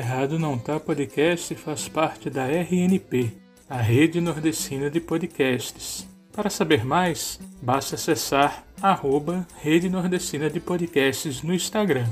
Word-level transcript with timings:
Errado 0.00 0.38
Não 0.38 0.56
Tá 0.56 0.80
Podcast 0.80 1.54
faz 1.56 1.86
parte 1.86 2.30
da 2.30 2.46
RNP, 2.46 3.32
a 3.68 3.76
Rede 3.76 4.18
Nordestina 4.18 4.88
de 4.88 4.98
Podcasts. 4.98 6.08
Para 6.32 6.48
saber 6.48 6.86
mais, 6.86 7.38
basta 7.60 7.96
acessar 7.96 8.64
arroba 8.80 9.46
Rede 9.60 9.90
Nordestina 9.90 10.48
de 10.48 10.58
Podcasts 10.58 11.42
no 11.42 11.52
Instagram. 11.52 12.06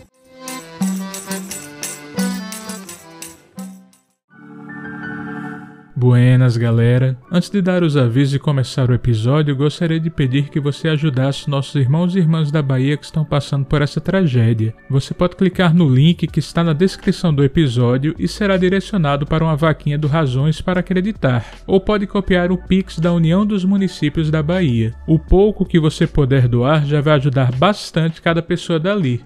Buenas, 5.99 6.57
galera! 6.57 7.19
Antes 7.29 7.51
de 7.51 7.61
dar 7.61 7.83
os 7.83 7.97
avisos 7.97 8.35
e 8.35 8.39
começar 8.39 8.89
o 8.89 8.95
episódio, 8.95 9.57
gostaria 9.57 9.99
de 9.99 10.09
pedir 10.09 10.49
que 10.49 10.61
você 10.61 10.87
ajudasse 10.87 11.51
nossos 11.51 11.75
irmãos 11.75 12.15
e 12.15 12.21
irmãs 12.21 12.53
da 12.53 12.63
Bahia 12.63 12.97
que 12.97 13.05
estão 13.05 13.25
passando 13.25 13.65
por 13.65 13.83
essa 13.83 14.01
tragédia. 14.01 14.73
Você 14.89 15.13
pode 15.13 15.35
clicar 15.35 15.75
no 15.75 15.93
link 15.93 16.29
que 16.29 16.39
está 16.39 16.63
na 16.63 16.73
descrição 16.73 17.35
do 17.35 17.43
episódio 17.43 18.15
e 18.17 18.29
será 18.29 18.57
direcionado 18.57 19.27
para 19.27 19.43
uma 19.43 19.57
vaquinha 19.57 19.99
do 19.99 20.07
Razões 20.07 20.61
para 20.61 20.79
Acreditar, 20.79 21.45
ou 21.67 21.81
pode 21.81 22.07
copiar 22.07 22.53
o 22.53 22.57
Pix 22.57 23.01
da 23.01 23.13
União 23.13 23.45
dos 23.45 23.65
Municípios 23.65 24.31
da 24.31 24.41
Bahia. 24.41 24.95
O 25.05 25.19
pouco 25.19 25.65
que 25.65 25.81
você 25.81 26.07
puder 26.07 26.47
doar 26.47 26.87
já 26.87 27.01
vai 27.01 27.15
ajudar 27.15 27.51
bastante 27.51 28.23
cada 28.23 28.41
pessoa 28.41 28.79
dali. 28.79 29.21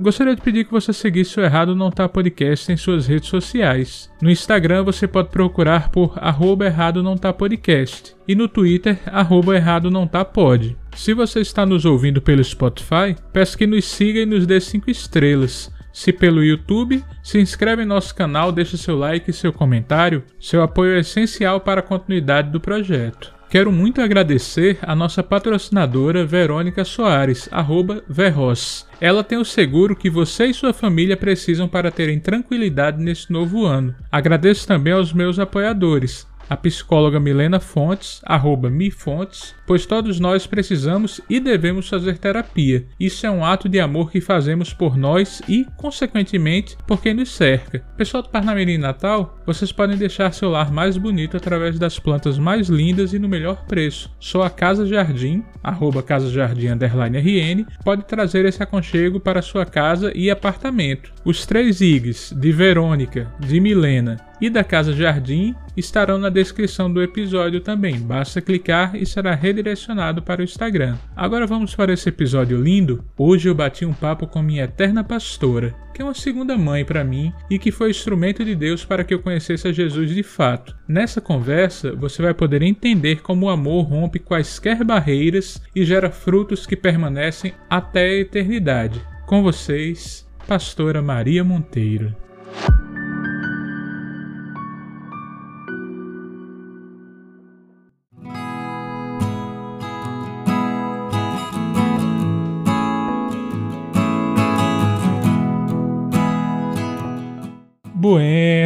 Gostaria 0.00 0.36
de 0.36 0.40
pedir 0.40 0.64
que 0.64 0.70
você 0.70 0.92
seguisse 0.92 1.40
o 1.40 1.42
Errado 1.42 1.74
Não 1.74 1.90
Tá 1.90 2.08
Podcast 2.08 2.70
em 2.70 2.76
suas 2.76 3.08
redes 3.08 3.28
sociais. 3.28 4.08
No 4.22 4.30
Instagram 4.30 4.84
você 4.84 5.08
pode 5.08 5.30
procurar 5.30 5.88
por 5.90 6.12
arroba 6.16 6.66
Errado 6.66 7.02
Não 7.02 7.16
Tá 7.16 7.32
Podcast 7.32 8.14
e 8.26 8.36
no 8.36 8.46
Twitter 8.46 9.00
arroba 9.06 9.56
Errado 9.56 9.90
Não 9.90 10.06
Tá 10.06 10.24
Pod. 10.24 10.76
Se 10.94 11.12
você 11.12 11.40
está 11.40 11.66
nos 11.66 11.84
ouvindo 11.84 12.22
pelo 12.22 12.44
Spotify, 12.44 13.16
peço 13.32 13.58
que 13.58 13.66
nos 13.66 13.86
siga 13.86 14.20
e 14.20 14.26
nos 14.26 14.46
dê 14.46 14.60
5 14.60 14.88
estrelas. 14.88 15.68
Se 15.92 16.12
pelo 16.12 16.44
YouTube, 16.44 17.04
se 17.20 17.40
inscreve 17.40 17.82
em 17.82 17.86
nosso 17.86 18.14
canal, 18.14 18.52
deixe 18.52 18.78
seu 18.78 18.96
like 18.96 19.28
e 19.28 19.34
seu 19.34 19.52
comentário. 19.52 20.22
Seu 20.38 20.62
apoio 20.62 20.94
é 20.94 21.00
essencial 21.00 21.60
para 21.60 21.80
a 21.80 21.82
continuidade 21.82 22.52
do 22.52 22.60
projeto. 22.60 23.37
Quero 23.50 23.72
muito 23.72 24.02
agradecer 24.02 24.78
a 24.82 24.94
nossa 24.94 25.22
patrocinadora 25.22 26.22
Verônica 26.26 26.84
Soares, 26.84 27.48
arroba 27.50 28.04
Verros. 28.06 28.86
Ela 29.00 29.24
tem 29.24 29.38
o 29.38 29.44
seguro 29.44 29.96
que 29.96 30.10
você 30.10 30.46
e 30.46 30.54
sua 30.54 30.74
família 30.74 31.16
precisam 31.16 31.66
para 31.66 31.90
terem 31.90 32.20
tranquilidade 32.20 33.02
neste 33.02 33.32
novo 33.32 33.64
ano. 33.64 33.94
Agradeço 34.12 34.66
também 34.66 34.92
aos 34.92 35.14
meus 35.14 35.38
apoiadores, 35.38 36.26
a 36.48 36.56
psicóloga 36.56 37.20
Milena 37.20 37.60
Fontes, 37.60 38.20
arroba 38.24 38.70
mifontes, 38.70 39.54
pois 39.66 39.84
todos 39.84 40.18
nós 40.18 40.46
precisamos 40.46 41.20
e 41.28 41.38
devemos 41.38 41.88
fazer 41.88 42.18
terapia. 42.18 42.86
Isso 42.98 43.26
é 43.26 43.30
um 43.30 43.44
ato 43.44 43.68
de 43.68 43.78
amor 43.78 44.10
que 44.10 44.20
fazemos 44.20 44.72
por 44.72 44.96
nós 44.96 45.42
e, 45.48 45.66
consequentemente, 45.76 46.76
por 46.86 47.02
quem 47.02 47.14
nos 47.14 47.30
cerca. 47.30 47.80
Pessoal 47.96 48.22
do 48.22 48.30
Parnamirim 48.30 48.78
Natal, 48.78 49.38
vocês 49.44 49.72
podem 49.72 49.96
deixar 49.96 50.32
seu 50.32 50.50
lar 50.50 50.72
mais 50.72 50.96
bonito 50.96 51.36
através 51.36 51.78
das 51.78 51.98
plantas 51.98 52.38
mais 52.38 52.68
lindas 52.68 53.12
e 53.12 53.18
no 53.18 53.28
melhor 53.28 53.66
preço. 53.66 54.10
Só 54.18 54.42
a 54.42 54.50
Casa 54.50 54.86
Jardim, 54.86 55.44
arroba 55.62 56.02
Casa 56.02 56.30
Jardim 56.30 56.68
RN, 56.68 57.66
pode 57.84 58.04
trazer 58.04 58.44
esse 58.44 58.62
aconchego 58.62 59.20
para 59.20 59.42
sua 59.42 59.64
casa 59.64 60.12
e 60.14 60.30
apartamento. 60.30 61.12
Os 61.24 61.44
três 61.44 61.80
IGs 61.80 62.32
de 62.34 62.52
Verônica, 62.52 63.32
de 63.40 63.60
Milena 63.60 64.27
e 64.40 64.48
da 64.48 64.64
Casa 64.64 64.92
Jardim 64.92 65.54
estarão 65.76 66.18
na 66.18 66.28
descrição 66.28 66.92
do 66.92 67.02
episódio 67.02 67.60
também. 67.60 67.98
Basta 67.98 68.40
clicar 68.40 68.96
e 68.96 69.06
será 69.06 69.34
redirecionado 69.34 70.22
para 70.22 70.40
o 70.40 70.44
Instagram. 70.44 70.96
Agora 71.14 71.46
vamos 71.46 71.74
para 71.74 71.92
esse 71.92 72.08
episódio 72.08 72.60
lindo. 72.60 73.04
Hoje 73.16 73.48
eu 73.48 73.54
bati 73.54 73.84
um 73.84 73.92
papo 73.92 74.26
com 74.26 74.42
minha 74.42 74.64
eterna 74.64 75.04
pastora, 75.04 75.74
que 75.94 76.02
é 76.02 76.04
uma 76.04 76.14
segunda 76.14 76.56
mãe 76.56 76.84
para 76.84 77.04
mim 77.04 77.32
e 77.50 77.58
que 77.58 77.70
foi 77.70 77.90
instrumento 77.90 78.44
de 78.44 78.54
Deus 78.54 78.84
para 78.84 79.04
que 79.04 79.14
eu 79.14 79.20
conhecesse 79.20 79.68
a 79.68 79.72
Jesus 79.72 80.14
de 80.14 80.22
fato. 80.22 80.76
Nessa 80.88 81.20
conversa, 81.20 81.94
você 81.94 82.22
vai 82.22 82.34
poder 82.34 82.62
entender 82.62 83.22
como 83.22 83.46
o 83.46 83.50
amor 83.50 83.82
rompe 83.82 84.18
quaisquer 84.18 84.84
barreiras 84.84 85.62
e 85.74 85.84
gera 85.84 86.10
frutos 86.10 86.66
que 86.66 86.76
permanecem 86.76 87.52
até 87.68 88.04
a 88.04 88.20
eternidade. 88.20 89.00
Com 89.26 89.42
vocês, 89.42 90.26
Pastora 90.46 91.02
Maria 91.02 91.44
Monteiro. 91.44 92.16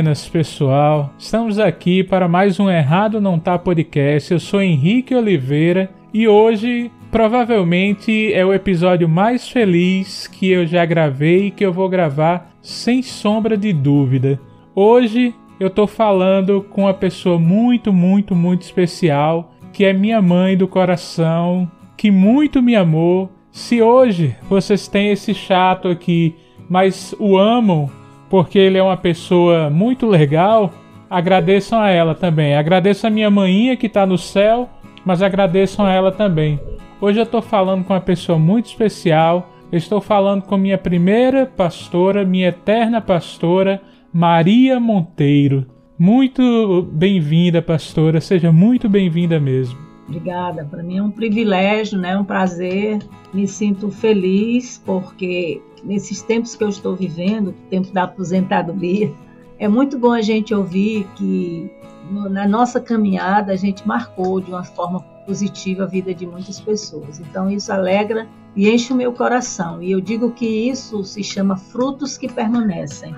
Buenas, 0.03 0.29
pessoal. 0.29 1.15
Estamos 1.17 1.61
aqui 1.61 2.03
para 2.03 2.27
mais 2.27 2.59
um 2.59 2.69
Errado 2.69 3.21
Não 3.21 3.39
Tá 3.39 3.57
Podcast. 3.57 4.33
Eu 4.33 4.41
sou 4.41 4.61
Henrique 4.61 5.15
Oliveira 5.15 5.91
e 6.13 6.27
hoje 6.27 6.91
provavelmente 7.09 8.33
é 8.33 8.45
o 8.45 8.53
episódio 8.53 9.09
mais 9.09 9.49
feliz 9.49 10.27
que 10.27 10.51
eu 10.51 10.67
já 10.67 10.85
gravei 10.85 11.47
e 11.47 11.51
que 11.53 11.65
eu 11.65 11.73
vou 11.73 11.89
gravar 11.89 12.53
sem 12.61 13.01
sombra 13.01 13.57
de 13.57 13.73
dúvida. 13.73 14.41
Hoje 14.75 15.33
eu 15.61 15.71
tô 15.71 15.87
falando 15.87 16.67
com 16.69 16.81
uma 16.81 16.95
pessoa 16.95 17.39
muito, 17.39 17.93
muito, 17.93 18.34
muito 18.34 18.63
especial, 18.63 19.55
que 19.73 19.84
é 19.84 19.93
minha 19.93 20.21
mãe 20.21 20.57
do 20.57 20.67
coração, 20.67 21.71
que 21.97 22.11
muito 22.11 22.61
me 22.61 22.75
amou. 22.75 23.31
Se 23.53 23.81
hoje 23.81 24.34
vocês 24.51 24.89
têm 24.89 25.13
esse 25.13 25.33
chato 25.33 25.87
aqui, 25.87 26.34
mas 26.69 27.15
o 27.21 27.39
amam 27.39 28.02
porque 28.32 28.59
ele 28.59 28.78
é 28.78 28.82
uma 28.82 28.97
pessoa 28.97 29.69
muito 29.69 30.06
legal, 30.06 30.72
agradeçam 31.10 31.78
a 31.78 31.91
ela 31.91 32.15
também. 32.15 32.56
Agradeço 32.56 33.06
a 33.06 33.10
minha 33.10 33.31
maninha 33.31 33.76
que 33.76 33.88
está 33.88 34.06
no 34.06 34.16
céu, 34.16 34.70
mas 35.04 35.20
agradeçam 35.20 35.84
a 35.84 35.93
ela 35.93 36.10
também. 36.10 36.59
Hoje 36.98 37.19
eu 37.19 37.25
estou 37.25 37.42
falando 37.42 37.84
com 37.84 37.92
uma 37.92 38.00
pessoa 38.00 38.38
muito 38.38 38.65
especial. 38.65 39.50
Eu 39.71 39.76
estou 39.76 40.00
falando 40.00 40.44
com 40.44 40.56
minha 40.56 40.78
primeira 40.78 41.44
pastora, 41.44 42.25
minha 42.25 42.48
eterna 42.48 43.03
pastora, 43.03 43.82
Maria 44.10 44.81
Monteiro. 44.81 45.66
Muito 45.98 46.88
bem-vinda, 46.91 47.60
pastora. 47.60 48.19
Seja 48.19 48.50
muito 48.50 48.88
bem-vinda 48.88 49.38
mesmo. 49.38 49.78
Obrigada. 50.09 50.65
Para 50.65 50.82
mim 50.82 50.97
é 50.97 51.03
um 51.03 51.10
privilégio, 51.10 51.98
né? 51.98 52.16
Um 52.16 52.25
prazer. 52.25 52.98
Me 53.34 53.47
sinto 53.47 53.91
feliz 53.91 54.82
porque 54.87 55.60
nesses 55.82 56.22
tempos 56.22 56.54
que 56.54 56.65
eu 56.65 56.69
estou 56.69 56.94
vivendo, 56.94 57.54
tempo 57.70 57.93
da 57.93 58.04
aposentadoria, 58.04 59.12
é 59.59 59.69
muito 59.69 59.98
bom 59.98 60.12
a 60.12 60.22
gente 60.22 60.54
ouvir 60.54 61.06
que 61.16 61.70
no, 62.10 62.28
na 62.28 62.47
nossa 62.47 62.81
caminhada 62.81 63.53
a 63.53 63.56
gente 63.56 63.87
marcou 63.87 64.41
de 64.41 64.50
uma 64.50 64.65
forma 64.65 65.00
positiva 65.26 65.84
a 65.84 65.87
vida 65.87 66.15
de 66.15 66.26
muitas 66.26 66.60
pessoas. 66.60 67.21
Então 67.21 67.50
isso 67.50 67.72
alegra 67.72 68.28
e 68.54 68.71
enche 68.71 68.92
o 68.92 68.97
meu 68.97 69.12
coração. 69.12 69.82
E 69.82 69.92
eu 69.92 70.00
digo 70.00 70.32
que 70.32 70.47
isso 70.47 71.04
se 71.04 71.22
chama 71.22 71.56
frutos 71.56 72.19
que 72.19 72.32
permanecem. 72.32 73.15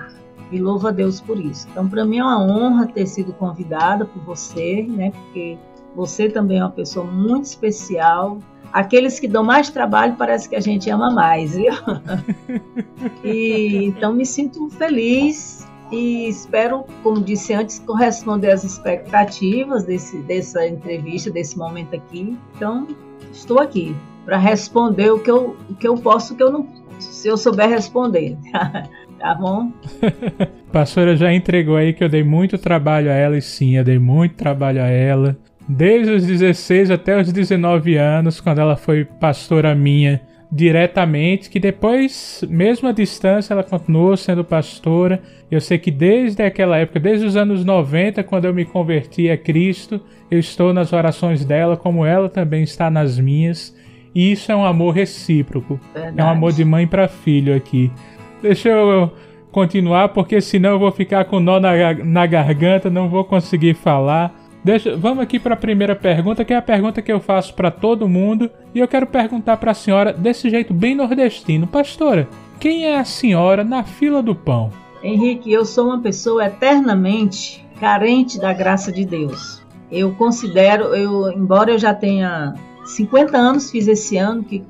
E 0.51 0.59
louvo 0.59 0.87
a 0.87 0.91
Deus 0.91 1.19
por 1.19 1.39
isso. 1.39 1.67
Então, 1.71 1.89
para 1.89 2.05
mim 2.05 2.19
é 2.19 2.23
uma 2.23 2.39
honra 2.39 2.85
ter 2.85 3.07
sido 3.07 3.33
convidada 3.33 4.05
por 4.05 4.21
você, 4.23 4.83
né? 4.83 5.09
Porque 5.09 5.57
você 5.95 6.29
também 6.29 6.59
é 6.59 6.63
uma 6.63 6.69
pessoa 6.69 7.05
muito 7.05 7.45
especial, 7.45 8.37
aqueles 8.75 9.21
que 9.21 9.27
dão 9.27 9.41
mais 9.41 9.69
trabalho 9.69 10.15
parece 10.17 10.49
que 10.49 10.55
a 10.55 10.59
gente 10.59 10.89
ama 10.89 11.09
mais, 11.09 11.55
viu? 11.55 11.71
e, 13.23 13.85
então 13.85 14.13
me 14.13 14.25
sinto 14.25 14.69
feliz 14.69 15.65
e 15.93 16.27
espero, 16.27 16.83
como 17.01 17.21
disse 17.21 17.53
antes, 17.53 17.79
corresponder 17.79 18.51
às 18.51 18.65
expectativas 18.65 19.85
desse, 19.85 20.17
dessa 20.23 20.67
entrevista, 20.67 21.31
desse 21.31 21.57
momento 21.57 21.95
aqui. 21.95 22.37
Então, 22.53 22.85
estou 23.31 23.61
aqui 23.61 23.95
para 24.25 24.37
responder 24.37 25.09
o 25.09 25.19
que, 25.19 25.31
eu, 25.31 25.55
o 25.69 25.75
que 25.75 25.87
eu 25.87 25.95
posso, 25.95 26.33
o 26.33 26.37
que 26.37 26.43
eu 26.43 26.51
não, 26.51 26.67
se 26.99 27.29
eu 27.29 27.37
souber 27.37 27.69
responder. 27.69 28.37
tá 29.17 29.35
bom? 29.35 29.71
Pastora 30.73 31.15
já 31.15 31.33
entregou 31.33 31.77
aí 31.77 31.93
que 31.93 32.03
eu 32.03 32.09
dei 32.09 32.25
muito 32.25 32.57
trabalho 32.57 33.09
a 33.09 33.13
ela, 33.13 33.37
e 33.37 33.41
sim, 33.41 33.77
eu 33.77 33.85
dei 33.85 33.97
muito 33.97 34.35
trabalho 34.35 34.81
a 34.81 34.87
ela 34.87 35.37
desde 35.67 36.11
os 36.11 36.25
16 36.25 36.91
até 36.91 37.19
os 37.19 37.31
19 37.31 37.95
anos, 37.95 38.39
quando 38.39 38.59
ela 38.59 38.75
foi 38.75 39.05
pastora 39.05 39.73
minha 39.73 40.21
diretamente, 40.51 41.49
que 41.49 41.59
depois, 41.59 42.43
mesmo 42.47 42.87
à 42.87 42.91
distância, 42.91 43.53
ela 43.53 43.63
continuou 43.63 44.15
sendo 44.15 44.43
pastora. 44.43 45.21
Eu 45.49 45.59
sei 45.59 45.77
que 45.77 45.91
desde 45.91 46.43
aquela 46.43 46.77
época, 46.77 46.99
desde 46.99 47.25
os 47.25 47.35
anos 47.35 47.65
90, 47.65 48.23
quando 48.23 48.45
eu 48.45 48.53
me 48.53 48.63
converti 48.63 49.29
a 49.29 49.37
Cristo, 49.37 49.99
eu 50.29 50.39
estou 50.39 50.73
nas 50.73 50.93
orações 50.93 51.43
dela, 51.43 51.75
como 51.75 52.05
ela 52.05 52.29
também 52.29 52.63
está 52.63 52.89
nas 52.89 53.19
minhas. 53.19 53.75
E 54.13 54.31
isso 54.31 54.51
é 54.51 54.55
um 54.55 54.63
amor 54.63 54.93
recíproco. 54.93 55.79
Verdade. 55.93 56.21
É 56.21 56.23
um 56.23 56.29
amor 56.29 56.53
de 56.53 56.63
mãe 56.63 56.87
para 56.87 57.07
filho 57.07 57.55
aqui. 57.55 57.91
Deixa 58.41 58.69
eu 58.69 59.11
continuar, 59.51 60.09
porque 60.09 60.39
senão 60.39 60.71
eu 60.71 60.79
vou 60.79 60.91
ficar 60.91 61.25
com 61.25 61.39
nó 61.39 61.59
na, 61.59 61.93
na 61.93 62.25
garganta, 62.25 62.89
não 62.89 63.09
vou 63.09 63.25
conseguir 63.25 63.73
falar. 63.73 64.33
Deixa, 64.65 64.97
vamos 64.97 65.23
aqui 65.23 65.37
para 65.37 65.53
a 65.53 65.57
primeira 65.57 65.95
pergunta, 65.95 66.43
que 66.43 66.51
é 66.51 66.57
a 66.57 66.61
pergunta 66.61 66.99
que 66.99 67.13
eu 67.13 67.19
faço 67.19 67.53
para 67.53 67.69
todo 67.69 68.09
mundo, 68.09 68.49
e 68.73 68.79
eu 68.79 68.87
quero 68.87 69.05
perguntar 69.05 69.57
para 69.57 69.69
a 69.69 69.75
senhora 69.75 70.11
desse 70.11 70.49
jeito 70.49 70.73
bem 70.73 70.95
nordestino, 70.95 71.67
pastora. 71.67 72.27
quem 72.59 72.83
é 72.83 72.97
a 72.97 73.05
senhora 73.05 73.63
na 73.63 73.83
fila 73.83 74.23
do 74.23 74.33
pão? 74.33 74.71
Henrique, 75.03 75.53
eu 75.53 75.65
sou 75.65 75.89
uma 75.89 76.01
pessoa 76.01 76.47
eternamente 76.47 77.63
carente 77.79 78.39
da 78.39 78.53
graça 78.53 78.91
de 78.91 79.05
Deus. 79.05 79.63
Eu 79.91 80.15
considero, 80.15 80.95
eu, 80.95 81.31
embora 81.31 81.69
eu 81.69 81.77
já 81.77 81.93
tenha 81.93 82.55
50 82.85 83.37
anos, 83.37 83.69
fiz 83.69 83.87
esse 83.87 84.17
ano 84.17 84.43
que 84.43 84.65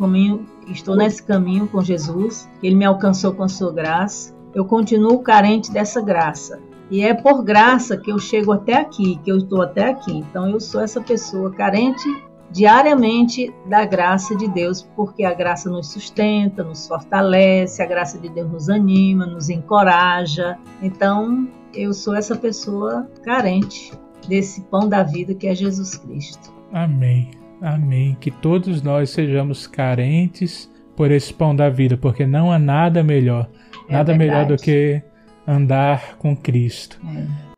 estou 0.67 0.97
nesse 0.97 1.23
caminho 1.23 1.67
com 1.67 1.81
Jesus, 1.81 2.49
ele 2.61 2.75
me 2.75 2.83
alcançou 2.83 3.33
com 3.33 3.43
a 3.43 3.47
sua 3.47 3.71
graça. 3.71 4.35
Eu 4.53 4.65
continuo 4.65 5.19
carente 5.19 5.71
dessa 5.71 6.01
graça. 6.01 6.59
E 6.89 7.01
é 7.01 7.13
por 7.13 7.43
graça 7.43 7.97
que 7.97 8.11
eu 8.11 8.19
chego 8.19 8.51
até 8.51 8.75
aqui, 8.75 9.19
que 9.23 9.31
eu 9.31 9.37
estou 9.37 9.61
até 9.61 9.89
aqui. 9.89 10.17
Então 10.17 10.49
eu 10.49 10.59
sou 10.59 10.81
essa 10.81 11.01
pessoa 11.01 11.51
carente 11.51 12.03
diariamente 12.51 13.53
da 13.67 13.85
graça 13.85 14.35
de 14.35 14.47
Deus, 14.47 14.87
porque 14.95 15.23
a 15.23 15.33
graça 15.33 15.69
nos 15.69 15.91
sustenta, 15.91 16.63
nos 16.63 16.87
fortalece, 16.87 17.81
a 17.81 17.85
graça 17.85 18.17
de 18.19 18.29
Deus 18.29 18.49
nos 18.51 18.69
anima, 18.69 19.25
nos 19.25 19.49
encoraja. 19.49 20.57
Então 20.81 21.47
eu 21.73 21.93
sou 21.93 22.15
essa 22.15 22.35
pessoa 22.35 23.09
carente 23.23 23.91
desse 24.27 24.61
pão 24.61 24.87
da 24.87 25.03
vida 25.03 25.33
que 25.33 25.47
é 25.47 25.55
Jesus 25.55 25.97
Cristo. 25.97 26.53
Amém. 26.71 27.31
Amém. 27.61 28.15
Que 28.19 28.31
todos 28.31 28.81
nós 28.81 29.09
sejamos 29.09 29.65
carentes 29.65 30.71
por 30.95 31.11
esse 31.11 31.33
pão 31.33 31.55
da 31.55 31.69
vida, 31.69 31.97
porque 31.97 32.25
não 32.25 32.51
há 32.51 32.59
nada 32.59 33.03
melhor, 33.03 33.49
é 33.89 33.93
nada 33.93 34.13
verdade. 34.13 34.17
melhor 34.17 34.45
do 34.45 34.55
que 34.55 35.01
andar 35.47 36.17
com 36.17 36.35
Cristo. 36.35 36.99
É. 37.05 37.55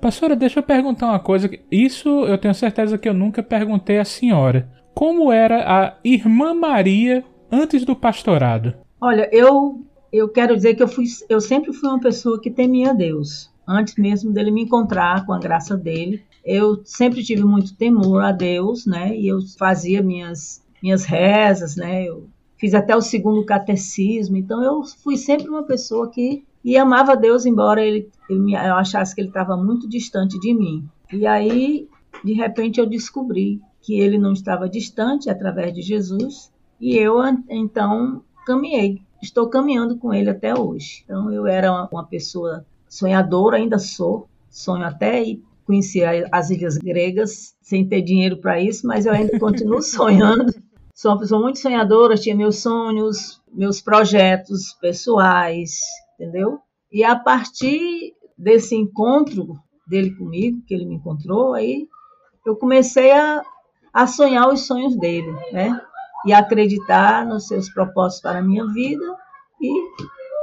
Pastora, 0.00 0.34
deixa 0.34 0.60
eu 0.60 0.62
perguntar 0.62 1.08
uma 1.08 1.20
coisa. 1.20 1.50
Isso 1.70 2.08
eu 2.24 2.38
tenho 2.38 2.54
certeza 2.54 2.96
que 2.96 3.08
eu 3.08 3.12
nunca 3.12 3.42
perguntei 3.42 3.98
à 3.98 4.04
senhora. 4.04 4.70
Como 4.94 5.30
era 5.30 5.62
a 5.70 5.98
Irmã 6.02 6.54
Maria 6.54 7.22
antes 7.52 7.84
do 7.84 7.94
pastorado? 7.94 8.74
Olha, 9.00 9.28
eu 9.30 9.84
eu 10.12 10.28
quero 10.28 10.56
dizer 10.56 10.74
que 10.74 10.82
eu 10.82 10.88
fui 10.88 11.04
eu 11.28 11.40
sempre 11.40 11.72
fui 11.72 11.88
uma 11.88 12.00
pessoa 12.00 12.40
que 12.40 12.50
temia 12.50 12.94
Deus. 12.94 13.50
Antes 13.68 13.94
mesmo 13.96 14.32
dele 14.32 14.50
me 14.50 14.62
encontrar 14.62 15.24
com 15.26 15.32
a 15.32 15.38
graça 15.38 15.76
dele, 15.76 16.24
eu 16.44 16.80
sempre 16.84 17.22
tive 17.22 17.44
muito 17.44 17.76
temor 17.76 18.22
a 18.22 18.32
Deus, 18.32 18.86
né? 18.86 19.14
E 19.14 19.28
eu 19.28 19.38
fazia 19.58 20.02
minhas 20.02 20.60
minhas 20.82 21.04
rezas, 21.04 21.76
né? 21.76 22.04
Eu 22.04 22.28
fiz 22.56 22.74
até 22.74 22.94
o 22.94 23.00
segundo 23.00 23.44
catecismo, 23.44 24.36
então 24.36 24.62
eu 24.62 24.82
fui 25.02 25.16
sempre 25.16 25.48
uma 25.48 25.62
pessoa 25.62 26.10
que 26.10 26.44
e 26.62 26.76
amava 26.76 27.16
Deus, 27.16 27.46
embora 27.46 27.82
ele 27.82 28.10
eu, 28.28 28.48
eu 28.48 28.74
achasse 28.74 29.14
que 29.14 29.20
ele 29.20 29.28
estava 29.28 29.56
muito 29.56 29.88
distante 29.88 30.38
de 30.38 30.54
mim. 30.54 30.86
E 31.12 31.26
aí, 31.26 31.88
de 32.22 32.34
repente, 32.34 32.78
eu 32.78 32.86
descobri 32.86 33.60
que 33.80 33.98
ele 33.98 34.18
não 34.18 34.32
estava 34.32 34.68
distante 34.68 35.30
através 35.30 35.72
de 35.72 35.80
Jesus, 35.80 36.52
e 36.80 36.96
eu 36.96 37.18
então 37.48 38.22
caminhei. 38.46 39.00
Estou 39.22 39.48
caminhando 39.48 39.96
com 39.96 40.12
ele 40.14 40.30
até 40.30 40.54
hoje. 40.54 41.02
Então, 41.04 41.32
eu 41.32 41.46
era 41.46 41.88
uma, 41.90 42.04
pessoa 42.04 42.64
sonhadora, 42.88 43.56
ainda 43.56 43.78
sou, 43.78 44.28
sonho 44.48 44.84
até 44.84 45.22
ir 45.22 45.42
conhecer 45.66 46.26
as 46.32 46.50
ilhas 46.50 46.76
gregas 46.78 47.54
sem 47.62 47.86
ter 47.86 48.02
dinheiro 48.02 48.38
para 48.38 48.60
isso, 48.60 48.86
mas 48.86 49.06
eu 49.06 49.12
ainda 49.12 49.38
continuo 49.38 49.80
sonhando. 49.82 50.52
Sou 51.00 51.12
uma 51.12 51.18
pessoa 51.18 51.40
muito 51.40 51.58
sonhadora, 51.58 52.14
tinha 52.14 52.36
meus 52.36 52.60
sonhos, 52.60 53.40
meus 53.50 53.80
projetos 53.80 54.74
pessoais, 54.82 55.80
entendeu? 56.12 56.58
E 56.92 57.02
a 57.02 57.18
partir 57.18 58.12
desse 58.36 58.76
encontro 58.76 59.58
dele 59.88 60.14
comigo, 60.14 60.62
que 60.66 60.74
ele 60.74 60.84
me 60.84 60.96
encontrou, 60.96 61.54
aí 61.54 61.88
eu 62.44 62.54
comecei 62.54 63.12
a, 63.12 63.40
a 63.94 64.06
sonhar 64.06 64.46
os 64.50 64.66
sonhos 64.66 64.94
dele, 64.94 65.32
né? 65.50 65.80
E 66.26 66.34
acreditar 66.34 67.24
nos 67.24 67.48
seus 67.48 67.72
propósitos 67.72 68.20
para 68.20 68.40
a 68.40 68.42
minha 68.42 68.66
vida 68.66 69.16
e 69.58 69.72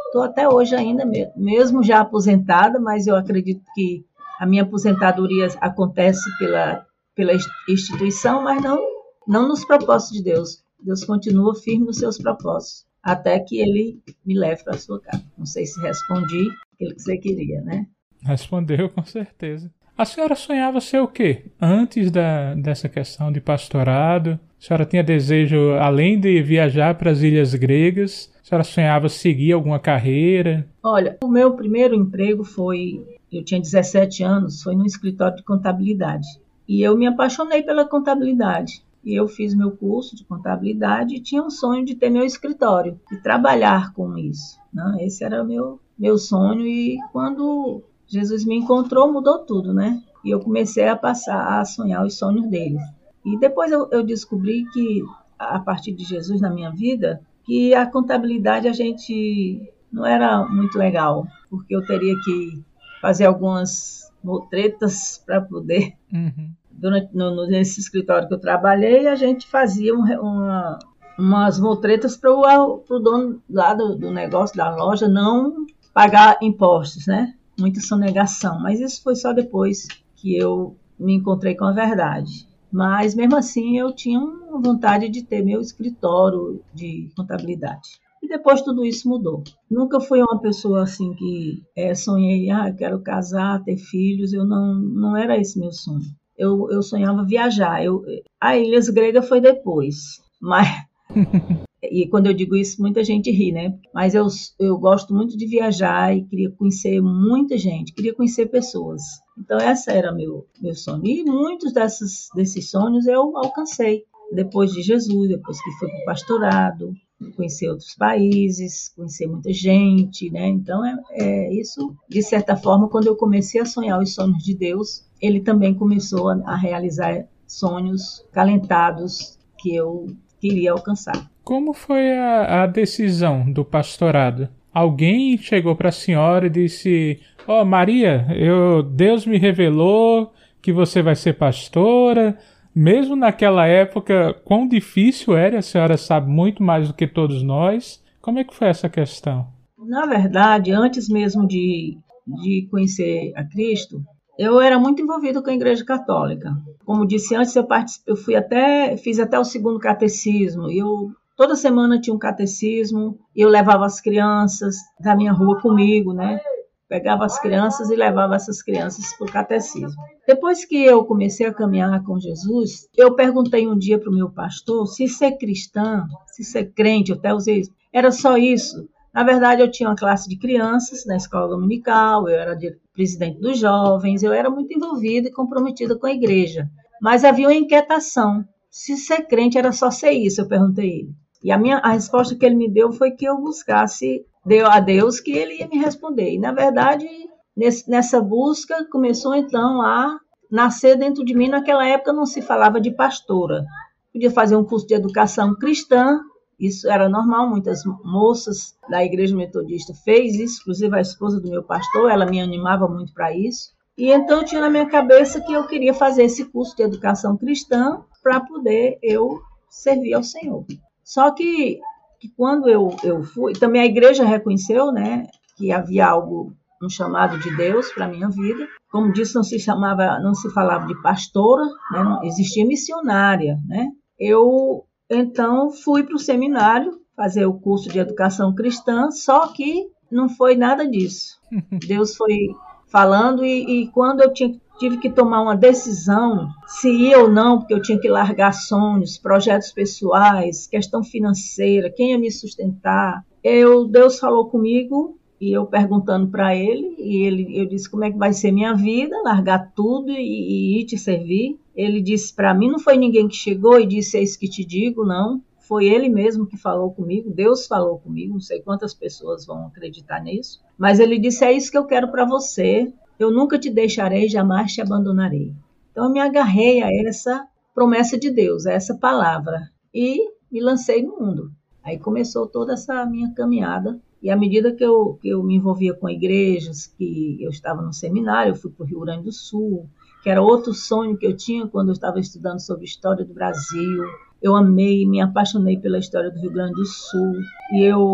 estou 0.07 0.23
até 0.23 0.49
hoje 0.49 0.75
ainda, 0.75 1.05
mesmo 1.35 1.83
já 1.83 1.99
aposentada, 1.99 2.79
mas 2.79 3.05
eu 3.05 3.15
acredito 3.15 3.61
que 3.75 4.03
a 4.39 4.45
minha 4.47 4.63
aposentadoria 4.63 5.49
acontece 5.61 6.27
pela, 6.39 6.83
pela 7.15 7.33
instituição, 7.69 8.41
mas 8.41 8.59
não, 8.63 8.96
não 9.27 9.47
nos 9.47 9.65
propósitos 9.65 10.17
de 10.17 10.23
Deus. 10.23 10.63
Deus 10.81 11.03
continua 11.03 11.55
firme 11.55 11.85
nos 11.85 11.97
seus 11.97 12.17
propósitos, 12.17 12.85
até 13.01 13.39
que 13.39 13.59
ele 13.59 13.99
me 14.25 14.37
leve 14.37 14.63
para 14.63 14.75
a 14.75 14.79
sua 14.79 14.99
casa. 15.01 15.23
Não 15.37 15.45
sei 15.45 15.65
se 15.65 15.79
respondi 15.81 16.49
aquilo 16.73 16.95
que 16.95 17.01
você 17.01 17.17
queria, 17.17 17.61
né? 17.61 17.87
Respondeu 18.23 18.89
com 18.89 19.03
certeza. 19.03 19.71
A 19.97 20.05
senhora 20.05 20.35
sonhava 20.35 20.79
ser 20.79 20.99
o 20.99 21.07
quê? 21.07 21.45
Antes 21.59 22.11
da, 22.11 22.53
dessa 22.53 22.87
questão 22.87 23.31
de 23.31 23.41
pastorado? 23.41 24.39
A 24.59 24.63
senhora 24.63 24.85
tinha 24.85 25.03
desejo, 25.03 25.71
além 25.73 26.19
de 26.19 26.39
viajar 26.41 26.95
para 26.95 27.09
as 27.09 27.21
ilhas 27.21 27.55
gregas, 27.55 28.31
a 28.41 28.45
senhora 28.45 28.63
sonhava 28.63 29.09
seguir 29.09 29.53
alguma 29.53 29.79
carreira? 29.79 30.67
Olha, 30.83 31.17
o 31.23 31.27
meu 31.27 31.53
primeiro 31.55 31.95
emprego 31.95 32.43
foi, 32.43 33.03
eu 33.31 33.43
tinha 33.43 33.59
17 33.59 34.23
anos, 34.23 34.61
foi 34.61 34.75
no 34.75 34.85
escritório 34.85 35.37
de 35.37 35.43
contabilidade. 35.43 36.27
E 36.67 36.81
eu 36.81 36.95
me 36.95 37.07
apaixonei 37.07 37.63
pela 37.63 37.87
contabilidade. 37.87 38.83
E 39.07 39.15
eu 39.15 39.25
fiz 39.25 39.55
meu 39.55 39.71
curso 39.71 40.17
de 40.17 40.25
contabilidade 40.25 41.15
e 41.15 41.21
tinha 41.21 41.41
um 41.41 41.49
sonho 41.49 41.85
de 41.85 41.95
ter 41.95 42.09
meu 42.09 42.25
escritório 42.25 42.99
e 43.09 43.15
trabalhar 43.15 43.93
com 43.93 44.17
isso. 44.17 44.59
Né? 44.73 44.97
Esse 44.99 45.23
era 45.23 45.45
meu, 45.45 45.79
meu 45.97 46.17
sonho. 46.17 46.67
E 46.67 46.97
quando 47.13 47.81
Jesus 48.05 48.43
me 48.43 48.57
encontrou, 48.57 49.09
mudou 49.09 49.39
tudo, 49.39 49.73
né? 49.73 50.03
E 50.25 50.29
eu 50.29 50.41
comecei 50.41 50.89
a 50.89 50.95
passar 50.97 51.57
a 51.57 51.63
sonhar 51.63 52.05
os 52.05 52.17
sonhos 52.17 52.49
dele. 52.49 52.79
E 53.23 53.39
depois 53.39 53.71
eu, 53.71 53.87
eu 53.91 54.03
descobri 54.03 54.65
que, 54.73 55.01
a 55.39 55.57
partir 55.57 55.93
de 55.93 56.03
Jesus 56.03 56.41
na 56.41 56.49
minha 56.49 56.71
vida, 56.71 57.21
que 57.45 57.73
a 57.73 57.85
contabilidade 57.85 58.67
a 58.67 58.73
gente 58.73 59.71
não 59.89 60.05
era 60.05 60.45
muito 60.45 60.77
legal, 60.77 61.25
porque 61.49 61.73
eu 61.73 61.85
teria 61.85 62.13
que 62.25 62.61
fazer 63.01 63.23
algumas 63.23 64.11
tretas 64.49 65.23
para 65.25 65.39
poder 65.39 65.93
uhum 66.11 66.56
durante, 66.77 67.15
no, 67.15 67.47
nesse 67.47 67.79
escritório 67.79 68.27
que 68.27 68.33
eu 68.33 68.39
trabalhei, 68.39 69.07
a 69.07 69.15
gente 69.15 69.47
fazia 69.47 69.93
um, 69.93 70.03
uma, 70.21 70.79
umas 71.17 71.59
motretas 71.59 72.15
para 72.15 72.31
o 72.31 72.99
dono 72.99 73.41
lá 73.49 73.73
do, 73.73 73.95
do, 73.95 74.11
negócio, 74.11 74.55
da 74.55 74.73
loja, 74.75 75.07
não 75.07 75.65
pagar 75.93 76.37
impostos, 76.41 77.07
né? 77.07 77.33
Muita 77.59 77.81
sonegação. 77.81 78.59
Mas 78.61 78.79
isso 78.79 79.01
foi 79.01 79.15
só 79.15 79.33
depois 79.33 79.87
que 80.15 80.37
eu 80.37 80.75
me 80.99 81.15
encontrei 81.15 81.55
com 81.55 81.65
a 81.65 81.71
verdade. 81.71 82.47
Mas 82.71 83.15
mesmo 83.15 83.35
assim 83.35 83.77
eu 83.77 83.93
tinha 83.93 84.19
uma 84.19 84.61
vontade 84.61 85.09
de 85.09 85.23
ter 85.23 85.43
meu 85.43 85.59
escritório 85.59 86.61
de 86.73 87.09
contabilidade. 87.15 87.99
E 88.21 88.27
depois 88.27 88.61
tudo 88.61 88.85
isso 88.85 89.07
mudou. 89.07 89.43
Nunca 89.69 89.99
fui 89.99 90.21
uma 90.21 90.39
pessoa 90.39 90.83
assim 90.83 91.13
que 91.13 91.63
é, 91.75 91.95
sonhei, 91.95 92.49
ah, 92.49 92.71
quero 92.71 92.99
casar, 92.99 93.63
ter 93.63 93.77
filhos. 93.77 94.33
Eu 94.33 94.45
não, 94.45 94.75
não 94.75 95.15
era 95.17 95.39
esse 95.39 95.59
meu 95.59 95.71
sonho 95.71 96.05
eu, 96.37 96.69
eu 96.71 96.81
sonhava 96.81 97.25
viajar. 97.25 97.83
Eu, 97.83 98.03
a 98.39 98.57
Ilhas 98.57 98.89
Grega 98.89 99.21
foi 99.21 99.41
depois, 99.41 100.21
mas 100.39 100.67
e 101.83 102.07
quando 102.07 102.27
eu 102.27 102.33
digo 102.33 102.55
isso, 102.55 102.81
muita 102.81 103.03
gente 103.03 103.31
ri, 103.31 103.51
né? 103.51 103.77
Mas 103.93 104.13
eu, 104.13 104.27
eu 104.59 104.77
gosto 104.77 105.13
muito 105.13 105.37
de 105.37 105.45
viajar 105.45 106.15
e 106.15 106.23
queria 106.23 106.51
conhecer 106.51 107.01
muita 107.01 107.57
gente, 107.57 107.93
queria 107.93 108.13
conhecer 108.13 108.47
pessoas. 108.47 109.01
Então, 109.37 109.57
essa 109.57 109.91
era 109.91 110.11
meu, 110.11 110.45
meu 110.61 110.75
sonho. 110.75 111.05
E 111.05 111.23
muitos 111.23 111.73
dessas, 111.73 112.27
desses 112.35 112.69
sonhos 112.69 113.07
eu 113.07 113.35
alcancei. 113.37 114.03
Depois 114.33 114.73
de 114.73 114.81
Jesus, 114.81 115.29
depois 115.29 115.61
que 115.63 115.71
fui 115.79 115.89
para 115.89 116.01
o 116.01 116.05
pastorado, 116.05 116.93
conhecer 117.35 117.69
outros 117.69 117.95
países, 117.95 118.89
conhecer 118.95 119.25
muita 119.25 119.53
gente, 119.53 120.29
né? 120.29 120.49
Então, 120.49 120.85
é, 120.85 120.97
é 121.11 121.53
isso, 121.53 121.95
de 122.09 122.21
certa 122.21 122.57
forma, 122.57 122.89
quando 122.89 123.07
eu 123.07 123.15
comecei 123.15 123.61
a 123.61 123.65
sonhar 123.65 124.01
os 124.01 124.13
sonhos 124.13 124.43
de 124.43 124.53
Deus, 124.53 125.06
ele 125.21 125.41
também 125.41 125.73
começou 125.73 126.29
a, 126.29 126.55
realizar 126.55 127.25
sonhos 127.45 128.25
calentados 128.31 129.37
que 129.57 129.75
eu 129.75 130.07
queria 130.39 130.71
alcançar. 130.71 131.29
Como 131.43 131.73
foi 131.73 132.13
a, 132.13 132.63
a 132.63 132.67
decisão 132.67 133.51
do 133.51 133.63
pastorado? 133.63 134.49
Alguém 134.73 135.37
chegou 135.37 135.75
para 135.75 135.89
a 135.89 135.93
senhora 135.93 136.47
e 136.47 136.51
disse: 136.51 137.19
Ó 137.47 137.61
oh, 137.61 137.65
Maria, 137.65 138.27
eu, 138.35 138.83
Deus 138.83 139.25
me 139.25 139.37
revelou 139.37 140.33
que 140.61 140.71
você 140.71 141.01
vai 141.01 141.15
ser 141.15 141.33
pastora. 141.33 142.37
Mesmo 142.75 143.15
naquela 143.15 143.65
época, 143.65 144.35
quão 144.45 144.67
difícil 144.67 145.35
era, 145.35 145.57
a 145.57 145.63
senhora 145.63 145.97
sabe 145.97 146.29
muito 146.29 146.61
mais 146.61 146.87
do 146.87 146.93
que 146.93 147.07
todos 147.07 147.41
nós. 147.41 148.03
Como 148.21 148.37
é 148.37 148.43
que 148.43 148.53
foi 148.53 148.67
essa 148.67 148.87
questão? 148.87 149.47
Na 149.79 150.05
verdade, 150.05 150.71
antes 150.71 151.09
mesmo 151.09 151.47
de, 151.47 151.97
de 152.43 152.67
conhecer 152.69 153.31
a 153.35 153.43
Cristo, 153.43 154.03
eu 154.37 154.59
era 154.61 154.79
muito 154.79 155.01
envolvido 155.01 155.41
com 155.41 155.49
a 155.49 155.53
Igreja 155.53 155.83
Católica. 155.83 156.55
Como 156.85 157.07
disse 157.07 157.35
antes, 157.35 157.55
eu, 157.55 157.67
eu 158.05 158.15
fui 158.15 158.35
até, 158.35 158.95
fiz 158.97 159.19
até 159.19 159.39
o 159.39 159.43
segundo 159.43 159.79
catecismo. 159.79 160.69
E 160.69 160.77
eu 160.77 161.11
toda 161.35 161.55
semana 161.55 161.99
tinha 161.99 162.15
um 162.15 162.19
catecismo. 162.19 163.19
Eu 163.35 163.49
levava 163.49 163.85
as 163.85 163.99
crianças 163.99 164.75
da 164.99 165.15
minha 165.15 165.33
rua 165.33 165.59
comigo, 165.61 166.13
né? 166.13 166.39
pegava 166.87 167.25
as 167.25 167.39
crianças 167.39 167.89
e 167.89 167.95
levava 167.95 168.35
essas 168.35 168.61
crianças 168.61 169.13
para 169.13 169.27
o 169.27 169.31
catecismo. 169.31 170.01
Depois 170.25 170.65
que 170.65 170.77
eu 170.77 171.03
comecei 171.05 171.45
a 171.45 171.53
caminhar 171.53 172.03
com 172.03 172.19
Jesus, 172.19 172.87
eu 172.95 173.13
perguntei 173.13 173.67
um 173.67 173.77
dia 173.77 173.99
para 173.99 174.09
o 174.09 174.13
meu 174.13 174.29
pastor 174.29 174.87
se 174.87 175.07
ser 175.07 175.37
cristã, 175.37 176.05
se 176.27 176.43
ser 176.43 176.71
crente, 176.73 177.11
eu 177.11 177.17
até 177.17 177.33
usei 177.33 177.59
isso, 177.59 177.71
era 177.91 178.11
só 178.11 178.37
isso. 178.37 178.87
Na 179.17 179.23
verdade, 179.23 179.63
eu 179.63 179.71
tinha 179.71 179.89
uma 179.89 179.95
classe 179.95 180.29
de 180.29 180.37
crianças 180.37 181.03
na 181.03 181.15
escola 181.15 181.47
dominical, 181.47 182.29
eu 182.29 182.35
era 182.39 182.55
presidente 182.93 183.39
dos 183.39 183.57
jovens, 183.57 184.21
eu 184.21 184.31
era 184.31 184.47
muito 184.47 184.71
envolvida 184.71 185.27
e 185.27 185.31
comprometida 185.31 185.97
com 185.97 186.05
a 186.05 186.13
igreja. 186.13 186.69
Mas 187.01 187.25
havia 187.25 187.47
uma 187.47 187.55
inquietação. 187.55 188.45
Se 188.69 188.95
ser 188.95 189.23
crente 189.23 189.57
era 189.57 189.71
só 189.71 189.89
ser 189.89 190.11
isso, 190.11 190.41
eu 190.41 190.47
perguntei 190.47 190.99
ele. 190.99 191.15
E 191.43 191.51
a, 191.51 191.57
minha, 191.57 191.77
a 191.77 191.93
resposta 191.93 192.35
que 192.35 192.45
ele 192.45 192.53
me 192.53 192.69
deu 192.69 192.91
foi 192.91 193.09
que 193.09 193.25
eu 193.25 193.41
buscasse 193.41 194.23
a 194.69 194.79
Deus 194.79 195.19
que 195.19 195.31
ele 195.31 195.61
ia 195.61 195.67
me 195.67 195.79
responder. 195.79 196.35
E, 196.35 196.37
na 196.37 196.51
verdade, 196.51 197.07
nesse, 197.55 197.89
nessa 197.89 198.21
busca, 198.21 198.87
começou 198.91 199.33
então 199.33 199.81
a 199.81 200.19
nascer 200.51 200.95
dentro 200.95 201.25
de 201.25 201.33
mim. 201.33 201.49
Naquela 201.49 201.87
época 201.87 202.13
não 202.13 202.27
se 202.27 202.39
falava 202.39 202.79
de 202.79 202.91
pastora. 202.91 203.65
Podia 204.13 204.29
fazer 204.29 204.55
um 204.55 204.63
curso 204.63 204.85
de 204.85 204.93
educação 204.93 205.55
cristã, 205.55 206.19
isso 206.59 206.89
era 206.89 207.07
normal, 207.07 207.49
muitas 207.49 207.83
moças 208.03 208.75
da 208.89 209.03
igreja 209.03 209.35
metodista 209.35 209.93
fez 210.03 210.35
isso, 210.35 210.61
inclusive 210.61 210.95
a 210.95 211.01
esposa 211.01 211.39
do 211.39 211.49
meu 211.49 211.63
pastor, 211.63 212.09
ela 212.09 212.25
me 212.25 212.41
animava 212.41 212.87
muito 212.87 213.13
para 213.13 213.35
isso. 213.35 213.75
E 213.97 214.11
então 214.11 214.39
eu 214.39 214.45
tinha 214.45 214.61
na 214.61 214.69
minha 214.69 214.87
cabeça 214.87 215.41
que 215.41 215.53
eu 215.53 215.65
queria 215.67 215.93
fazer 215.93 216.23
esse 216.23 216.45
curso 216.45 216.75
de 216.75 216.83
educação 216.83 217.37
cristã 217.37 218.01
para 218.23 218.39
poder 218.39 218.97
eu 219.01 219.39
servir 219.69 220.13
ao 220.13 220.23
Senhor. 220.23 220.65
Só 221.03 221.31
que, 221.31 221.79
que 222.19 222.29
quando 222.35 222.69
eu, 222.69 222.95
eu 223.03 223.23
fui, 223.23 223.53
também 223.53 223.81
a 223.81 223.85
igreja 223.85 224.25
reconheceu, 224.25 224.91
né, 224.91 225.27
que 225.55 225.71
havia 225.71 226.07
algo, 226.07 226.53
um 226.81 226.89
chamado 226.89 227.39
de 227.39 227.55
Deus 227.55 227.91
para 227.91 228.07
minha 228.07 228.29
vida. 228.29 228.67
Como 228.91 229.11
disse, 229.11 229.35
não 229.35 229.43
se 229.43 229.59
chamava, 229.59 230.19
não 230.19 230.33
se 230.33 230.49
falava 230.51 230.87
de 230.87 230.99
pastora, 231.01 231.65
né, 231.91 232.03
não 232.03 232.23
existia 232.23 232.65
missionária, 232.65 233.59
né? 233.67 233.87
Eu 234.19 234.86
então 235.09 235.71
fui 235.71 236.03
para 236.03 236.15
o 236.15 236.19
seminário 236.19 236.99
fazer 237.15 237.45
o 237.45 237.53
curso 237.53 237.89
de 237.89 237.99
educação 237.99 238.53
cristã, 238.53 239.09
só 239.11 239.47
que 239.47 239.89
não 240.11 240.29
foi 240.29 240.55
nada 240.55 240.87
disso. 240.87 241.39
Deus 241.87 242.15
foi 242.15 242.49
falando 242.87 243.43
e, 243.43 243.83
e 243.83 243.87
quando 243.91 244.21
eu 244.21 244.31
tinha 244.31 244.59
tive 244.77 244.97
que 244.97 245.09
tomar 245.09 245.41
uma 245.41 245.55
decisão 245.55 246.49
se 246.67 246.89
ia 246.89 247.19
ou 247.19 247.29
não, 247.29 247.59
porque 247.59 247.73
eu 247.73 247.81
tinha 247.81 247.99
que 247.99 248.07
largar 248.07 248.53
sonhos, 248.53 249.17
projetos 249.17 249.71
pessoais, 249.71 250.67
questão 250.67 251.03
financeira, 251.03 251.89
quem 251.89 252.11
ia 252.11 252.19
me 252.19 252.31
sustentar. 252.31 253.25
Eu, 253.43 253.87
Deus 253.87 254.19
falou 254.19 254.49
comigo 254.49 255.17
e 255.39 255.51
eu 255.51 255.65
perguntando 255.65 256.27
para 256.29 256.55
ele, 256.55 256.95
e 256.97 257.23
ele, 257.23 257.59
eu 257.59 257.67
disse 257.67 257.89
como 257.89 258.03
é 258.03 258.11
que 258.11 258.17
vai 258.17 258.33
ser 258.33 258.51
minha 258.51 258.73
vida, 258.73 259.15
largar 259.23 259.71
tudo 259.75 260.11
e, 260.11 260.17
e 260.17 260.81
ir 260.81 260.85
te 260.85 260.97
servir. 260.97 261.59
Ele 261.77 262.01
disse 262.01 262.33
para 262.33 262.55
mim, 262.55 262.71
não 262.71 262.79
foi 262.79 262.97
ninguém 262.97 263.27
que 263.27 263.35
chegou 263.35 263.79
e 263.79 263.85
disse 263.85 264.17
é 264.17 264.23
isso 264.23 264.39
que 264.39 264.49
te 264.49 264.65
digo, 264.65 265.05
não. 265.05 265.43
Foi 265.59 265.85
ele 265.85 266.09
mesmo 266.09 266.47
que 266.47 266.57
falou 266.57 266.91
comigo, 266.91 267.29
Deus 267.29 267.67
falou 267.67 267.99
comigo, 267.99 268.33
não 268.33 268.39
sei 268.39 268.61
quantas 268.61 268.95
pessoas 268.95 269.45
vão 269.45 269.67
acreditar 269.67 270.23
nisso, 270.23 270.59
mas 270.77 270.99
ele 270.99 271.19
disse: 271.19 271.45
É 271.45 271.51
isso 271.51 271.69
que 271.69 271.77
eu 271.77 271.85
quero 271.85 272.09
para 272.09 272.25
você. 272.25 272.91
Eu 273.19 273.31
nunca 273.31 273.59
te 273.59 273.69
deixarei, 273.69 274.27
jamais 274.27 274.73
te 274.73 274.81
abandonarei. 274.81 275.53
Então 275.91 276.05
eu 276.05 276.11
me 276.11 276.19
agarrei 276.19 276.81
a 276.81 276.89
essa 277.07 277.45
promessa 277.75 278.17
de 278.17 278.31
Deus, 278.31 278.65
a 278.65 278.71
essa 278.71 278.95
palavra, 278.95 279.69
e 279.93 280.17
me 280.51 280.61
lancei 280.61 281.03
no 281.03 281.19
mundo. 281.19 281.51
Aí 281.83 281.99
começou 281.99 282.47
toda 282.47 282.73
essa 282.73 283.05
minha 283.05 283.31
caminhada. 283.33 283.99
E 284.21 284.31
à 284.31 284.35
medida 284.35 284.73
que 284.73 284.83
eu, 284.83 285.17
que 285.21 285.29
eu 285.29 285.43
me 285.43 285.55
envolvia 285.55 285.93
com 285.93 286.09
igrejas, 286.09 286.87
que 286.87 287.37
eu 287.39 287.49
estava 287.49 287.81
no 287.81 287.93
seminário, 287.93 288.51
eu 288.51 288.55
fui 288.55 288.71
para 288.71 288.83
o 288.83 288.87
Rio 288.87 289.01
Grande 289.01 289.25
do 289.25 289.31
Sul, 289.31 289.87
que 290.27 290.31
era 290.31 290.41
outro 290.41 290.73
sonho 290.73 291.15
que 291.15 291.25
eu 291.25 291.33
tinha 291.33 291.65
quando 291.65 291.87
eu 291.87 291.93
estava 291.93 292.19
estudando 292.19 292.59
sobre 292.59 292.83
história 292.83 293.23
do 293.23 293.33
Brasil. 293.33 294.03
Eu 294.41 294.57
amei, 294.57 295.05
me 295.05 295.21
apaixonei 295.21 295.79
pela 295.79 295.97
história 295.97 296.29
do 296.29 296.37
Rio 296.37 296.51
Grande 296.51 296.73
do 296.73 296.85
Sul. 296.85 297.35
E 297.71 297.81
eu, 297.81 298.13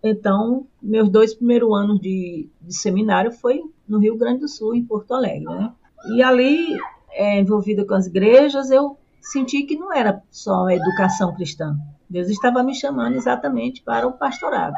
então, 0.00 0.68
meus 0.80 1.08
dois 1.08 1.34
primeiros 1.34 1.68
anos 1.76 1.98
de, 1.98 2.48
de 2.62 2.72
seminário 2.72 3.32
foi 3.32 3.60
no 3.88 3.98
Rio 3.98 4.16
Grande 4.16 4.42
do 4.42 4.48
Sul, 4.48 4.72
em 4.72 4.84
Porto 4.84 5.12
Alegre. 5.12 5.46
Né? 5.46 5.72
E 6.14 6.22
ali, 6.22 6.76
é, 7.10 7.40
envolvida 7.40 7.84
com 7.84 7.94
as 7.94 8.06
igrejas, 8.06 8.70
eu 8.70 8.96
senti 9.20 9.64
que 9.64 9.74
não 9.74 9.92
era 9.92 10.22
só 10.30 10.66
a 10.66 10.76
educação 10.76 11.34
cristã. 11.34 11.76
Deus 12.08 12.28
estava 12.28 12.62
me 12.62 12.72
chamando 12.72 13.16
exatamente 13.16 13.82
para 13.82 14.06
o 14.06 14.12
pastorado. 14.12 14.76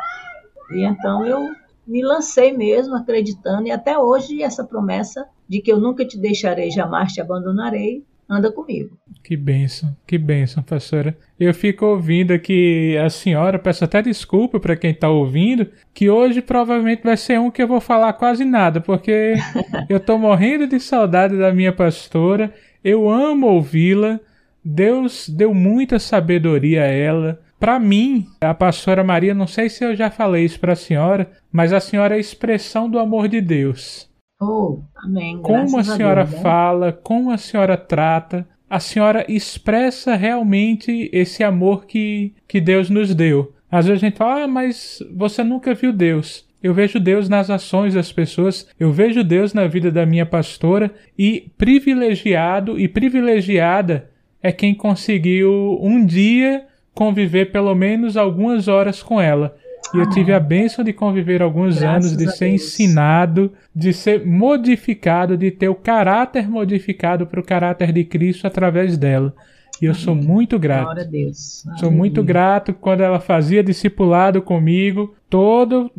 E 0.71 0.83
então 0.83 1.27
eu 1.27 1.47
me 1.91 2.03
lancei 2.03 2.57
mesmo, 2.57 2.95
acreditando, 2.95 3.67
e 3.67 3.71
até 3.71 3.99
hoje 3.99 4.43
essa 4.43 4.65
promessa 4.65 5.27
de 5.49 5.61
que 5.61 5.73
eu 5.73 5.81
nunca 5.81 6.05
te 6.07 6.17
deixarei, 6.17 6.71
jamais 6.71 7.13
te 7.13 7.21
abandonarei, 7.21 8.05
anda 8.29 8.53
comigo. 8.53 8.97
Que 9.25 9.37
benção, 9.37 9.95
que 10.07 10.17
benção, 10.17 10.63
professora. 10.63 11.19
Eu 11.39 11.53
fico 11.53 11.85
ouvindo 11.85 12.33
aqui 12.33 12.97
a 12.97 13.11
senhora, 13.11 13.59
peço 13.59 13.85
até 13.85 14.01
desculpa 14.01 14.61
para 14.61 14.77
quem 14.77 14.93
está 14.93 15.11
ouvindo, 15.11 15.67
que 15.93 16.09
hoje 16.09 16.41
provavelmente 16.41 17.03
vai 17.03 17.17
ser 17.17 17.41
um 17.41 17.51
que 17.51 17.61
eu 17.61 17.67
vou 17.67 17.81
falar 17.81 18.13
quase 18.13 18.45
nada, 18.45 18.81
porque 18.81 19.35
eu 19.91 19.97
estou 19.97 20.17
morrendo 20.17 20.69
de 20.69 20.79
saudade 20.79 21.37
da 21.37 21.53
minha 21.53 21.73
pastora, 21.73 22.55
eu 22.85 23.11
amo 23.11 23.49
ouvi-la, 23.49 24.21
Deus 24.65 25.29
deu 25.29 25.53
muita 25.53 25.99
sabedoria 25.99 26.83
a 26.83 26.87
ela. 26.87 27.41
Para 27.61 27.79
mim, 27.79 28.27
a 28.41 28.55
pastora 28.55 29.05
Maria, 29.05 29.35
não 29.35 29.47
sei 29.47 29.69
se 29.69 29.85
eu 29.85 29.95
já 29.95 30.11
falei 30.11 30.47
isso 30.47 30.59
para 30.59 30.73
a 30.73 30.77
senhora, 30.77 31.31
mas 31.53 31.75
a 31.75 31.79
senhora 31.79 32.15
é 32.15 32.17
a 32.17 32.21
expressão 32.21 32.89
do 32.89 32.99
amor 32.99 33.29
de 33.29 33.39
Deus. 33.43 34.09
Oh, 34.41 34.81
amém. 34.97 35.43
Como 35.43 35.77
a 35.77 35.85
senhora 35.85 36.23
a 36.23 36.25
Deus, 36.25 36.37
né? 36.37 36.43
fala, 36.43 36.93
como 36.93 37.31
a 37.31 37.37
senhora 37.37 37.77
trata, 37.77 38.49
a 38.69 38.81
senhora 38.81 39.27
expressa 39.29 40.17
realmente 40.17 41.11
esse 41.13 41.45
amor 41.45 41.85
que, 41.85 42.35
que 42.49 42.63
Deus 42.63 42.89
nos 42.89 43.15
deu. 43.15 43.53
Às 43.71 43.87
vezes 43.87 44.03
a 44.03 44.07
gente 44.07 44.17
fala, 44.17 44.45
ah, 44.45 44.49
mas 44.49 44.99
você 45.15 45.45
nunca 45.45 45.75
viu 45.75 45.93
Deus. 45.93 46.49
Eu 46.63 46.73
vejo 46.73 46.99
Deus 46.99 47.29
nas 47.29 47.51
ações 47.51 47.93
das 47.93 48.11
pessoas, 48.11 48.67
eu 48.81 48.91
vejo 48.91 49.23
Deus 49.23 49.53
na 49.53 49.67
vida 49.67 49.91
da 49.91 50.07
minha 50.07 50.25
pastora 50.25 50.91
e 51.17 51.53
privilegiado 51.59 52.81
e 52.81 52.89
privilegiada 52.89 54.11
é 54.43 54.51
quem 54.51 54.75
conseguiu 54.75 55.79
um 55.83 56.05
dia 56.05 56.67
conviver 57.01 57.51
pelo 57.51 57.75
menos 57.75 58.15
algumas 58.15 58.69
horas 58.69 59.03
com 59.03 59.19
ela. 59.19 59.57
E 59.95 59.97
eu 59.97 60.11
tive 60.11 60.35
a 60.35 60.39
bênção 60.39 60.85
de 60.85 60.93
conviver 60.93 61.41
alguns 61.41 61.79
Graças 61.79 62.13
anos, 62.13 62.17
de 62.19 62.31
ser 62.31 62.51
Deus. 62.51 62.63
ensinado, 62.63 63.55
de 63.75 63.95
ser 63.95 64.27
modificado, 64.27 65.35
de 65.35 65.51
ter 65.51 65.71
o 65.71 65.75
caráter 65.75 66.47
modificado 66.47 67.27
para 67.27 67.41
o 67.41 67.43
caráter 67.43 67.91
de 67.91 68.05
Cristo 68.05 68.47
através 68.47 68.99
dela. 68.99 69.35
E 69.81 69.87
eu 69.87 69.95
sou 69.95 70.15
muito 70.15 70.59
grato. 70.59 70.85
Glória 70.85 71.05
a 71.05 71.07
Deus. 71.07 71.65
Sou 71.79 71.91
muito 71.91 72.23
grato 72.23 72.75
quando 72.75 73.01
ela 73.01 73.19
fazia 73.19 73.65
discipulado 73.65 74.43
comigo. 74.43 75.15
Todo. 75.31 75.91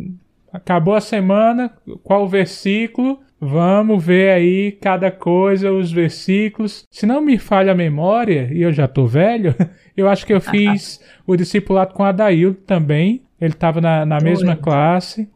Acabou 0.54 0.94
a 0.94 1.02
semana, 1.02 1.72
qual 2.04 2.30
versículo? 2.30 3.22
Vamos 3.44 4.06
ver 4.06 4.30
aí 4.34 4.72
cada 4.72 5.10
coisa, 5.10 5.72
os 5.72 5.92
versículos. 5.92 6.86
Se 6.92 7.08
não 7.08 7.20
me 7.20 7.40
falha 7.40 7.72
a 7.72 7.76
memória, 7.76 8.48
e 8.54 8.62
eu 8.62 8.72
já 8.72 8.88
tô 8.88 9.08
velho, 9.08 9.56
eu 9.98 10.08
acho 10.08 10.28
que 10.28 10.34
eu 10.34 10.40
fiz 10.40 11.02
o 11.26 11.36
discipulado 11.36 11.92
com 11.92 12.04
a 12.04 12.12
Daildo 12.12 12.60
também. 12.68 13.24
Ele 13.42 13.54
estava 13.54 13.82
na, 13.82 14.06
na 14.06 14.20
mesma 14.20 14.56
classe, 14.56 15.28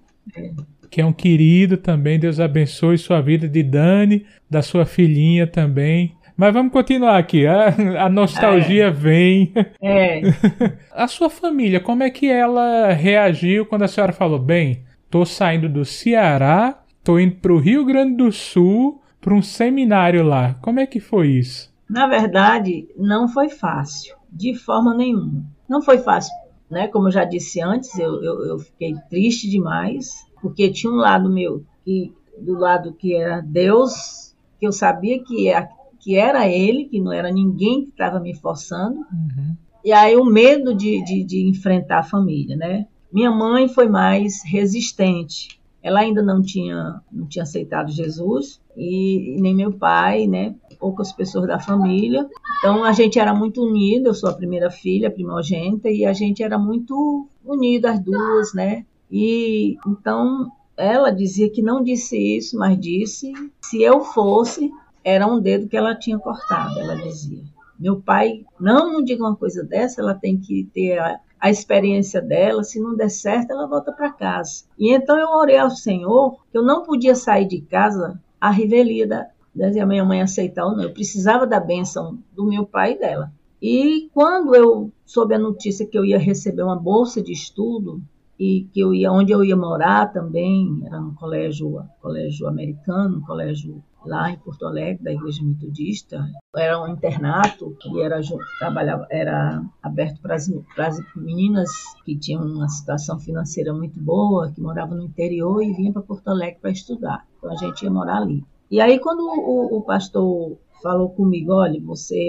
que 0.92 1.02
é 1.02 1.06
um 1.06 1.12
querido 1.12 1.78
também. 1.78 2.20
Deus 2.20 2.40
abençoe 2.40 3.00
sua 3.00 3.20
vida 3.22 3.50
de 3.50 3.64
Dani, 3.64 4.24
da 4.48 4.62
sua 4.62 4.86
filhinha 4.86 5.48
também. 5.48 6.16
Mas 6.38 6.54
vamos 6.54 6.72
continuar 6.72 7.18
aqui. 7.18 7.48
A, 7.48 7.74
a 8.06 8.10
nostalgia 8.10 8.86
é. 8.86 8.92
vem. 8.92 9.52
É. 9.82 10.22
A 10.94 11.08
sua 11.08 11.30
família, 11.30 11.80
como 11.80 12.04
é 12.04 12.10
que 12.12 12.30
ela 12.30 12.94
reagiu 12.94 13.66
quando 13.66 13.82
a 13.82 13.88
senhora 13.88 14.14
falou: 14.14 14.40
bem, 14.40 14.84
tô 15.10 15.26
saindo 15.26 15.68
do 15.68 15.84
Ceará, 15.84 16.85
tô 17.06 17.18
indo 17.18 17.36
para 17.36 17.54
o 17.54 17.60
Rio 17.60 17.86
Grande 17.86 18.18
do 18.18 18.32
Sul 18.34 19.02
para 19.22 19.34
um 19.34 19.42
seminário 19.42 20.26
lá. 20.26 20.56
Como 20.56 20.82
é 20.82 20.86
que 20.86 21.00
foi 21.00 21.30
isso? 21.30 21.74
Na 21.90 22.08
verdade, 22.08 22.88
não 22.98 23.30
foi 23.30 23.48
fácil, 23.48 24.16
de 24.30 24.54
forma 24.54 24.94
nenhuma. 24.94 25.46
Não 25.70 25.82
foi 25.82 26.00
fácil 26.00 26.34
né? 26.70 26.88
Como 26.88 27.08
eu 27.08 27.12
já 27.12 27.24
disse 27.24 27.62
antes, 27.62 27.98
eu, 27.98 28.22
eu, 28.24 28.46
eu 28.46 28.60
fiquei 28.60 28.94
triste 29.10 29.50
demais, 29.50 30.26
porque 30.42 30.70
tinha 30.72 30.92
um 30.92 30.98
lado 30.98 31.30
meu, 31.30 31.64
que, 31.84 32.14
do 32.40 32.54
lado 32.54 32.94
que 32.94 33.16
era 33.16 33.42
Deus, 33.42 34.36
que 34.60 34.68
eu 34.68 34.72
sabia 34.72 35.24
que, 35.24 35.50
é, 35.50 35.68
que 36.00 36.16
era 36.16 36.48
Ele, 36.48 36.86
que 36.86 37.00
não 37.00 37.12
era 37.12 37.32
ninguém 37.32 37.84
que 37.84 37.92
estava 37.92 38.20
me 38.20 38.36
forçando, 38.36 38.98
uhum. 38.98 39.56
e 39.84 39.92
aí 39.92 40.16
o 40.16 40.26
medo 40.26 40.74
de, 40.74 41.04
de, 41.04 41.24
de 41.24 41.48
enfrentar 41.48 42.00
a 42.00 42.04
família, 42.04 42.56
né? 42.56 42.88
Minha 43.12 43.32
mãe 43.32 43.70
foi 43.70 43.88
mais 43.88 44.44
resistente, 44.44 45.55
ela 45.86 46.00
ainda 46.00 46.24
não 46.24 46.42
tinha, 46.42 47.00
não 47.12 47.28
tinha 47.28 47.44
aceitado 47.44 47.92
Jesus, 47.92 48.60
e, 48.76 49.36
e 49.38 49.40
nem 49.40 49.54
meu 49.54 49.72
pai, 49.72 50.26
né? 50.26 50.56
poucas 50.80 51.12
pessoas 51.12 51.48
da 51.48 51.60
família. 51.60 52.28
Então 52.58 52.84
a 52.84 52.92
gente 52.92 53.20
era 53.20 53.36
muito 53.36 53.64
unido, 53.64 54.08
eu 54.08 54.16
sou 54.16 54.32
a 54.32 54.34
primeira 54.34 54.72
filha, 54.72 55.10
a 55.10 55.12
primogênita, 55.12 55.88
e 55.88 56.04
a 56.04 56.12
gente 56.12 56.42
era 56.42 56.58
muito 56.58 57.30
unido 57.46 57.86
as 57.86 58.00
duas, 58.00 58.52
né? 58.56 58.84
E 59.12 59.78
então 59.86 60.52
ela 60.76 61.12
dizia 61.12 61.52
que 61.52 61.62
não 61.62 61.84
disse 61.84 62.18
isso, 62.18 62.58
mas 62.58 62.80
disse: 62.80 63.32
se 63.62 63.80
eu 63.84 64.02
fosse, 64.02 64.72
era 65.04 65.28
um 65.28 65.40
dedo 65.40 65.68
que 65.68 65.78
ela 65.78 65.94
tinha 65.94 66.18
cortado, 66.18 66.80
ela 66.80 66.96
dizia. 66.96 67.44
Meu 67.80 68.02
pai, 68.02 68.44
não, 68.60 68.92
não 68.92 69.04
diga 69.04 69.24
uma 69.24 69.36
coisa 69.36 69.64
dessa, 69.64 70.02
ela 70.02 70.16
tem 70.16 70.36
que 70.36 70.68
ter 70.74 70.98
a, 70.98 71.20
a 71.40 71.50
experiência 71.50 72.22
dela, 72.22 72.64
se 72.64 72.80
não 72.80 72.96
der 72.96 73.10
certo, 73.10 73.52
ela 73.52 73.68
volta 73.68 73.92
para 73.92 74.12
casa. 74.12 74.66
E 74.78 74.94
então 74.94 75.18
eu 75.18 75.30
orei 75.30 75.58
ao 75.58 75.70
Senhor 75.70 76.38
que 76.52 76.58
eu 76.58 76.64
não 76.64 76.84
podia 76.84 77.16
sair 77.16 77.48
de 77.48 77.62
casa 77.62 78.20
a 78.40 78.50
revelia 78.50 79.08
da, 79.08 79.28
da 79.54 79.86
minha 79.86 80.06
mãe 80.06 80.22
aceitar 80.22 80.66
ou 80.66 80.76
não. 80.76 80.84
Eu 80.84 80.94
precisava 80.94 81.46
da 81.46 81.60
bênção 81.60 82.18
do 82.36 82.46
meu 82.46 82.66
pai 82.66 82.94
e 82.94 83.00
dela. 83.00 83.32
E 83.62 84.10
quando 84.14 84.54
eu 84.54 84.92
soube 85.06 85.34
a 85.34 85.40
notícia 85.40 85.88
que 85.88 85.98
eu 85.98 86.06
ia 86.06 86.20
receber 86.20 86.64
uma 86.64 86.76
bolsa 86.76 87.22
de 87.22 87.32
estudo 87.32 88.02
e 88.40 88.68
que 88.74 88.80
eu 88.80 88.94
ia 88.94 89.12
onde 89.12 89.32
eu 89.32 89.44
ia 89.44 89.56
morar 89.56 90.12
também, 90.12 90.82
era 90.86 91.00
um 91.00 91.14
colégio, 91.16 91.82
colégio 92.02 92.48
americano, 92.48 93.22
colégio 93.26 93.82
lá 94.06 94.32
em 94.32 94.38
Porto 94.38 94.66
Alegre, 94.66 95.04
da 95.04 95.12
Igreja 95.12 95.44
Metodista. 95.44 96.26
Era 96.56 96.82
um 96.82 96.88
internato 96.88 97.76
que 97.80 98.02
era, 98.02 98.22
trabalhava, 98.60 99.08
era 99.10 99.64
aberto 99.82 100.22
para 100.22 100.36
as, 100.36 100.50
para 100.76 100.88
as 100.88 101.00
meninas 101.16 101.70
que 102.04 102.18
tinham 102.18 102.44
uma 102.44 102.68
situação 102.68 103.20
financeira 103.20 103.74
muito 103.74 104.00
boa, 104.00 104.52
que 104.52 104.62
moravam 104.62 104.98
no 104.98 105.04
interior 105.04 105.62
e 105.64 105.74
vinham 105.74 105.94
para 105.94 106.02
Porto 106.02 106.28
Alegre 106.28 106.60
para 106.62 106.72
estudar. 106.72 107.26
Então 107.38 107.52
a 107.52 107.56
gente 107.56 107.84
ia 107.84 107.92
morar 107.92 108.18
ali. 108.18 108.44
E 108.70 108.80
aí 108.80 109.00
quando 109.00 109.22
o, 109.22 109.78
o 109.78 109.82
pastor 109.82 110.58
falou 110.82 111.10
comigo, 111.10 111.54
olha, 111.54 111.82
você 111.82 112.28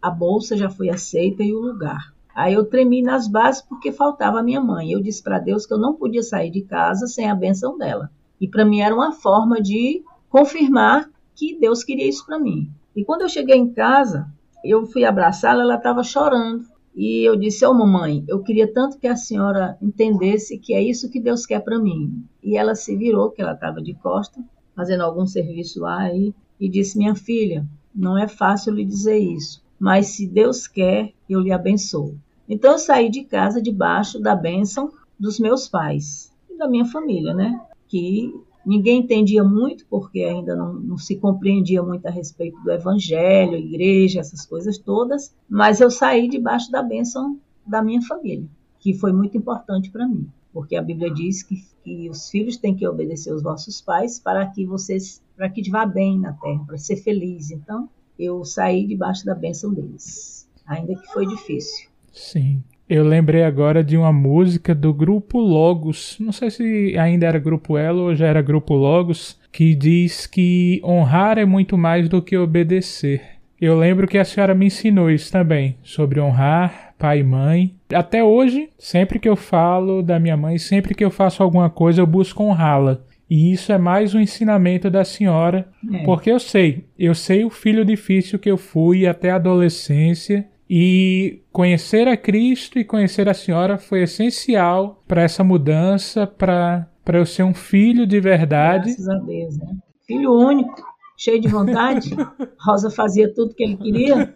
a 0.00 0.10
bolsa 0.10 0.56
já 0.56 0.68
foi 0.68 0.90
aceita 0.90 1.42
e 1.42 1.54
o 1.54 1.60
lugar. 1.60 2.12
Aí 2.34 2.54
eu 2.54 2.64
tremi 2.64 3.02
nas 3.02 3.28
bases 3.28 3.62
porque 3.62 3.92
faltava 3.92 4.40
a 4.40 4.42
minha 4.42 4.60
mãe. 4.60 4.90
Eu 4.90 5.02
disse 5.02 5.22
para 5.22 5.38
Deus 5.38 5.66
que 5.66 5.72
eu 5.72 5.78
não 5.78 5.94
podia 5.94 6.22
sair 6.22 6.50
de 6.50 6.62
casa 6.62 7.06
sem 7.06 7.30
a 7.30 7.34
benção 7.34 7.76
dela. 7.76 8.10
E 8.40 8.48
para 8.48 8.64
mim 8.64 8.80
era 8.80 8.94
uma 8.94 9.12
forma 9.12 9.60
de 9.60 10.02
confirmar 10.32 11.10
que 11.36 11.58
Deus 11.60 11.84
queria 11.84 12.08
isso 12.08 12.24
para 12.24 12.38
mim. 12.38 12.70
E 12.96 13.04
quando 13.04 13.20
eu 13.20 13.28
cheguei 13.28 13.56
em 13.56 13.70
casa, 13.70 14.26
eu 14.64 14.86
fui 14.86 15.04
abraçá-la, 15.04 15.62
ela 15.62 15.74
estava 15.76 16.02
chorando. 16.02 16.64
E 16.96 17.22
eu 17.22 17.36
disse: 17.36 17.66
Ô 17.66 17.70
oh, 17.70 17.74
mamãe, 17.74 18.24
eu 18.26 18.42
queria 18.42 18.72
tanto 18.72 18.98
que 18.98 19.06
a 19.06 19.14
senhora 19.14 19.76
entendesse 19.80 20.58
que 20.58 20.72
é 20.72 20.82
isso 20.82 21.10
que 21.10 21.20
Deus 21.20 21.44
quer 21.44 21.60
para 21.60 21.78
mim. 21.78 22.24
E 22.42 22.56
ela 22.56 22.74
se 22.74 22.96
virou, 22.96 23.30
que 23.30 23.42
ela 23.42 23.52
estava 23.52 23.82
de 23.82 23.92
costa, 23.94 24.42
fazendo 24.74 25.02
algum 25.02 25.26
serviço 25.26 25.80
lá, 25.80 26.10
e, 26.12 26.34
e 26.58 26.68
disse: 26.68 26.96
Minha 26.96 27.14
filha, 27.14 27.66
não 27.94 28.16
é 28.16 28.26
fácil 28.26 28.72
lhe 28.72 28.84
dizer 28.84 29.18
isso, 29.18 29.62
mas 29.78 30.08
se 30.08 30.26
Deus 30.26 30.66
quer, 30.66 31.12
eu 31.28 31.40
lhe 31.40 31.52
abençoo. 31.52 32.16
Então 32.48 32.72
eu 32.72 32.78
saí 32.78 33.10
de 33.10 33.24
casa 33.24 33.60
debaixo 33.60 34.18
da 34.18 34.34
bênção 34.34 34.90
dos 35.18 35.38
meus 35.38 35.68
pais 35.68 36.32
e 36.50 36.56
da 36.56 36.68
minha 36.68 36.84
família, 36.84 37.34
né? 37.34 37.60
Que 37.88 38.32
Ninguém 38.64 39.00
entendia 39.00 39.42
muito, 39.42 39.84
porque 39.88 40.20
ainda 40.20 40.54
não, 40.54 40.74
não, 40.74 40.98
se 40.98 41.16
compreendia 41.16 41.82
muito 41.82 42.06
a 42.06 42.10
respeito 42.10 42.60
do 42.62 42.70
evangelho, 42.70 43.56
igreja, 43.56 44.20
essas 44.20 44.46
coisas 44.46 44.78
todas, 44.78 45.34
mas 45.48 45.80
eu 45.80 45.90
saí 45.90 46.28
debaixo 46.28 46.70
da 46.70 46.82
bênção 46.82 47.38
da 47.66 47.82
minha 47.82 48.00
família, 48.02 48.46
que 48.78 48.94
foi 48.94 49.12
muito 49.12 49.36
importante 49.36 49.90
para 49.90 50.06
mim, 50.06 50.28
porque 50.52 50.76
a 50.76 50.82
Bíblia 50.82 51.12
diz 51.12 51.42
que, 51.42 51.56
que 51.82 52.08
os 52.08 52.28
filhos 52.28 52.56
têm 52.56 52.74
que 52.74 52.86
obedecer 52.86 53.30
aos 53.32 53.42
vossos 53.42 53.80
pais 53.80 54.20
para 54.20 54.46
que 54.46 54.64
vocês, 54.64 55.20
para 55.36 55.48
que 55.48 55.68
vá 55.68 55.84
bem 55.84 56.18
na 56.18 56.32
terra, 56.32 56.64
para 56.64 56.78
ser 56.78 56.96
feliz. 56.96 57.50
Então, 57.50 57.88
eu 58.18 58.44
saí 58.44 58.86
debaixo 58.86 59.24
da 59.24 59.34
bênção 59.34 59.72
deles, 59.72 60.48
ainda 60.66 60.94
que 60.94 61.12
foi 61.12 61.26
difícil. 61.26 61.88
Sim. 62.12 62.62
Eu 62.94 63.04
lembrei 63.04 63.42
agora 63.42 63.82
de 63.82 63.96
uma 63.96 64.12
música 64.12 64.74
do 64.74 64.92
grupo 64.92 65.38
Logos, 65.40 66.18
não 66.20 66.30
sei 66.30 66.50
se 66.50 66.94
ainda 66.98 67.24
era 67.24 67.38
grupo 67.38 67.78
Elo 67.78 68.02
ou 68.02 68.14
já 68.14 68.26
era 68.26 68.42
grupo 68.42 68.74
Logos, 68.74 69.40
que 69.50 69.74
diz 69.74 70.26
que 70.26 70.78
honrar 70.84 71.38
é 71.38 71.46
muito 71.46 71.78
mais 71.78 72.06
do 72.06 72.20
que 72.20 72.36
obedecer. 72.36 73.22
Eu 73.58 73.78
lembro 73.78 74.06
que 74.06 74.18
a 74.18 74.26
senhora 74.26 74.54
me 74.54 74.66
ensinou 74.66 75.10
isso 75.10 75.32
também, 75.32 75.74
sobre 75.82 76.20
honrar 76.20 76.92
pai 76.98 77.20
e 77.20 77.24
mãe. 77.24 77.74
Até 77.94 78.22
hoje, 78.22 78.68
sempre 78.78 79.18
que 79.18 79.28
eu 79.28 79.36
falo 79.36 80.02
da 80.02 80.18
minha 80.18 80.36
mãe, 80.36 80.58
sempre 80.58 80.94
que 80.94 81.02
eu 81.02 81.10
faço 81.10 81.42
alguma 81.42 81.70
coisa, 81.70 82.02
eu 82.02 82.06
busco 82.06 82.44
honrá-la. 82.44 83.00
E 83.30 83.54
isso 83.54 83.72
é 83.72 83.78
mais 83.78 84.14
um 84.14 84.20
ensinamento 84.20 84.90
da 84.90 85.02
senhora, 85.02 85.66
é. 85.90 86.04
porque 86.04 86.30
eu 86.30 86.38
sei, 86.38 86.84
eu 86.98 87.14
sei 87.14 87.42
o 87.42 87.48
filho 87.48 87.86
difícil 87.86 88.38
que 88.38 88.50
eu 88.50 88.58
fui 88.58 89.06
até 89.06 89.30
a 89.30 89.36
adolescência 89.36 90.46
e 90.74 91.42
conhecer 91.52 92.08
a 92.08 92.16
Cristo 92.16 92.78
e 92.78 92.84
conhecer 92.84 93.28
a 93.28 93.34
Senhora 93.34 93.76
foi 93.76 94.04
essencial 94.04 95.02
para 95.06 95.20
essa 95.20 95.44
mudança, 95.44 96.26
para 96.26 96.88
eu 97.12 97.26
ser 97.26 97.42
um 97.42 97.52
filho 97.52 98.06
de 98.06 98.18
verdade. 98.18 98.86
Graças 98.86 99.06
a 99.06 99.18
Deus, 99.18 99.58
né? 99.58 99.76
Filho 100.06 100.32
único, 100.32 100.82
cheio 101.14 101.38
de 101.38 101.46
vontade. 101.46 102.16
Rosa 102.58 102.90
fazia 102.90 103.30
tudo 103.34 103.54
que 103.54 103.62
ele 103.62 103.76
queria. 103.76 104.34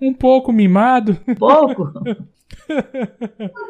Um 0.00 0.14
pouco 0.14 0.50
mimado. 0.50 1.18
Pouco? 1.38 1.92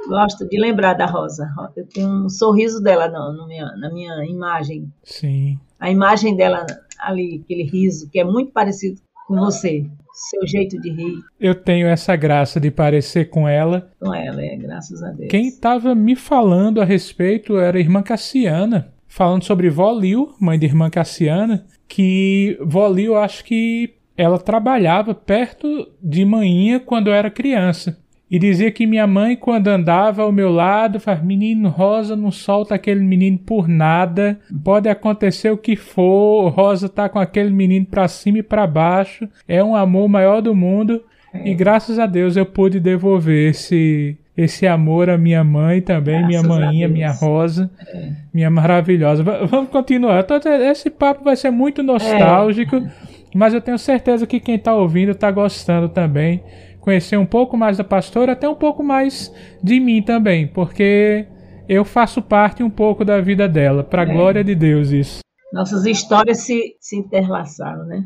Gosto 0.06 0.48
de 0.48 0.56
lembrar 0.56 0.94
da 0.94 1.06
Rosa. 1.06 1.52
Eu 1.74 1.84
tenho 1.88 2.26
um 2.26 2.28
sorriso 2.28 2.80
dela 2.80 3.08
no, 3.08 3.36
no 3.36 3.48
minha, 3.48 3.74
na 3.76 3.92
minha 3.92 4.24
imagem. 4.24 4.88
Sim. 5.02 5.58
A 5.80 5.90
imagem 5.90 6.36
dela 6.36 6.64
ali, 7.00 7.40
aquele 7.42 7.64
riso, 7.64 8.08
que 8.08 8.20
é 8.20 8.24
muito 8.24 8.52
parecido 8.52 9.00
com 9.26 9.34
você 9.34 9.84
seu 10.14 10.46
jeito 10.46 10.80
de 10.80 10.90
rir. 10.90 11.22
Eu 11.40 11.54
tenho 11.54 11.86
essa 11.88 12.14
graça 12.14 12.60
de 12.60 12.70
parecer 12.70 13.28
com 13.28 13.48
ela. 13.48 13.90
Com 14.00 14.14
ela, 14.14 14.40
é, 14.40 14.56
graças 14.56 15.02
a 15.02 15.10
Deus. 15.10 15.28
Quem 15.28 15.48
estava 15.48 15.94
me 15.94 16.14
falando 16.14 16.80
a 16.80 16.84
respeito 16.84 17.58
era 17.58 17.76
a 17.76 17.80
irmã 17.80 18.02
Cassiana, 18.02 18.92
falando 19.08 19.42
sobre 19.44 19.68
Vó 19.68 19.92
Lil, 19.92 20.34
mãe 20.40 20.58
de 20.58 20.66
irmã 20.66 20.88
Cassiana, 20.88 21.66
que 21.88 22.56
Vó 22.62 22.88
Lil, 22.88 23.16
acho 23.16 23.44
que 23.44 23.94
ela 24.16 24.38
trabalhava 24.38 25.14
perto 25.14 25.90
de 26.00 26.24
manhã 26.24 26.78
quando 26.78 27.08
eu 27.08 27.14
era 27.14 27.30
criança. 27.30 27.98
E 28.34 28.38
dizia 28.40 28.68
que 28.72 28.84
minha 28.84 29.06
mãe, 29.06 29.36
quando 29.36 29.68
andava 29.68 30.24
ao 30.24 30.32
meu 30.32 30.50
lado, 30.50 30.98
faz 30.98 31.22
menino 31.22 31.68
Rosa, 31.68 32.16
não 32.16 32.32
solta 32.32 32.74
aquele 32.74 32.98
menino 33.00 33.38
por 33.38 33.68
nada. 33.68 34.40
Pode 34.64 34.88
acontecer 34.88 35.50
o 35.50 35.56
que 35.56 35.76
for, 35.76 36.48
Rosa 36.48 36.88
tá 36.88 37.08
com 37.08 37.20
aquele 37.20 37.50
menino 37.50 37.86
para 37.86 38.08
cima 38.08 38.38
e 38.38 38.42
para 38.42 38.66
baixo. 38.66 39.28
É 39.46 39.62
um 39.62 39.76
amor 39.76 40.08
maior 40.08 40.42
do 40.42 40.52
mundo. 40.52 41.00
E 41.44 41.54
graças 41.54 41.96
a 41.96 42.06
Deus 42.06 42.36
eu 42.36 42.44
pude 42.44 42.80
devolver 42.80 43.50
esse 43.50 44.18
esse 44.36 44.66
amor 44.66 45.08
à 45.08 45.16
minha 45.16 45.44
mãe 45.44 45.80
também, 45.80 46.18
graças 46.18 46.26
minha 46.26 46.42
maninha, 46.42 46.88
minha 46.88 47.12
Rosa, 47.12 47.70
é. 47.86 48.10
minha 48.34 48.50
maravilhosa. 48.50 49.22
vamos 49.22 49.70
continuar. 49.70 50.26
Esse 50.68 50.90
papo 50.90 51.22
vai 51.22 51.36
ser 51.36 51.52
muito 51.52 51.84
nostálgico, 51.84 52.74
é. 52.78 52.90
mas 53.32 53.54
eu 53.54 53.60
tenho 53.60 53.78
certeza 53.78 54.26
que 54.26 54.40
quem 54.40 54.56
está 54.56 54.74
ouvindo 54.74 55.12
está 55.12 55.30
gostando 55.30 55.88
também 55.88 56.42
conhecer 56.84 57.16
um 57.16 57.24
pouco 57.24 57.56
mais 57.56 57.78
da 57.78 57.84
pastora, 57.84 58.32
até 58.32 58.46
um 58.46 58.54
pouco 58.54 58.82
mais 58.82 59.34
de 59.62 59.80
mim 59.80 60.02
também, 60.02 60.46
porque 60.46 61.26
eu 61.66 61.82
faço 61.82 62.20
parte 62.20 62.62
um 62.62 62.68
pouco 62.68 63.06
da 63.06 63.22
vida 63.22 63.48
dela, 63.48 63.82
para 63.82 64.02
a 64.02 64.06
é. 64.06 64.12
glória 64.12 64.44
de 64.44 64.54
Deus 64.54 64.90
isso. 64.90 65.20
Nossas 65.50 65.86
histórias 65.86 66.40
se, 66.40 66.76
se 66.78 66.94
interlaçaram, 66.96 67.86
né? 67.86 68.04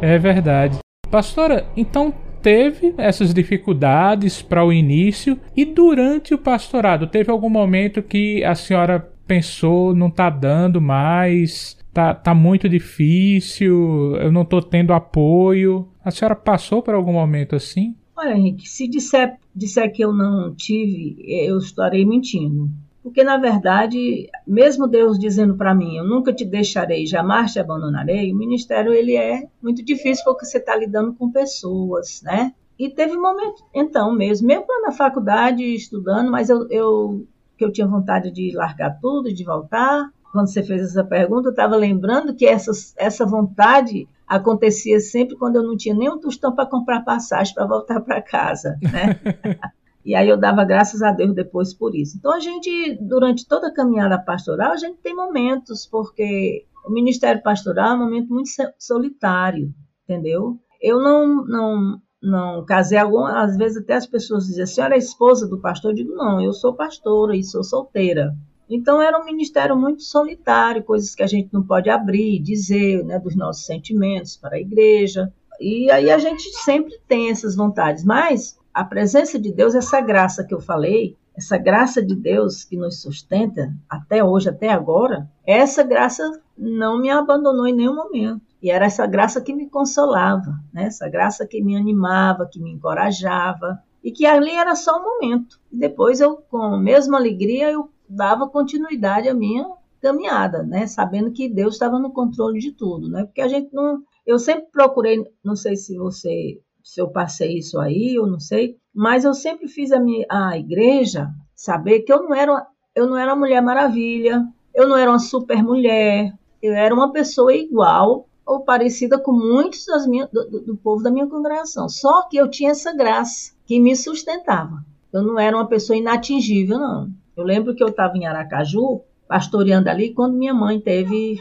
É 0.00 0.18
verdade. 0.18 0.78
Pastora, 1.08 1.66
então 1.76 2.12
teve 2.42 2.94
essas 2.98 3.32
dificuldades 3.32 4.42
para 4.42 4.64
o 4.64 4.72
início 4.72 5.38
e 5.56 5.64
durante 5.64 6.34
o 6.34 6.38
pastorado 6.38 7.06
teve 7.06 7.30
algum 7.30 7.48
momento 7.48 8.02
que 8.02 8.42
a 8.42 8.56
senhora 8.56 8.98
pensou 9.24 9.94
não 9.94 10.10
tá 10.10 10.28
dando 10.28 10.80
mais, 10.80 11.78
tá, 11.92 12.12
tá 12.12 12.34
muito 12.34 12.68
difícil, 12.68 14.16
eu 14.16 14.32
não 14.32 14.44
tô 14.44 14.60
tendo 14.60 14.92
apoio. 14.92 15.88
A 16.04 16.10
senhora 16.10 16.34
passou 16.34 16.82
por 16.82 16.94
algum 16.94 17.12
momento 17.12 17.54
assim? 17.54 17.94
Olha, 18.16 18.34
Henrique, 18.34 18.66
se 18.66 18.88
disser, 18.88 19.38
disser 19.54 19.92
que 19.92 20.02
eu 20.02 20.10
não 20.10 20.54
tive, 20.54 21.16
eu 21.26 21.58
estarei 21.58 22.06
mentindo. 22.06 22.70
Porque, 23.02 23.22
na 23.22 23.36
verdade, 23.36 24.28
mesmo 24.46 24.88
Deus 24.88 25.18
dizendo 25.18 25.54
para 25.54 25.74
mim, 25.74 25.96
eu 25.96 26.04
nunca 26.04 26.32
te 26.32 26.44
deixarei, 26.44 27.06
jamais 27.06 27.52
te 27.52 27.60
abandonarei, 27.60 28.32
o 28.32 28.36
ministério 28.36 28.92
ele 28.92 29.14
é 29.14 29.46
muito 29.62 29.84
difícil 29.84 30.24
porque 30.24 30.46
você 30.46 30.58
está 30.58 30.74
lidando 30.74 31.14
com 31.14 31.30
pessoas, 31.30 32.22
né? 32.22 32.52
E 32.78 32.90
teve 32.90 33.16
um 33.16 33.22
momento, 33.22 33.62
então 33.74 34.12
mesmo, 34.12 34.46
mesmo 34.46 34.66
na 34.82 34.92
faculdade 34.92 35.62
estudando, 35.62 36.30
mas 36.30 36.48
eu, 36.48 36.66
eu 36.70 37.26
que 37.56 37.64
eu 37.64 37.72
tinha 37.72 37.86
vontade 37.86 38.30
de 38.30 38.52
largar 38.54 38.98
tudo, 39.00 39.32
de 39.32 39.44
voltar. 39.44 40.10
Quando 40.32 40.48
você 40.48 40.62
fez 40.62 40.82
essa 40.82 41.04
pergunta, 41.04 41.48
eu 41.48 41.52
estava 41.52 41.76
lembrando 41.76 42.34
que 42.34 42.46
essa, 42.46 42.70
essa 42.96 43.24
vontade 43.24 44.08
acontecia 44.26 44.98
sempre 44.98 45.36
quando 45.36 45.56
eu 45.56 45.62
não 45.62 45.76
tinha 45.76 45.94
nem 45.94 46.10
um 46.10 46.18
tostão 46.18 46.54
para 46.54 46.66
comprar 46.66 47.04
passagem 47.04 47.54
para 47.54 47.66
voltar 47.66 48.00
para 48.00 48.20
casa, 48.20 48.76
né? 48.82 49.20
e 50.04 50.14
aí 50.14 50.28
eu 50.28 50.36
dava 50.36 50.64
graças 50.64 51.02
a 51.02 51.12
Deus 51.12 51.34
depois 51.34 51.72
por 51.72 51.94
isso. 51.94 52.16
Então 52.16 52.32
a 52.32 52.40
gente, 52.40 52.98
durante 53.00 53.46
toda 53.46 53.68
a 53.68 53.74
caminhada 53.74 54.18
pastoral, 54.18 54.72
a 54.72 54.76
gente 54.76 54.98
tem 55.00 55.14
momentos, 55.14 55.86
porque 55.86 56.66
o 56.84 56.92
ministério 56.92 57.42
pastoral 57.42 57.90
é 57.90 57.94
um 57.94 58.04
momento 58.04 58.28
muito 58.28 58.50
solitário, 58.78 59.72
entendeu? 60.04 60.58
Eu 60.80 61.00
não, 61.00 61.44
não, 61.44 62.00
não 62.22 62.64
casei 62.64 62.98
algumas, 62.98 63.50
às 63.50 63.56
vezes 63.56 63.82
até 63.82 63.94
as 63.94 64.06
pessoas 64.06 64.46
dizem, 64.46 64.64
a 64.64 64.66
senhora 64.66 64.94
é 64.94 64.98
esposa 64.98 65.48
do 65.48 65.60
pastor? 65.60 65.92
Eu 65.92 65.96
digo, 65.96 66.14
não, 66.14 66.40
eu 66.40 66.52
sou 66.52 66.74
pastora 66.74 67.36
e 67.36 67.44
sou 67.44 67.62
solteira. 67.62 68.34
Então 68.68 69.00
era 69.00 69.18
um 69.18 69.24
ministério 69.24 69.76
muito 69.76 70.02
solitário, 70.02 70.82
coisas 70.82 71.14
que 71.14 71.22
a 71.22 71.26
gente 71.26 71.52
não 71.52 71.62
pode 71.62 71.88
abrir, 71.88 72.40
dizer, 72.40 73.04
né, 73.04 73.18
dos 73.18 73.36
nossos 73.36 73.64
sentimentos 73.64 74.36
para 74.36 74.56
a 74.56 74.60
igreja. 74.60 75.32
E 75.60 75.90
aí 75.90 76.10
a 76.10 76.18
gente 76.18 76.42
sempre 76.64 76.98
tem 77.06 77.30
essas 77.30 77.54
vontades, 77.54 78.04
mas 78.04 78.58
a 78.74 78.84
presença 78.84 79.38
de 79.38 79.52
Deus, 79.52 79.74
essa 79.74 80.00
graça 80.00 80.44
que 80.44 80.52
eu 80.52 80.60
falei, 80.60 81.16
essa 81.36 81.56
graça 81.58 82.02
de 82.02 82.14
Deus 82.14 82.64
que 82.64 82.76
nos 82.76 83.00
sustenta 83.00 83.72
até 83.88 84.24
hoje, 84.24 84.48
até 84.48 84.70
agora, 84.70 85.30
essa 85.46 85.82
graça 85.82 86.22
não 86.56 86.98
me 86.98 87.10
abandonou 87.10 87.66
em 87.66 87.74
nenhum 87.74 87.94
momento. 87.94 88.42
E 88.62 88.70
era 88.70 88.86
essa 88.86 89.06
graça 89.06 89.40
que 89.40 89.54
me 89.54 89.68
consolava, 89.68 90.58
né? 90.72 90.84
essa 90.84 91.08
graça 91.08 91.46
que 91.46 91.62
me 91.62 91.76
animava, 91.76 92.48
que 92.50 92.58
me 92.58 92.72
encorajava, 92.72 93.78
e 94.02 94.10
que 94.10 94.24
ali 94.24 94.52
era 94.52 94.74
só 94.74 94.98
um 94.98 95.04
momento. 95.04 95.60
E 95.70 95.76
depois 95.76 96.20
eu, 96.20 96.36
com 96.36 96.62
a 96.62 96.78
mesma 96.78 97.18
alegria, 97.18 97.70
eu 97.70 97.90
dava 98.08 98.48
continuidade 98.48 99.28
à 99.28 99.34
minha 99.34 99.68
caminhada, 100.00 100.62
né? 100.62 100.86
Sabendo 100.86 101.32
que 101.32 101.48
Deus 101.48 101.74
estava 101.74 101.98
no 101.98 102.12
controle 102.12 102.58
de 102.58 102.72
tudo, 102.72 103.08
né? 103.08 103.24
Porque 103.24 103.40
a 103.40 103.48
gente 103.48 103.72
não, 103.72 104.02
eu 104.26 104.38
sempre 104.38 104.66
procurei, 104.70 105.24
não 105.44 105.56
sei 105.56 105.76
se 105.76 105.96
você, 105.96 106.60
se 106.82 107.00
eu 107.00 107.08
passei 107.08 107.58
isso 107.58 107.78
aí, 107.78 108.14
eu 108.16 108.26
não 108.26 108.38
sei, 108.38 108.76
mas 108.94 109.24
eu 109.24 109.34
sempre 109.34 109.68
fiz 109.68 109.92
a 109.92 110.00
minha 110.00 110.26
a 110.30 110.56
igreja 110.56 111.28
saber 111.54 112.00
que 112.00 112.12
eu 112.12 112.22
não 112.22 112.34
era, 112.34 112.66
eu 112.94 113.06
não 113.06 113.16
era 113.16 113.32
uma 113.32 113.40
mulher 113.40 113.60
maravilha, 113.62 114.46
eu 114.74 114.88
não 114.88 114.96
era 114.96 115.10
uma 115.10 115.18
super 115.18 115.62
mulher, 115.62 116.32
eu 116.62 116.74
era 116.74 116.94
uma 116.94 117.12
pessoa 117.12 117.54
igual 117.54 118.28
ou 118.44 118.60
parecida 118.60 119.18
com 119.18 119.32
muitos 119.32 119.84
das 119.86 120.06
minhas, 120.06 120.30
do, 120.30 120.60
do 120.60 120.76
povo 120.76 121.02
da 121.02 121.10
minha 121.10 121.26
congregação. 121.26 121.88
Só 121.88 122.28
que 122.28 122.36
eu 122.36 122.48
tinha 122.48 122.70
essa 122.70 122.94
graça 122.94 123.52
que 123.66 123.80
me 123.80 123.96
sustentava. 123.96 124.84
Eu 125.12 125.22
não 125.22 125.38
era 125.38 125.56
uma 125.56 125.66
pessoa 125.66 125.96
inatingível, 125.96 126.78
não. 126.78 127.10
Eu 127.36 127.44
lembro 127.44 127.74
que 127.74 127.82
eu 127.82 127.88
estava 127.88 128.16
em 128.16 128.26
Aracaju, 128.26 129.02
pastoreando 129.28 129.90
ali, 129.90 130.14
quando 130.14 130.36
minha 130.36 130.54
mãe 130.54 130.80
teve 130.80 131.38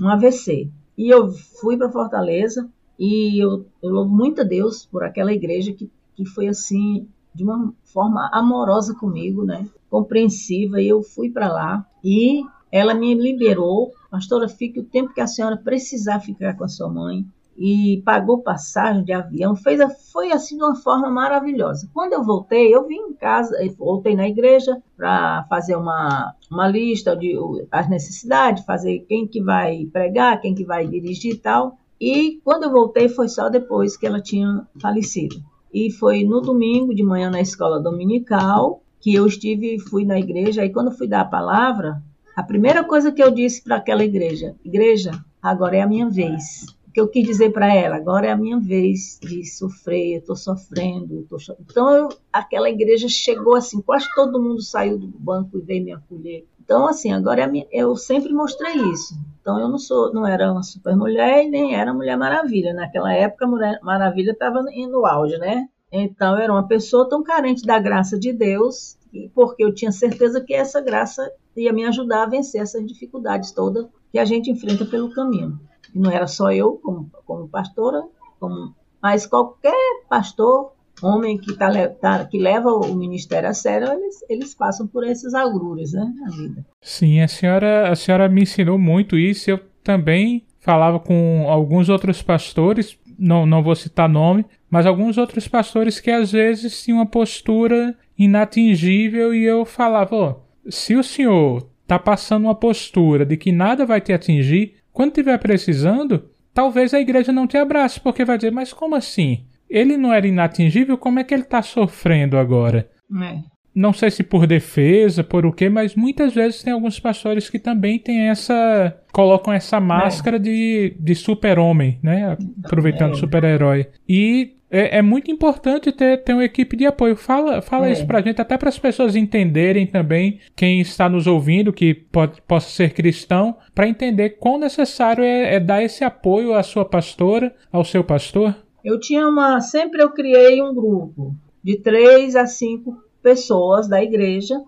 um 0.00 0.08
AVC. 0.08 0.70
E 0.96 1.08
eu 1.08 1.30
fui 1.30 1.76
para 1.76 1.90
Fortaleza 1.90 2.68
e 2.98 3.42
eu, 3.42 3.66
eu 3.82 3.90
louvo 3.90 4.14
muito 4.14 4.42
a 4.42 4.44
Deus 4.44 4.84
por 4.84 5.02
aquela 5.02 5.32
igreja 5.32 5.72
que, 5.72 5.90
que 6.14 6.26
foi 6.26 6.48
assim, 6.48 7.08
de 7.34 7.42
uma 7.42 7.72
forma 7.82 8.28
amorosa 8.32 8.94
comigo, 8.94 9.42
né? 9.44 9.66
Compreensiva. 9.88 10.82
E 10.82 10.88
eu 10.88 11.02
fui 11.02 11.30
para 11.30 11.50
lá 11.50 11.86
e 12.04 12.42
ela 12.70 12.92
me 12.92 13.14
liberou. 13.14 13.92
Pastora, 14.10 14.48
fique 14.48 14.80
o 14.80 14.84
tempo 14.84 15.14
que 15.14 15.20
a 15.20 15.26
senhora 15.26 15.56
precisar 15.56 16.20
ficar 16.20 16.54
com 16.56 16.64
a 16.64 16.68
sua 16.68 16.90
mãe 16.90 17.24
e 17.56 18.02
pagou 18.04 18.42
passagem 18.42 19.04
de 19.04 19.12
avião, 19.12 19.54
fez, 19.54 19.80
foi 20.10 20.32
assim 20.32 20.56
de 20.56 20.62
uma 20.64 20.74
forma 20.74 21.10
maravilhosa. 21.10 21.88
Quando 21.92 22.14
eu 22.14 22.24
voltei, 22.24 22.74
eu 22.74 22.86
vim 22.86 22.96
em 22.96 23.12
casa, 23.14 23.56
voltei 23.76 24.16
na 24.16 24.28
igreja 24.28 24.80
para 24.96 25.44
fazer 25.48 25.76
uma, 25.76 26.34
uma 26.50 26.68
lista 26.68 27.14
de 27.16 27.36
as 27.70 27.88
necessidades, 27.88 28.64
fazer 28.64 29.00
quem 29.08 29.26
que 29.26 29.42
vai 29.42 29.86
pregar, 29.92 30.40
quem 30.40 30.54
que 30.54 30.64
vai 30.64 30.86
dirigir 30.86 31.34
e 31.34 31.38
tal. 31.38 31.78
E 32.00 32.40
quando 32.44 32.64
eu 32.64 32.72
voltei 32.72 33.08
foi 33.08 33.28
só 33.28 33.48
depois 33.48 33.96
que 33.96 34.06
ela 34.06 34.20
tinha 34.20 34.66
falecido. 34.80 35.36
E 35.72 35.90
foi 35.90 36.24
no 36.24 36.40
domingo 36.40 36.94
de 36.94 37.02
manhã 37.02 37.30
na 37.30 37.40
escola 37.40 37.80
dominical 37.80 38.82
que 39.00 39.14
eu 39.14 39.26
estive, 39.26 39.78
fui 39.78 40.04
na 40.04 40.18
igreja. 40.18 40.64
E 40.64 40.70
quando 40.70 40.90
fui 40.90 41.08
dar 41.08 41.22
a 41.22 41.26
palavra, 41.26 42.02
a 42.36 42.42
primeira 42.42 42.84
coisa 42.84 43.12
que 43.12 43.22
eu 43.22 43.30
disse 43.30 43.62
para 43.62 43.76
aquela 43.76 44.04
igreja, 44.04 44.54
igreja, 44.64 45.12
agora 45.40 45.76
é 45.76 45.80
a 45.80 45.86
minha 45.86 46.08
vez 46.08 46.66
que 46.92 47.00
eu 47.00 47.08
quis 47.08 47.24
dizer 47.24 47.52
para 47.52 47.74
ela, 47.74 47.96
agora 47.96 48.26
é 48.26 48.30
a 48.30 48.36
minha 48.36 48.58
vez 48.58 49.18
de 49.22 49.44
sofrer, 49.44 50.14
eu 50.14 50.18
estou 50.18 50.36
sofrendo. 50.36 51.26
Tô 51.28 51.38
so... 51.38 51.56
Então, 51.60 51.90
eu, 51.90 52.08
aquela 52.32 52.68
igreja 52.68 53.08
chegou 53.08 53.54
assim, 53.54 53.80
quase 53.80 54.06
todo 54.14 54.42
mundo 54.42 54.60
saiu 54.60 54.98
do 54.98 55.06
banco 55.06 55.58
e 55.58 55.62
veio 55.62 55.84
me 55.84 55.92
acolher. 55.92 56.46
Então, 56.60 56.86
assim, 56.86 57.12
agora 57.12 57.42
é 57.42 57.46
minha... 57.46 57.66
eu 57.72 57.96
sempre 57.96 58.32
mostrei 58.32 58.76
isso. 58.92 59.14
Então, 59.40 59.58
eu 59.58 59.68
não 59.68 59.78
sou, 59.78 60.12
não 60.12 60.26
era 60.26 60.52
uma 60.52 60.62
super 60.62 60.96
mulher 60.96 61.44
e 61.44 61.48
nem 61.48 61.74
era 61.74 61.92
Mulher 61.92 62.16
Maravilha. 62.16 62.72
Naquela 62.72 63.12
época, 63.12 63.46
Mulher 63.46 63.80
Maravilha 63.82 64.32
estava 64.32 64.62
no 64.62 65.06
auge, 65.06 65.38
né? 65.38 65.68
Então, 65.90 66.36
eu 66.36 66.42
era 66.42 66.52
uma 66.52 66.68
pessoa 66.68 67.08
tão 67.08 67.22
carente 67.22 67.66
da 67.66 67.78
graça 67.78 68.18
de 68.18 68.32
Deus, 68.32 68.96
porque 69.34 69.64
eu 69.64 69.74
tinha 69.74 69.90
certeza 69.90 70.40
que 70.40 70.54
essa 70.54 70.80
graça 70.80 71.30
ia 71.56 71.72
me 71.72 71.84
ajudar 71.84 72.22
a 72.22 72.26
vencer 72.26 72.60
essas 72.62 72.86
dificuldades 72.86 73.50
todas 73.52 73.86
que 74.10 74.18
a 74.18 74.24
gente 74.24 74.50
enfrenta 74.50 74.84
pelo 74.84 75.12
caminho. 75.12 75.58
Não 75.94 76.10
era 76.10 76.26
só 76.26 76.52
eu 76.52 76.80
como, 76.82 77.10
como 77.24 77.48
pastora, 77.48 78.02
como, 78.38 78.74
mas 79.02 79.26
qualquer 79.26 79.74
pastor, 80.08 80.72
homem 81.02 81.38
que, 81.38 81.56
tá, 81.56 81.70
tá, 82.00 82.24
que 82.24 82.38
leva 82.38 82.70
o 82.70 82.94
ministério 82.94 83.48
a 83.48 83.54
sério, 83.54 83.88
eles, 83.92 84.24
eles 84.28 84.54
passam 84.54 84.86
por 84.86 85.04
esses 85.04 85.34
agruras 85.34 85.92
né, 85.92 86.12
na 86.20 86.30
vida. 86.30 86.66
Sim, 86.80 87.20
a 87.20 87.28
senhora, 87.28 87.90
a 87.90 87.96
senhora 87.96 88.28
me 88.28 88.42
ensinou 88.42 88.78
muito 88.78 89.18
isso. 89.18 89.50
Eu 89.50 89.58
também 89.82 90.46
falava 90.60 91.00
com 91.00 91.46
alguns 91.48 91.88
outros 91.88 92.22
pastores, 92.22 92.96
não, 93.18 93.44
não 93.44 93.62
vou 93.62 93.74
citar 93.74 94.08
nome, 94.08 94.46
mas 94.70 94.86
alguns 94.86 95.18
outros 95.18 95.48
pastores 95.48 96.00
que 96.00 96.10
às 96.10 96.32
vezes 96.32 96.82
tinham 96.82 96.98
uma 96.98 97.06
postura 97.06 97.96
inatingível 98.16 99.34
e 99.34 99.44
eu 99.44 99.64
falava, 99.64 100.14
ó, 100.14 100.36
se 100.68 100.94
o 100.94 101.02
senhor 101.02 101.68
tá 101.86 101.98
passando 101.98 102.44
uma 102.44 102.54
postura 102.54 103.26
de 103.26 103.36
que 103.36 103.50
nada 103.50 103.84
vai 103.84 104.00
te 104.00 104.12
atingir, 104.12 104.76
quando 104.92 105.12
tiver 105.12 105.38
precisando, 105.38 106.30
talvez 106.52 106.92
a 106.92 107.00
igreja 107.00 107.32
não 107.32 107.46
te 107.46 107.56
abrace, 107.56 108.00
porque 108.00 108.24
vai 108.24 108.36
dizer, 108.36 108.52
mas 108.52 108.72
como 108.72 108.94
assim? 108.94 109.46
Ele 109.68 109.96
não 109.96 110.12
era 110.12 110.26
inatingível, 110.26 110.98
como 110.98 111.18
é 111.18 111.24
que 111.24 111.32
ele 111.32 111.42
está 111.44 111.62
sofrendo 111.62 112.36
agora? 112.36 112.90
É. 113.22 113.51
Não 113.74 113.92
sei 113.92 114.10
se 114.10 114.22
por 114.22 114.46
defesa, 114.46 115.24
por 115.24 115.46
o 115.46 115.52
quê, 115.52 115.68
mas 115.68 115.94
muitas 115.94 116.34
vezes 116.34 116.62
tem 116.62 116.72
alguns 116.72 117.00
pastores 117.00 117.48
que 117.48 117.58
também 117.58 117.98
têm 117.98 118.28
essa. 118.28 118.96
colocam 119.12 119.52
essa 119.52 119.80
máscara 119.80 120.36
é. 120.36 120.40
de, 120.40 120.96
de 120.98 121.14
super-homem, 121.14 121.98
né? 122.02 122.36
Aproveitando 122.64 123.12
é. 123.12 123.16
super-herói. 123.16 123.86
E 124.08 124.56
é, 124.72 124.98
é, 124.98 125.02
muito 125.02 125.30
importante 125.30 125.92
ter, 125.92 126.24
ter 126.24 126.32
uma 126.32 126.44
equipe 126.44 126.74
de 126.74 126.86
apoio. 126.86 127.14
Fala, 127.14 127.60
fala 127.60 127.88
é. 127.88 127.92
isso 127.92 128.06
pra 128.06 128.22
gente, 128.22 128.40
até 128.40 128.56
para 128.56 128.70
as 128.70 128.78
pessoas 128.78 129.14
entenderem 129.14 129.86
também, 129.86 130.40
quem 130.56 130.80
está 130.80 131.10
nos 131.10 131.26
ouvindo, 131.26 131.74
que 131.74 131.92
pode, 131.92 132.40
possa 132.42 132.70
ser 132.70 132.94
cristão, 132.94 133.54
para 133.74 133.86
entender 133.86 134.30
quão 134.30 134.58
necessário 134.58 135.22
é, 135.22 135.56
é, 135.56 135.60
dar 135.60 135.82
esse 135.82 136.02
apoio 136.02 136.54
à 136.54 136.62
sua 136.62 136.86
pastora, 136.86 137.54
ao 137.70 137.84
seu 137.84 138.02
pastor. 138.02 138.56
Eu 138.82 138.98
tinha 138.98 139.28
uma. 139.28 139.60
Sempre 139.60 140.02
eu 140.02 140.10
criei 140.10 140.62
um 140.62 140.74
grupo 140.74 141.34
de 141.62 141.76
três 141.76 142.34
a 142.34 142.46
cinco 142.46 142.96
pessoas 143.22 143.88
da 143.88 144.02
igreja 144.02 144.60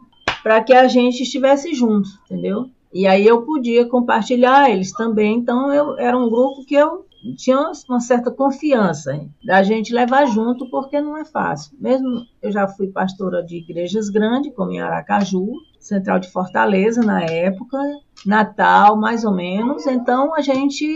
para 0.43 0.63
que 0.63 0.73
a 0.73 0.87
gente 0.89 1.23
estivesse 1.23 1.75
junto, 1.75 2.09
entendeu? 2.25 2.71
E 2.93 3.07
aí 3.07 3.27
eu 3.27 3.43
podia 3.43 3.89
compartilhar 3.89 4.71
eles 4.71 4.93
também. 4.93 5.39
Então 5.39 5.73
eu 5.73 5.99
era 5.99 6.17
um 6.17 6.31
grupo 6.31 6.65
que 6.65 6.75
eu 6.75 7.07
tinha 7.37 7.73
uma 7.89 8.01
certa 8.01 8.31
confiança 8.31 9.15
hein, 9.15 9.33
da 9.45 9.63
gente 9.63 9.95
levar 9.95 10.27
junto, 10.27 10.69
porque 10.71 11.01
não 11.01 11.17
é 11.17 11.25
fácil. 11.25 11.77
Mesmo 11.81 12.25
eu 12.43 12.53
já 12.53 12.69
fui 12.69 12.89
pastora 12.89 13.43
de 13.43 13.57
igrejas 13.57 14.11
grandes, 14.11 14.55
como 14.55 14.71
em 14.71 14.81
Aracaju, 14.81 15.55
Central 15.81 16.19
de 16.19 16.31
Fortaleza 16.31 17.03
na 17.03 17.23
época, 17.23 17.79
Natal, 18.27 18.97
mais 18.97 19.25
ou 19.25 19.35
menos. 19.35 19.87
Então 19.87 20.35
a 20.35 20.41
gente 20.41 20.87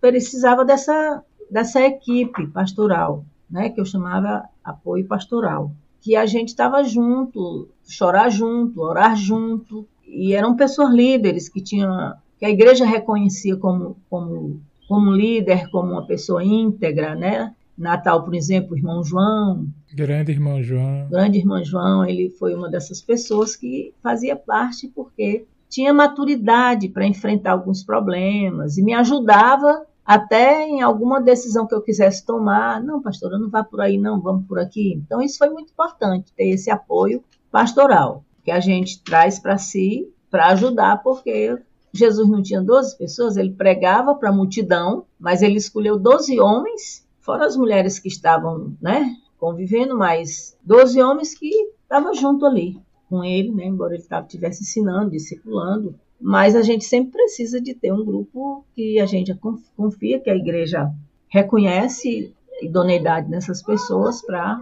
precisava 0.00 0.64
dessa, 0.64 1.22
dessa 1.50 1.80
equipe 1.80 2.46
pastoral, 2.46 3.24
né, 3.50 3.70
que 3.70 3.80
eu 3.80 3.84
chamava 3.84 4.44
apoio 4.64 5.06
pastoral, 5.06 5.72
que 6.06 6.14
a 6.14 6.24
gente 6.24 6.50
estava 6.50 6.84
junto, 6.84 7.68
chorar 7.84 8.28
junto, 8.28 8.80
orar 8.80 9.16
junto, 9.16 9.84
e 10.06 10.34
eram 10.34 10.54
pessoas 10.54 10.94
líderes 10.94 11.48
que 11.48 11.60
tinham 11.60 12.14
que 12.38 12.46
a 12.46 12.50
igreja 12.50 12.86
reconhecia 12.86 13.56
como, 13.56 13.96
como 14.08 14.60
como 14.86 15.10
líder, 15.10 15.68
como 15.68 15.94
uma 15.94 16.06
pessoa 16.06 16.44
íntegra, 16.44 17.16
né? 17.16 17.52
Natal, 17.76 18.22
por 18.22 18.36
exemplo, 18.36 18.74
o 18.74 18.76
irmão 18.76 19.02
João. 19.02 19.66
Grande 19.92 20.30
irmão 20.30 20.62
João. 20.62 21.08
Grande 21.10 21.38
irmão 21.38 21.64
João, 21.64 22.04
ele 22.04 22.30
foi 22.38 22.54
uma 22.54 22.70
dessas 22.70 23.02
pessoas 23.02 23.56
que 23.56 23.92
fazia 24.00 24.36
parte 24.36 24.86
porque 24.86 25.44
tinha 25.68 25.92
maturidade 25.92 26.88
para 26.88 27.04
enfrentar 27.04 27.50
alguns 27.50 27.82
problemas 27.82 28.78
e 28.78 28.82
me 28.84 28.94
ajudava 28.94 29.84
até 30.06 30.62
em 30.62 30.80
alguma 30.80 31.20
decisão 31.20 31.66
que 31.66 31.74
eu 31.74 31.82
quisesse 31.82 32.24
tomar. 32.24 32.82
Não, 32.82 33.02
pastora, 33.02 33.38
não 33.38 33.50
vá 33.50 33.64
por 33.64 33.80
aí, 33.80 33.98
não, 33.98 34.20
vamos 34.20 34.46
por 34.46 34.58
aqui. 34.58 34.94
Então, 34.94 35.20
isso 35.20 35.38
foi 35.38 35.50
muito 35.50 35.72
importante, 35.72 36.32
ter 36.34 36.48
esse 36.48 36.70
apoio 36.70 37.24
pastoral 37.50 38.24
que 38.44 38.50
a 38.50 38.60
gente 38.60 39.02
traz 39.02 39.38
para 39.40 39.58
si 39.58 40.08
para 40.30 40.48
ajudar, 40.48 41.02
porque 41.02 41.58
Jesus 41.92 42.28
não 42.28 42.42
tinha 42.42 42.60
12 42.60 42.96
pessoas, 42.98 43.36
ele 43.36 43.52
pregava 43.52 44.14
para 44.14 44.28
a 44.28 44.32
multidão, 44.32 45.06
mas 45.18 45.42
ele 45.42 45.56
escolheu 45.56 45.98
12 45.98 46.38
homens, 46.38 47.06
fora 47.20 47.46
as 47.46 47.56
mulheres 47.56 47.98
que 47.98 48.08
estavam 48.08 48.76
né, 48.80 49.16
convivendo, 49.38 49.96
mas 49.96 50.56
12 50.62 51.02
homens 51.02 51.34
que 51.34 51.50
estavam 51.82 52.14
junto 52.14 52.44
ali 52.44 52.78
com 53.08 53.24
ele, 53.24 53.50
né, 53.52 53.64
embora 53.64 53.94
ele 53.94 54.02
estivesse 54.02 54.62
ensinando, 54.62 55.10
discipulando. 55.10 55.98
Mas 56.20 56.56
a 56.56 56.62
gente 56.62 56.84
sempre 56.84 57.12
precisa 57.12 57.60
de 57.60 57.74
ter 57.74 57.92
um 57.92 58.04
grupo 58.04 58.64
que 58.74 58.98
a 59.00 59.06
gente 59.06 59.34
confia, 59.76 60.20
que 60.20 60.30
a 60.30 60.36
igreja 60.36 60.90
reconhece 61.28 62.32
idoneidade 62.62 63.28
nessas 63.28 63.62
pessoas 63.62 64.22
para 64.24 64.60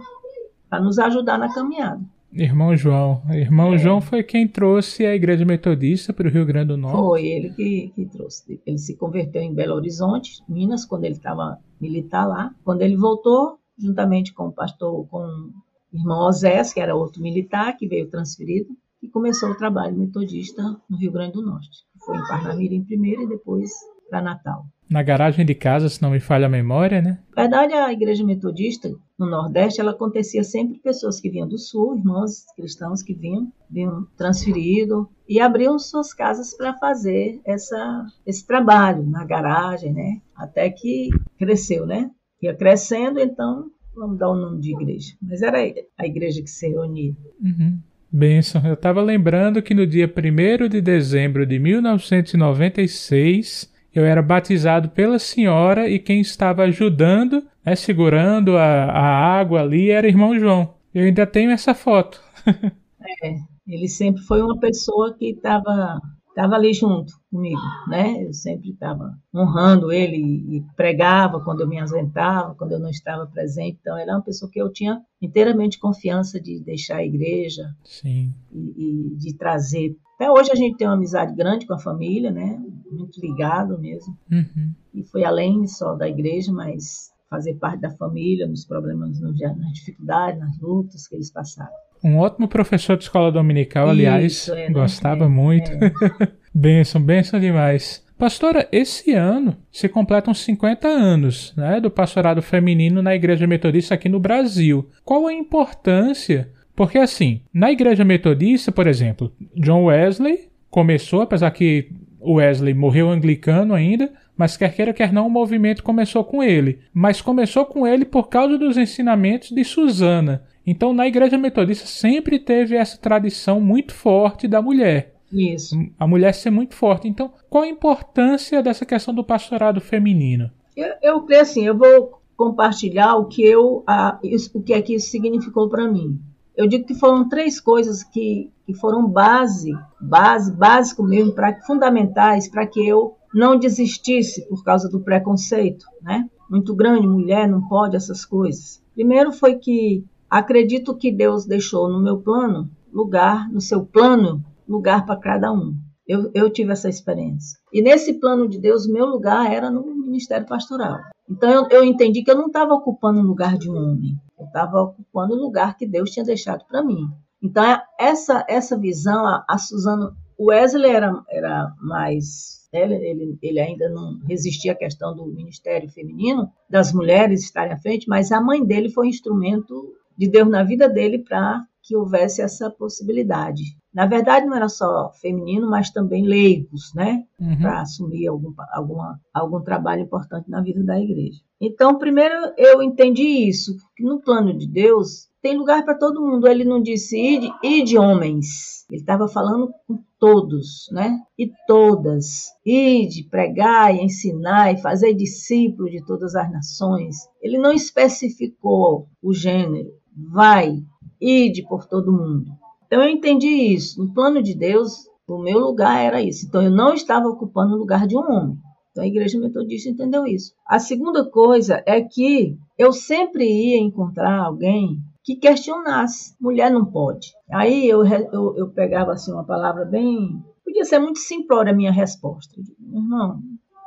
nos 0.81 0.99
ajudar 0.99 1.37
na 1.37 1.53
caminhada. 1.53 2.01
Irmão 2.33 2.75
João. 2.75 3.21
Irmão 3.29 3.73
é. 3.73 3.77
João 3.77 4.01
foi 4.01 4.21
quem 4.21 4.45
trouxe 4.45 5.05
a 5.05 5.15
Igreja 5.15 5.45
Metodista 5.45 6.11
para 6.11 6.27
o 6.27 6.31
Rio 6.31 6.45
Grande 6.45 6.67
do 6.67 6.77
Norte. 6.77 6.97
Foi 6.97 7.25
ele 7.25 7.49
que, 7.51 7.91
que 7.95 8.05
trouxe. 8.05 8.59
Ele 8.65 8.77
se 8.77 8.97
converteu 8.97 9.41
em 9.41 9.53
Belo 9.53 9.75
Horizonte, 9.75 10.43
Minas, 10.49 10.83
quando 10.83 11.05
ele 11.05 11.15
estava 11.15 11.57
militar 11.79 12.27
lá. 12.27 12.53
Quando 12.65 12.81
ele 12.81 12.97
voltou, 12.97 13.57
juntamente 13.77 14.33
com 14.33 14.47
o 14.47 14.51
pastor, 14.51 15.07
com 15.07 15.19
o 15.19 15.53
irmão 15.93 16.27
Osés, 16.27 16.73
que 16.73 16.81
era 16.81 16.93
outro 16.93 17.21
militar, 17.21 17.77
que 17.77 17.87
veio 17.87 18.09
transferido, 18.09 18.67
e 19.05 19.09
começou 19.09 19.51
o 19.51 19.55
trabalho 19.55 19.95
metodista 19.95 20.63
no 20.89 20.97
Rio 20.97 21.11
Grande 21.11 21.33
do 21.33 21.45
Norte. 21.45 21.85
Foi 22.03 22.17
em 22.17 22.27
Parnamirim 22.27 22.83
primeiro 22.83 23.23
e 23.23 23.29
depois 23.29 23.71
para 24.09 24.21
Natal. 24.21 24.65
Na 24.89 25.01
garagem 25.01 25.45
de 25.45 25.55
casa, 25.55 25.89
se 25.89 26.01
não 26.01 26.11
me 26.11 26.19
falha 26.19 26.45
a 26.45 26.49
memória, 26.49 27.01
né? 27.01 27.19
Na 27.35 27.43
verdade, 27.43 27.73
a 27.73 27.91
igreja 27.91 28.23
metodista 28.23 28.89
no 29.17 29.25
Nordeste, 29.25 29.81
ela 29.81 29.91
acontecia 29.91 30.43
sempre 30.43 30.79
pessoas 30.79 31.19
que 31.19 31.29
vinham 31.29 31.47
do 31.47 31.57
Sul, 31.57 31.97
irmãos 31.97 32.45
cristãos 32.55 33.01
que 33.01 33.13
vinham, 33.13 33.51
vinham 33.69 34.05
transferido 34.15 35.09
e 35.27 35.39
abriam 35.39 35.79
suas 35.79 36.13
casas 36.13 36.55
para 36.55 36.77
fazer 36.77 37.41
essa, 37.45 38.05
esse 38.27 38.45
trabalho 38.45 39.03
na 39.03 39.25
garagem, 39.25 39.91
né? 39.91 40.21
Até 40.35 40.69
que 40.69 41.09
cresceu, 41.37 41.85
né? 41.85 42.11
Ia 42.41 42.55
crescendo, 42.55 43.19
então 43.19 43.71
vamos 43.95 44.19
dar 44.19 44.29
o 44.29 44.35
nome 44.35 44.59
de 44.61 44.75
igreja. 44.75 45.15
Mas 45.21 45.41
era 45.41 45.57
a 45.97 46.05
igreja 46.05 46.41
que 46.41 46.49
se 46.49 46.67
reunia. 46.67 47.15
Uhum. 47.41 47.79
Benção. 48.11 48.61
Eu 48.65 48.73
estava 48.75 49.01
lembrando 49.01 49.61
que 49.61 49.73
no 49.73 49.85
dia 49.85 50.07
1 50.07 50.69
de 50.69 50.79
dezembro 50.81 51.45
de 51.45 51.59
1996 51.59 53.73
eu 53.93 54.05
era 54.05 54.21
batizado 54.21 54.89
pela 54.89 55.17
senhora 55.17 55.89
e 55.89 55.99
quem 55.99 56.19
estava 56.19 56.63
ajudando, 56.63 57.45
né, 57.65 57.75
segurando 57.75 58.57
a, 58.57 58.85
a 58.85 59.39
água 59.39 59.61
ali, 59.61 59.89
era 59.89 60.07
irmão 60.07 60.37
João. 60.37 60.75
Eu 60.93 61.05
ainda 61.05 61.25
tenho 61.25 61.51
essa 61.51 61.73
foto. 61.73 62.21
é, 63.23 63.35
ele 63.67 63.87
sempre 63.87 64.21
foi 64.21 64.41
uma 64.41 64.59
pessoa 64.59 65.15
que 65.17 65.31
estava 65.31 65.99
estava 66.35 66.55
ali 66.55 66.73
junto 66.73 67.13
comigo, 67.31 67.61
né? 67.87 68.21
Eu 68.21 68.33
sempre 68.33 68.71
estava 68.71 69.17
honrando 69.33 69.89
ele 69.89 70.17
e 70.17 70.65
pregava 70.75 71.39
quando 71.39 71.61
eu 71.61 71.67
me 71.67 71.79
ausentava, 71.79 72.53
quando 72.55 72.73
eu 72.73 72.79
não 72.79 72.89
estava 72.89 73.25
presente. 73.25 73.77
Então, 73.79 73.97
ele 73.97 74.11
é 74.11 74.13
uma 74.13 74.21
pessoa 74.21 74.51
que 74.51 74.61
eu 74.61 74.69
tinha 74.71 75.01
inteiramente 75.21 75.79
confiança 75.79 76.39
de 76.39 76.59
deixar 76.59 76.97
a 76.97 77.05
igreja 77.05 77.73
Sim. 77.85 78.33
E, 78.51 79.13
e 79.13 79.15
de 79.15 79.33
trazer. 79.37 79.95
Até 80.15 80.29
hoje 80.29 80.51
a 80.51 80.55
gente 80.55 80.75
tem 80.75 80.85
uma 80.85 80.95
amizade 80.95 81.33
grande 81.33 81.65
com 81.65 81.73
a 81.73 81.79
família, 81.79 82.31
né? 82.31 82.61
Muito 82.91 83.19
ligado 83.21 83.79
mesmo. 83.79 84.17
Uhum. 84.29 84.73
E 84.93 85.03
foi 85.05 85.23
além 85.23 85.65
só 85.67 85.95
da 85.95 86.07
igreja, 86.07 86.51
mas 86.51 87.13
fazer 87.29 87.55
parte 87.55 87.79
da 87.79 87.91
família, 87.91 88.45
nos 88.45 88.65
problemas, 88.65 89.19
nas 89.21 89.73
dificuldades, 89.73 90.39
nas 90.39 90.59
lutas 90.59 91.07
que 91.07 91.15
eles 91.15 91.31
passaram. 91.31 91.73
Um 92.05 92.19
ótimo 92.19 92.47
professor 92.47 92.95
de 92.95 93.05
escola 93.05 93.31
dominical, 93.31 93.89
aliás, 93.89 94.33
Isso, 94.33 94.53
é, 94.53 94.69
gostava 94.69 95.25
é, 95.25 95.27
muito. 95.27 95.71
É. 95.71 95.91
benção, 96.53 97.01
benção 97.01 97.39
demais. 97.39 98.05
Pastora, 98.15 98.69
esse 98.71 99.11
ano 99.13 99.57
se 99.71 99.89
completam 99.89 100.31
50 100.31 100.87
anos 100.87 101.51
né, 101.57 101.81
do 101.81 101.89
pastorado 101.89 102.43
feminino 102.43 103.01
na 103.01 103.15
Igreja 103.15 103.47
Metodista 103.47 103.95
aqui 103.95 104.07
no 104.07 104.19
Brasil. 104.19 104.87
Qual 105.03 105.25
a 105.25 105.33
importância? 105.33 106.47
Porque, 106.75 106.99
assim, 106.99 107.41
na 107.51 107.71
Igreja 107.71 108.05
Metodista, 108.05 108.71
por 108.71 108.85
exemplo, 108.85 109.33
John 109.55 109.85
Wesley 109.85 110.47
começou, 110.69 111.21
apesar 111.21 111.49
que 111.49 111.89
Wesley 112.21 112.75
morreu 112.75 113.09
anglicano 113.09 113.73
ainda, 113.73 114.13
mas 114.37 114.55
quer 114.55 114.73
queira, 114.75 114.93
quer 114.93 115.11
não, 115.11 115.25
o 115.25 115.31
movimento 115.31 115.81
começou 115.81 116.23
com 116.23 116.43
ele. 116.43 116.79
Mas 116.93 117.19
começou 117.19 117.65
com 117.65 117.87
ele 117.87 118.05
por 118.05 118.29
causa 118.29 118.59
dos 118.59 118.77
ensinamentos 118.77 119.49
de 119.49 119.63
Susana. 119.63 120.43
Então, 120.65 120.93
na 120.93 121.07
Igreja 121.07 121.37
Metodista 121.37 121.85
sempre 121.85 122.39
teve 122.39 122.75
essa 122.75 122.97
tradição 122.97 123.61
muito 123.61 123.93
forte 123.93 124.47
da 124.47 124.61
mulher. 124.61 125.15
Isso. 125.31 125.75
A 125.99 126.07
mulher 126.07 126.33
ser 126.33 126.49
muito 126.49 126.75
forte. 126.75 127.07
Então, 127.07 127.33
qual 127.49 127.63
a 127.63 127.67
importância 127.67 128.63
dessa 128.63 128.85
questão 128.85 129.13
do 129.13 129.23
pastorado 129.23 129.81
feminino? 129.81 130.49
Eu, 130.75 130.93
eu 131.01 131.21
creio 131.21 131.41
assim, 131.41 131.65
eu 131.65 131.77
vou 131.77 132.21
compartilhar 132.35 133.15
o 133.15 133.25
que 133.25 133.43
eu, 133.43 133.83
a, 133.87 134.19
isso, 134.23 134.51
o 134.53 134.61
que 134.61 134.73
é 134.73 134.81
que 134.81 134.95
isso 134.95 135.09
significou 135.09 135.69
para 135.69 135.89
mim. 135.89 136.19
Eu 136.55 136.67
digo 136.67 136.85
que 136.85 136.95
foram 136.95 137.27
três 137.27 137.59
coisas 137.59 138.03
que, 138.03 138.51
que 138.65 138.73
foram 138.73 139.07
base, 139.07 139.71
base, 139.99 140.51
básico 140.53 141.03
mesmo, 141.03 141.33
pra, 141.33 141.61
fundamentais 141.61 142.47
para 142.47 142.65
que 142.65 142.85
eu 142.85 143.15
não 143.33 143.57
desistisse 143.59 144.47
por 144.47 144.63
causa 144.63 144.89
do 144.89 145.01
preconceito, 145.01 145.85
né? 146.01 146.29
Muito 146.49 146.73
grande, 146.73 147.07
mulher 147.07 147.49
não 147.49 147.67
pode 147.67 147.95
essas 147.95 148.23
coisas. 148.23 148.81
Primeiro 148.93 149.33
foi 149.33 149.55
que 149.55 150.05
Acredito 150.35 150.97
que 150.97 151.13
Deus 151.13 151.45
deixou 151.45 151.87
no 151.87 152.03
meu 152.03 152.17
plano 152.17 152.69
lugar, 152.91 153.49
no 153.49 153.61
seu 153.61 153.85
plano, 153.85 154.43
lugar 154.67 155.05
para 155.05 155.17
cada 155.17 155.49
um. 155.49 155.73
Eu, 156.05 156.29
eu, 156.33 156.49
tive 156.49 156.73
essa 156.73 156.89
experiência. 156.89 157.57
E 157.71 157.81
nesse 157.81 158.19
plano 158.19 158.45
de 158.45 158.59
Deus, 158.59 158.85
meu 158.85 159.05
lugar 159.05 159.49
era 159.49 159.71
no 159.71 159.95
ministério 159.95 160.45
pastoral. 160.45 160.99
Então 161.29 161.49
eu, 161.49 161.69
eu 161.69 161.83
entendi 161.85 162.21
que 162.21 162.29
eu 162.29 162.35
não 162.35 162.47
estava 162.47 162.73
ocupando 162.73 163.21
o 163.21 163.25
lugar 163.25 163.57
de 163.57 163.71
um 163.71 163.77
homem, 163.77 164.19
eu 164.37 164.45
estava 164.45 164.81
ocupando 164.81 165.35
o 165.35 165.41
lugar 165.41 165.77
que 165.77 165.87
Deus 165.87 166.11
tinha 166.11 166.25
deixado 166.25 166.65
para 166.67 166.83
mim. 166.83 167.07
Então 167.41 167.63
essa 167.97 168.45
essa 168.49 168.77
visão, 168.77 169.25
a, 169.25 169.45
a 169.47 169.57
Suzana, 169.57 170.11
Wesley 170.37 170.91
era, 170.91 171.23
era 171.29 171.73
mais 171.79 172.67
ele, 172.73 172.95
ele, 172.95 173.39
ele, 173.41 173.59
ainda 173.61 173.87
não 173.87 174.19
resistia 174.27 174.73
à 174.73 174.75
questão 174.75 175.15
do 175.15 175.27
ministério 175.27 175.89
feminino, 175.89 176.51
das 176.69 176.91
mulheres 176.91 177.41
estarem 177.41 177.71
à 177.71 177.77
frente, 177.77 178.09
mas 178.09 178.33
a 178.33 178.41
mãe 178.41 178.65
dele 178.65 178.89
foi 178.89 179.07
um 179.07 179.09
instrumento 179.09 179.95
de 180.17 180.29
Deus 180.29 180.49
na 180.49 180.63
vida 180.63 180.89
dele 180.89 181.19
para 181.19 181.63
que 181.85 181.95
houvesse 181.95 182.41
essa 182.41 182.69
possibilidade. 182.69 183.63
Na 183.93 184.07
verdade, 184.07 184.45
não 184.45 184.55
era 184.55 184.67
só 184.67 185.11
feminino, 185.21 185.69
mas 185.69 185.91
também 185.91 186.25
leigos, 186.25 186.91
né? 186.95 187.23
Uhum. 187.39 187.57
Para 187.57 187.81
assumir 187.81 188.27
algum, 188.27 188.51
alguma, 188.73 189.19
algum 189.33 189.61
trabalho 189.61 190.01
importante 190.01 190.49
na 190.49 190.61
vida 190.61 190.83
da 190.83 190.99
igreja. 190.99 191.39
Então, 191.61 191.97
primeiro 191.97 192.33
eu 192.57 192.81
entendi 192.81 193.47
isso, 193.47 193.77
que 193.95 194.03
no 194.03 194.19
plano 194.19 194.57
de 194.57 194.67
Deus 194.67 195.29
tem 195.41 195.55
lugar 195.55 195.85
para 195.85 195.97
todo 195.97 196.21
mundo. 196.21 196.47
Ele 196.47 196.65
não 196.65 196.81
disse 196.81 197.17
ide, 197.17 197.49
ide 197.63 197.97
homens. 197.97 198.85
Ele 198.89 198.99
estava 198.99 199.27
falando 199.27 199.71
com 199.87 199.99
todos, 200.19 200.89
né? 200.91 201.19
E 201.37 201.51
todas. 201.67 202.47
Ide, 202.65 203.29
pregar 203.29 203.95
e 203.95 204.03
ensinar 204.03 204.73
e 204.73 204.81
fazer 204.81 205.13
discípulos 205.13 205.91
de 205.91 206.03
todas 206.03 206.35
as 206.35 206.51
nações. 206.51 207.15
Ele 207.39 207.59
não 207.59 207.71
especificou 207.71 209.07
o 209.21 209.31
gênero 209.31 209.91
vai, 210.15 210.83
ide 211.19 211.63
por 211.67 211.85
todo 211.85 212.11
mundo. 212.11 212.51
Então 212.85 213.03
eu 213.03 213.09
entendi 213.09 213.47
isso. 213.47 214.01
No 214.01 214.13
plano 214.13 214.41
de 214.41 214.53
Deus, 214.53 215.09
o 215.27 215.37
meu 215.37 215.59
lugar 215.59 215.99
era 215.99 216.21
isso. 216.21 216.45
Então 216.45 216.61
eu 216.61 216.71
não 216.71 216.93
estava 216.93 217.27
ocupando 217.27 217.75
o 217.75 217.79
lugar 217.79 218.07
de 218.07 218.15
um 218.15 218.21
homem. 218.21 218.57
Então 218.91 219.03
a 219.03 219.07
igreja 219.07 219.39
metodista 219.39 219.89
entendeu 219.89 220.25
isso. 220.25 220.53
A 220.65 220.79
segunda 220.79 221.29
coisa 221.29 221.83
é 221.85 222.01
que 222.01 222.57
eu 222.77 222.93
sempre 222.93 223.43
ia 223.43 223.77
encontrar 223.77 224.39
alguém 224.39 224.99
que 225.23 225.35
questionasse. 225.35 226.35
Mulher 226.39 226.71
não 226.71 226.85
pode. 226.85 227.33
Aí 227.51 227.87
eu, 227.87 228.05
eu, 228.05 228.55
eu 228.55 228.69
pegava 228.69 229.11
assim 229.11 229.33
uma 229.33 229.43
palavra 229.43 229.83
bem. 229.83 230.41
Podia 230.63 230.85
ser 230.85 230.99
muito 230.99 231.19
simplória 231.19 231.73
a 231.73 231.75
minha 231.75 231.91
resposta. 231.91 232.53
Meu 232.79 233.01
irmão, 233.01 233.39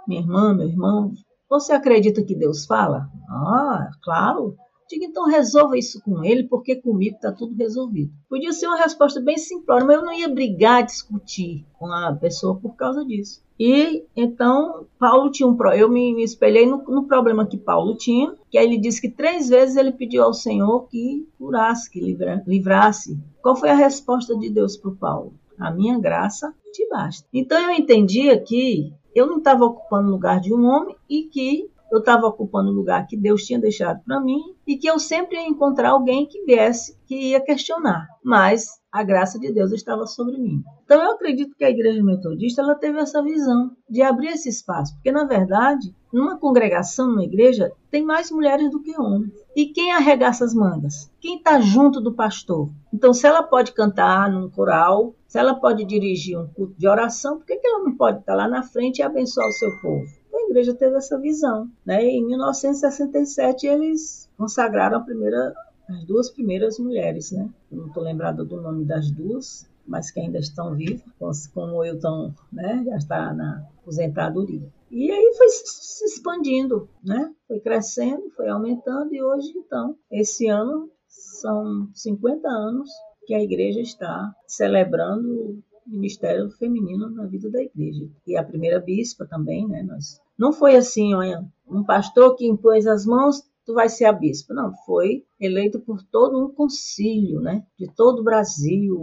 minha 0.06 0.20
irmã, 0.20 0.54
meu 0.54 0.68
irmão, 0.68 1.12
você 1.48 1.72
acredita 1.72 2.22
que 2.22 2.34
Deus 2.34 2.66
fala? 2.66 3.08
Ah, 3.30 3.88
claro. 4.02 4.56
Diga, 4.88 5.04
então 5.04 5.26
resolva 5.26 5.76
isso 5.76 6.02
com 6.02 6.24
ele, 6.24 6.44
porque 6.44 6.76
comigo 6.76 7.16
está 7.16 7.30
tudo 7.30 7.54
resolvido. 7.54 8.10
Podia 8.28 8.52
ser 8.52 8.66
uma 8.66 8.78
resposta 8.78 9.20
bem 9.20 9.36
simplória, 9.36 9.86
mas 9.86 9.96
eu 9.96 10.04
não 10.04 10.12
ia 10.12 10.28
brigar, 10.28 10.84
discutir 10.84 11.66
com 11.78 11.86
a 11.86 12.14
pessoa 12.14 12.56
por 12.56 12.74
causa 12.74 13.04
disso. 13.04 13.42
E 13.60 14.04
então 14.16 14.86
Paulo 14.98 15.30
tinha 15.30 15.46
um 15.46 15.58
eu 15.74 15.90
me, 15.90 16.22
espelhei 16.22 16.64
no, 16.64 16.78
no, 16.84 17.06
problema 17.06 17.44
que 17.44 17.58
Paulo 17.58 17.96
tinha, 17.96 18.34
que 18.50 18.56
aí 18.56 18.64
ele 18.64 18.78
disse 18.78 19.00
que 19.00 19.10
três 19.10 19.48
vezes 19.48 19.76
ele 19.76 19.92
pediu 19.92 20.22
ao 20.22 20.32
Senhor 20.32 20.88
que 20.88 21.28
curasse, 21.36 21.90
que 21.90 22.00
livra, 22.00 22.42
livrasse. 22.46 23.18
Qual 23.42 23.56
foi 23.56 23.70
a 23.70 23.74
resposta 23.74 24.36
de 24.38 24.48
Deus 24.48 24.76
para 24.76 24.92
Paulo? 24.92 25.34
A 25.58 25.72
minha 25.72 25.98
graça 25.98 26.54
te 26.72 26.88
basta. 26.88 27.26
Então 27.34 27.60
eu 27.60 27.72
entendia 27.72 28.40
que 28.40 28.92
eu 29.12 29.26
não 29.26 29.38
estava 29.38 29.64
ocupando 29.64 30.08
o 30.08 30.12
lugar 30.12 30.40
de 30.40 30.54
um 30.54 30.64
homem 30.64 30.94
e 31.10 31.24
que 31.24 31.68
eu 31.90 31.98
estava 32.00 32.26
ocupando 32.26 32.70
o 32.70 32.74
lugar 32.74 33.06
que 33.06 33.16
Deus 33.16 33.44
tinha 33.44 33.58
deixado 33.58 34.02
para 34.04 34.20
mim 34.20 34.40
e 34.66 34.76
que 34.76 34.86
eu 34.86 34.98
sempre 34.98 35.36
ia 35.36 35.48
encontrar 35.48 35.90
alguém 35.90 36.26
que 36.26 36.44
viesse, 36.44 36.96
que 37.06 37.30
ia 37.30 37.40
questionar. 37.40 38.06
Mas 38.22 38.78
a 38.92 39.02
graça 39.02 39.38
de 39.38 39.52
Deus 39.52 39.72
estava 39.72 40.06
sobre 40.06 40.38
mim. 40.38 40.62
Então 40.84 41.02
eu 41.02 41.12
acredito 41.12 41.54
que 41.56 41.64
a 41.64 41.70
igreja 41.70 42.02
metodista 42.02 42.62
ela 42.62 42.74
teve 42.74 42.98
essa 42.98 43.22
visão 43.22 43.70
de 43.88 44.02
abrir 44.02 44.28
esse 44.28 44.48
espaço, 44.48 44.94
porque 44.94 45.12
na 45.12 45.24
verdade, 45.24 45.94
numa 46.12 46.38
congregação, 46.38 47.08
numa 47.08 47.24
igreja, 47.24 47.70
tem 47.90 48.02
mais 48.02 48.30
mulheres 48.30 48.70
do 48.70 48.80
que 48.82 48.98
homens. 48.98 49.32
E 49.54 49.66
quem 49.66 49.92
arregaça 49.92 50.44
as 50.44 50.54
mangas? 50.54 51.10
Quem 51.20 51.36
está 51.36 51.60
junto 51.60 52.00
do 52.00 52.14
pastor? 52.14 52.70
Então, 52.92 53.12
se 53.12 53.26
ela 53.26 53.42
pode 53.42 53.72
cantar 53.72 54.30
num 54.30 54.48
coral, 54.48 55.14
se 55.26 55.38
ela 55.38 55.54
pode 55.54 55.84
dirigir 55.84 56.38
um 56.38 56.46
culto 56.48 56.74
de 56.78 56.88
oração, 56.88 57.38
por 57.38 57.46
que, 57.46 57.56
que 57.56 57.66
ela 57.66 57.84
não 57.84 57.96
pode 57.96 58.20
estar 58.20 58.34
lá 58.34 58.48
na 58.48 58.62
frente 58.62 58.98
e 58.98 59.02
abençoar 59.02 59.46
o 59.46 59.52
seu 59.52 59.70
povo? 59.80 60.06
A 60.36 60.50
igreja 60.50 60.74
teve 60.74 60.96
essa 60.96 61.18
visão. 61.18 61.70
Né? 61.84 62.04
Em 62.04 62.24
1967, 62.26 63.66
eles 63.66 64.28
consagraram 64.36 65.04
primeira 65.04 65.54
as 65.88 66.04
duas 66.04 66.30
primeiras 66.30 66.78
mulheres, 66.78 67.32
né? 67.32 67.48
Não 67.72 67.86
estou 67.86 68.02
lembrada 68.02 68.44
do 68.44 68.60
nome 68.60 68.84
das 68.84 69.10
duas, 69.10 69.66
mas 69.86 70.10
que 70.10 70.20
ainda 70.20 70.38
estão 70.38 70.74
vivas, 70.74 71.46
como 71.46 71.82
eu 71.82 71.94
estão, 71.94 72.34
né? 72.52 72.84
Já 72.84 72.96
está 72.96 73.32
na 73.32 73.66
aposentadoria. 73.80 74.70
E 74.90 75.10
aí 75.10 75.34
foi 75.36 75.48
se 75.48 76.04
expandindo, 76.04 76.88
né? 77.02 77.32
Foi 77.46 77.58
crescendo, 77.60 78.30
foi 78.36 78.48
aumentando 78.48 79.14
e 79.14 79.22
hoje, 79.22 79.50
então, 79.56 79.96
esse 80.10 80.46
ano 80.46 80.90
são 81.06 81.88
50 81.94 82.46
anos 82.46 82.90
que 83.26 83.34
a 83.34 83.42
igreja 83.42 83.80
está 83.80 84.34
celebrando 84.46 85.62
ministério 85.88 86.50
feminino 86.50 87.10
na 87.10 87.26
vida 87.26 87.50
da 87.50 87.62
igreja. 87.62 88.08
E 88.26 88.36
a 88.36 88.44
primeira 88.44 88.78
bispa 88.78 89.26
também, 89.26 89.66
né? 89.66 89.82
Nós 89.82 90.20
não 90.38 90.52
foi 90.52 90.76
assim, 90.76 91.14
olha, 91.14 91.44
um 91.68 91.82
pastor 91.82 92.36
que 92.36 92.46
impôs 92.46 92.86
as 92.86 93.04
mãos, 93.04 93.42
tu 93.64 93.74
vai 93.74 93.88
ser 93.88 94.04
a 94.04 94.12
bispa. 94.12 94.54
Não, 94.54 94.72
foi 94.86 95.24
eleito 95.40 95.80
por 95.80 96.02
todo 96.02 96.44
um 96.44 96.50
concílio, 96.52 97.40
né? 97.40 97.64
De 97.78 97.86
todo 97.94 98.20
o 98.20 98.24
Brasil, 98.24 99.02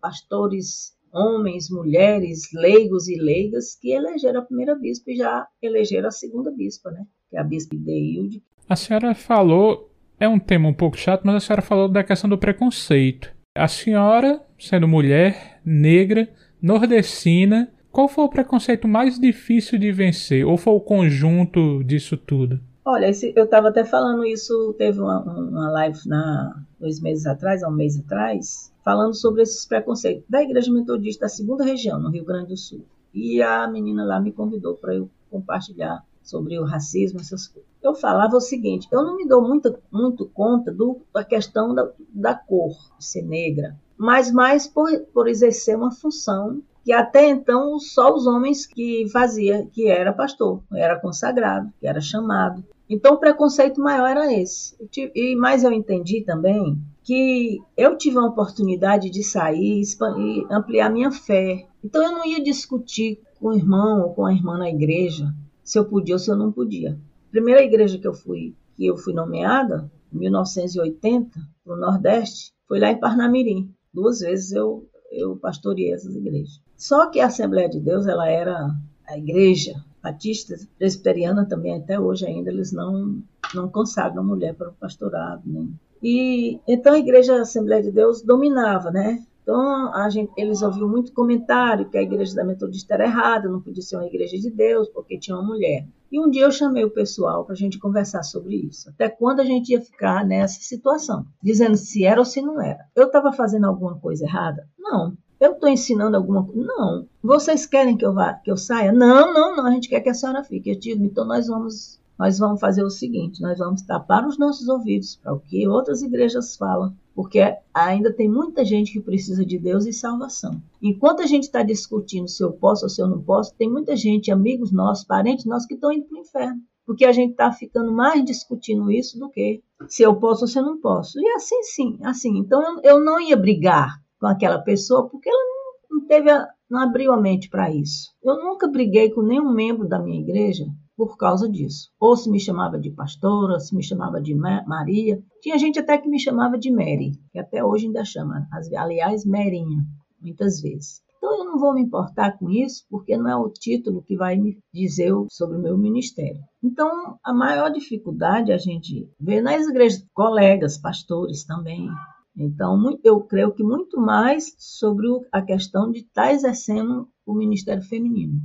pastores 0.00 0.96
homens, 1.12 1.68
mulheres, 1.70 2.48
leigos 2.54 3.06
e 3.06 3.16
leigas 3.16 3.76
que 3.76 3.92
elegeram 3.92 4.40
a 4.40 4.44
primeira 4.44 4.74
bispa 4.74 5.10
e 5.10 5.16
já 5.16 5.46
elegeram 5.60 6.08
a 6.08 6.12
segunda 6.12 6.50
bispa, 6.50 6.90
né? 6.90 7.04
Que 7.28 7.36
é 7.36 7.40
a 7.40 7.44
bispa 7.44 7.76
Deilde. 7.76 8.42
A 8.68 8.74
senhora 8.74 9.14
falou, 9.14 9.90
é 10.18 10.26
um 10.26 10.38
tema 10.38 10.68
um 10.68 10.74
pouco 10.74 10.96
chato, 10.96 11.22
mas 11.24 11.36
a 11.36 11.40
senhora 11.40 11.62
falou 11.62 11.88
da 11.88 12.02
questão 12.02 12.30
do 12.30 12.38
preconceito. 12.38 13.30
A 13.54 13.68
senhora, 13.68 14.42
sendo 14.58 14.88
mulher, 14.88 15.60
negra, 15.62 16.26
nordestina, 16.60 17.70
qual 17.90 18.08
foi 18.08 18.24
o 18.24 18.28
preconceito 18.30 18.88
mais 18.88 19.18
difícil 19.18 19.78
de 19.78 19.92
vencer? 19.92 20.46
Ou 20.46 20.56
foi 20.56 20.72
o 20.72 20.80
conjunto 20.80 21.84
disso 21.84 22.16
tudo? 22.16 22.58
Olha, 22.82 23.10
esse, 23.10 23.30
eu 23.36 23.44
estava 23.44 23.68
até 23.68 23.84
falando 23.84 24.24
isso, 24.24 24.74
teve 24.78 24.98
uma, 24.98 25.20
uma 25.20 25.70
live 25.70 25.98
na, 26.06 26.64
dois 26.80 26.98
meses 27.02 27.26
atrás, 27.26 27.62
há 27.62 27.68
um 27.68 27.72
mês 27.72 27.98
atrás, 27.98 28.72
falando 28.82 29.14
sobre 29.14 29.42
esses 29.42 29.66
preconceitos 29.66 30.24
da 30.30 30.42
Igreja 30.42 30.72
Metodista 30.72 31.26
da 31.26 31.28
segunda 31.28 31.62
região, 31.62 32.00
no 32.00 32.08
Rio 32.08 32.24
Grande 32.24 32.48
do 32.48 32.56
Sul. 32.56 32.86
E 33.12 33.42
a 33.42 33.68
menina 33.68 34.02
lá 34.02 34.18
me 34.18 34.32
convidou 34.32 34.76
para 34.76 34.94
eu 34.94 35.10
compartilhar 35.30 36.02
sobre 36.22 36.58
o 36.58 36.64
racismo, 36.64 37.20
essas 37.20 37.48
coisas. 37.48 37.70
Eu 37.82 37.94
falava 37.94 38.36
o 38.36 38.40
seguinte: 38.40 38.88
eu 38.90 39.02
não 39.02 39.16
me 39.16 39.26
dou 39.26 39.42
muito, 39.42 39.76
muito 39.90 40.26
conta 40.26 40.72
do, 40.72 41.00
da 41.12 41.24
questão 41.24 41.74
da, 41.74 41.90
da 42.08 42.34
cor, 42.34 42.74
ser 42.98 43.22
negra, 43.22 43.76
mas 43.96 44.30
mais 44.30 44.66
por, 44.66 44.88
por 45.12 45.28
exercer 45.28 45.76
uma 45.76 45.90
função 45.90 46.62
que 46.84 46.92
até 46.92 47.28
então 47.28 47.78
só 47.78 48.12
os 48.12 48.26
homens 48.26 48.66
que 48.66 49.08
fazia, 49.10 49.66
que 49.72 49.86
era 49.86 50.12
pastor, 50.12 50.62
era 50.72 50.98
consagrado, 50.98 51.72
que 51.80 51.86
era 51.86 52.00
chamado. 52.00 52.64
Então 52.88 53.14
o 53.14 53.18
preconceito 53.18 53.80
maior 53.80 54.10
era 54.10 54.32
esse. 54.32 54.76
E 55.14 55.36
mas 55.36 55.64
eu 55.64 55.72
entendi 55.72 56.22
também 56.22 56.78
que 57.04 57.60
eu 57.76 57.96
tive 57.96 58.18
a 58.18 58.24
oportunidade 58.24 59.10
de 59.10 59.22
sair, 59.22 59.80
expandir, 59.80 60.44
ampliar 60.50 60.90
minha 60.90 61.10
fé. 61.10 61.66
Então 61.82 62.02
eu 62.02 62.12
não 62.12 62.26
ia 62.26 62.42
discutir 62.42 63.20
com 63.40 63.48
o 63.48 63.54
irmão 63.54 64.02
ou 64.02 64.14
com 64.14 64.26
a 64.26 64.32
irmã 64.32 64.58
na 64.58 64.68
igreja 64.68 65.32
se 65.72 65.78
eu 65.78 65.86
podia 65.86 66.16
ou 66.16 66.18
se 66.18 66.30
eu 66.30 66.36
não 66.36 66.52
podia. 66.52 66.92
A 67.28 67.30
primeira 67.30 67.62
igreja 67.62 67.98
que 67.98 68.06
eu 68.06 68.12
fui, 68.12 68.54
que 68.74 68.84
eu 68.84 68.94
fui 68.94 69.14
nomeada, 69.14 69.90
em 70.12 70.18
1980, 70.18 71.40
no 71.64 71.76
Nordeste, 71.76 72.52
foi 72.68 72.78
lá 72.78 72.90
em 72.90 73.00
Parnamirim. 73.00 73.72
Duas 73.92 74.20
vezes 74.20 74.52
eu 74.52 74.86
eu 75.10 75.34
pastoreei 75.36 75.94
essas 75.94 76.14
igrejas. 76.14 76.60
Só 76.76 77.06
que 77.08 77.20
a 77.20 77.26
Assembleia 77.26 77.70
de 77.70 77.80
Deus, 77.80 78.06
ela 78.06 78.28
era 78.28 78.70
a 79.06 79.16
igreja 79.16 79.74
batista 80.02 80.56
presbiteriana 80.78 81.46
também 81.46 81.76
até 81.76 81.98
hoje 81.98 82.26
ainda 82.26 82.50
eles 82.50 82.72
não 82.72 83.22
não 83.54 83.68
consagram 83.68 84.24
mulher 84.24 84.54
para 84.54 84.68
o 84.68 84.74
pastorado, 84.74 85.42
né? 85.46 85.68
E 86.02 86.60
então 86.68 86.92
a 86.92 86.98
igreja 86.98 87.40
Assembleia 87.40 87.82
de 87.82 87.92
Deus 87.92 88.20
dominava, 88.20 88.90
né? 88.90 89.24
Então 89.42 90.10
gente, 90.10 90.32
eles 90.36 90.62
ouviam 90.62 90.88
muito 90.88 91.12
comentário 91.12 91.88
que 91.88 91.98
a 91.98 92.02
igreja 92.02 92.34
da 92.34 92.44
Metodista 92.44 92.94
era 92.94 93.04
errada, 93.04 93.48
não 93.48 93.60
podia 93.60 93.82
ser 93.82 93.96
uma 93.96 94.06
igreja 94.06 94.36
de 94.38 94.50
Deus 94.50 94.88
porque 94.88 95.18
tinha 95.18 95.36
uma 95.36 95.46
mulher. 95.46 95.86
E 96.10 96.20
um 96.20 96.28
dia 96.28 96.44
eu 96.44 96.52
chamei 96.52 96.84
o 96.84 96.90
pessoal 96.90 97.44
para 97.44 97.54
a 97.54 97.56
gente 97.56 97.78
conversar 97.78 98.22
sobre 98.22 98.56
isso. 98.56 98.90
Até 98.90 99.08
quando 99.08 99.40
a 99.40 99.44
gente 99.44 99.70
ia 99.70 99.80
ficar 99.80 100.24
nessa 100.26 100.60
situação, 100.60 101.24
dizendo 101.42 101.76
se 101.76 102.04
era 102.04 102.20
ou 102.20 102.24
se 102.24 102.42
não 102.42 102.60
era. 102.60 102.84
Eu 102.94 103.06
estava 103.06 103.32
fazendo 103.32 103.66
alguma 103.66 103.98
coisa 103.98 104.24
errada? 104.24 104.68
Não. 104.78 105.16
Eu 105.40 105.52
estou 105.52 105.68
ensinando 105.68 106.16
alguma 106.16 106.44
coisa? 106.44 106.62
Não. 106.62 107.08
Vocês 107.22 107.64
querem 107.66 107.96
que 107.96 108.04
eu 108.04 108.12
vá, 108.12 108.34
que 108.34 108.50
eu 108.50 108.56
saia? 108.56 108.92
Não, 108.92 109.32
não, 109.32 109.56
não. 109.56 109.66
A 109.66 109.70
gente 109.70 109.88
quer 109.88 110.00
que 110.00 110.10
a 110.10 110.14
senhora 110.14 110.44
fique. 110.44 110.70
Eu 110.70 110.78
digo, 110.78 111.02
então 111.02 111.24
nós 111.24 111.48
vamos, 111.48 111.98
nós 112.18 112.38
vamos 112.38 112.60
fazer 112.60 112.84
o 112.84 112.90
seguinte: 112.90 113.40
nós 113.40 113.58
vamos 113.58 113.82
tapar 113.82 114.26
os 114.26 114.38
nossos 114.38 114.68
ouvidos 114.68 115.16
para 115.16 115.32
o 115.32 115.40
que 115.40 115.66
outras 115.66 116.02
igrejas 116.02 116.56
falam, 116.56 116.94
porque 117.14 117.40
ainda 117.72 118.12
tem 118.12 118.28
muita 118.28 118.64
gente 118.64 118.92
que 118.92 119.00
precisa 119.00 119.44
de 119.44 119.58
Deus 119.58 119.86
e 119.86 119.92
salvação. 119.92 120.62
Enquanto 120.80 121.22
a 121.22 121.26
gente 121.26 121.44
está 121.44 121.62
discutindo 121.62 122.28
se 122.28 122.42
eu 122.42 122.52
posso 122.52 122.84
ou 122.84 122.88
se 122.88 123.02
eu 123.02 123.08
não 123.08 123.22
posso, 123.22 123.54
tem 123.56 123.70
muita 123.70 123.96
gente, 123.96 124.30
amigos 124.30 124.72
nossos, 124.72 125.04
parentes 125.04 125.44
nossos, 125.44 125.66
que 125.66 125.74
estão 125.74 125.92
indo 125.92 126.06
para 126.06 126.18
o 126.18 126.20
inferno. 126.20 126.60
Porque 126.84 127.04
a 127.04 127.12
gente 127.12 127.32
está 127.32 127.52
ficando 127.52 127.92
mais 127.92 128.24
discutindo 128.24 128.90
isso 128.90 129.18
do 129.18 129.30
que 129.30 129.62
se 129.86 130.02
eu 130.02 130.16
posso 130.16 130.42
ou 130.42 130.48
se 130.48 130.58
eu 130.58 130.64
não 130.64 130.80
posso. 130.80 131.18
E 131.18 131.28
assim 131.30 131.62
sim, 131.62 131.98
assim. 132.02 132.38
Então 132.38 132.62
eu, 132.62 132.80
eu 132.82 133.00
não 133.00 133.20
ia 133.20 133.36
brigar 133.36 134.00
com 134.18 134.26
aquela 134.26 134.58
pessoa, 134.58 135.08
porque 135.08 135.28
ela 135.28 135.38
não, 135.38 135.98
não 135.98 136.06
teve 136.06 136.30
a, 136.30 136.46
não 136.68 136.80
abriu 136.80 137.12
a 137.12 137.20
mente 137.20 137.48
para 137.48 137.72
isso. 137.72 138.10
Eu 138.22 138.36
nunca 138.36 138.68
briguei 138.68 139.10
com 139.10 139.22
nenhum 139.22 139.52
membro 139.52 139.88
da 139.88 139.98
minha 139.98 140.20
igreja 140.20 140.66
por 140.96 141.16
causa 141.16 141.48
disso. 141.48 141.90
Ou 141.98 142.16
se 142.16 142.30
me 142.30 142.40
chamava 142.40 142.78
de 142.78 142.90
pastora, 142.90 143.58
se 143.58 143.74
me 143.74 143.82
chamava 143.82 144.20
de 144.20 144.34
Maria. 144.34 145.22
Tinha 145.40 145.58
gente 145.58 145.78
até 145.78 145.98
que 145.98 146.08
me 146.08 146.20
chamava 146.20 146.58
de 146.58 146.70
Mary, 146.70 147.12
que 147.30 147.38
até 147.38 147.64
hoje 147.64 147.86
ainda 147.86 148.04
chama. 148.04 148.46
Aliás, 148.76 149.24
Merinha, 149.24 149.84
muitas 150.20 150.60
vezes. 150.60 151.00
Então 151.16 151.38
eu 151.38 151.44
não 151.44 151.58
vou 151.58 151.72
me 151.72 151.82
importar 151.82 152.36
com 152.36 152.50
isso, 152.50 152.84
porque 152.90 153.16
não 153.16 153.28
é 153.28 153.36
o 153.36 153.48
título 153.48 154.02
que 154.02 154.16
vai 154.16 154.36
me 154.36 154.58
dizer 154.74 155.12
sobre 155.30 155.56
o 155.56 155.62
meu 155.62 155.78
ministério. 155.78 156.40
Então, 156.62 157.16
a 157.24 157.32
maior 157.32 157.70
dificuldade 157.70 158.52
a 158.52 158.58
gente 158.58 159.08
vê 159.20 159.40
nas 159.40 159.66
igrejas, 159.68 160.04
colegas, 160.12 160.78
pastores 160.78 161.44
também, 161.44 161.88
então, 162.36 162.98
eu 163.04 163.20
creio 163.20 163.52
que 163.52 163.62
muito 163.62 164.00
mais 164.00 164.54
sobre 164.58 165.06
a 165.30 165.42
questão 165.42 165.90
de 165.90 165.98
estar 165.98 166.28
tá 166.28 166.32
exercendo 166.32 167.06
o 167.26 167.34
ministério 167.34 167.82
feminino 167.82 168.40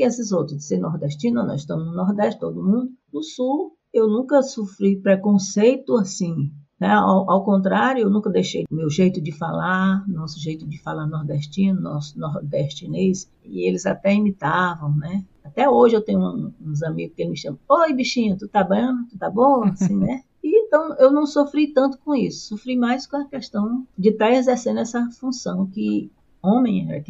que 0.00 0.04
esses 0.04 0.32
outros, 0.32 0.56
de 0.56 0.64
ser 0.64 0.78
nordestino, 0.78 1.46
nós 1.46 1.60
estamos 1.60 1.84
no 1.84 1.92
Nordeste, 1.92 2.40
todo 2.40 2.62
mundo. 2.62 2.90
No 3.12 3.22
Sul, 3.22 3.76
eu 3.92 4.08
nunca 4.08 4.42
sofri 4.42 4.96
preconceito 4.96 5.94
assim. 5.96 6.50
Né? 6.80 6.88
Ao, 6.88 7.30
ao, 7.30 7.44
contrário, 7.44 8.04
eu 8.04 8.08
nunca 8.08 8.30
deixei 8.30 8.64
meu 8.70 8.88
jeito 8.88 9.20
de 9.20 9.30
falar, 9.30 10.02
nosso 10.08 10.40
jeito 10.40 10.66
de 10.66 10.82
falar 10.82 11.06
nordestino, 11.06 11.78
nosso 11.78 12.18
nordestinês, 12.18 13.30
e 13.44 13.68
eles 13.68 13.84
até 13.84 14.14
imitavam, 14.14 14.96
né? 14.96 15.22
Até 15.44 15.68
hoje 15.68 15.96
eu 15.96 16.02
tenho 16.02 16.50
uns 16.58 16.82
amigos 16.82 17.14
que 17.14 17.28
me 17.28 17.36
chamam, 17.36 17.60
oi 17.68 17.92
bichinho, 17.92 18.38
tu 18.38 18.48
tá 18.48 18.64
bem? 18.64 18.88
Tu 19.10 19.18
tá 19.18 19.28
bom? 19.28 19.64
Assim, 19.64 19.96
né? 19.96 20.22
Então, 20.42 20.94
eu 20.98 21.12
não 21.12 21.26
sofri 21.26 21.66
tanto 21.66 21.98
com 21.98 22.14
isso. 22.14 22.46
Sofri 22.46 22.76
mais 22.76 23.04
com 23.04 23.16
a 23.16 23.28
questão 23.28 23.86
de 23.98 24.10
estar 24.10 24.28
tá 24.28 24.34
exercendo 24.36 24.78
essa 24.78 25.04
função 25.10 25.66
que 25.66 26.10
homem 26.40 26.88
era 26.88 27.02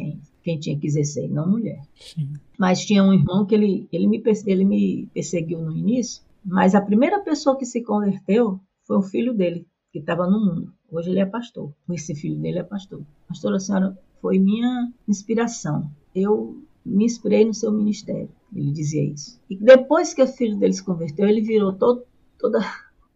quem, 0.43 0.59
tinha 0.59 0.77
que 0.77 0.87
exercer, 0.87 1.29
não 1.29 1.49
mulher. 1.49 1.81
Sim. 1.95 2.33
Mas 2.57 2.85
tinha 2.85 3.03
um 3.03 3.13
irmão 3.13 3.45
que 3.45 3.55
ele, 3.55 3.87
ele, 3.91 4.07
me, 4.07 4.21
ele 4.45 4.65
me 4.65 5.09
perseguiu 5.13 5.61
no 5.61 5.75
início, 5.75 6.23
mas 6.43 6.75
a 6.75 6.81
primeira 6.81 7.19
pessoa 7.19 7.57
que 7.57 7.65
se 7.65 7.81
converteu 7.81 8.59
foi 8.85 8.97
o 8.97 9.01
filho 9.01 9.33
dele, 9.33 9.67
que 9.91 9.99
estava 9.99 10.27
no 10.27 10.39
mundo. 10.39 10.73
Hoje 10.91 11.11
ele 11.11 11.19
é 11.19 11.25
pastor. 11.25 11.71
Esse 11.89 12.15
filho 12.15 12.37
dele 12.39 12.59
é 12.59 12.63
pastor. 12.63 13.01
Pastora, 13.27 13.57
a 13.57 13.59
senhora 13.59 13.97
foi 14.19 14.39
minha 14.39 14.91
inspiração. 15.07 15.89
Eu 16.13 16.61
me 16.85 17.05
inspirei 17.05 17.45
no 17.45 17.53
seu 17.53 17.71
ministério. 17.71 18.29
Ele 18.53 18.71
dizia 18.71 19.03
isso. 19.03 19.39
E 19.49 19.55
depois 19.55 20.13
que 20.13 20.21
o 20.21 20.27
filho 20.27 20.57
dele 20.57 20.73
se 20.73 20.83
converteu, 20.83 21.27
ele 21.27 21.41
virou 21.41 21.73
todo, 21.73 22.03
toda 22.37 22.59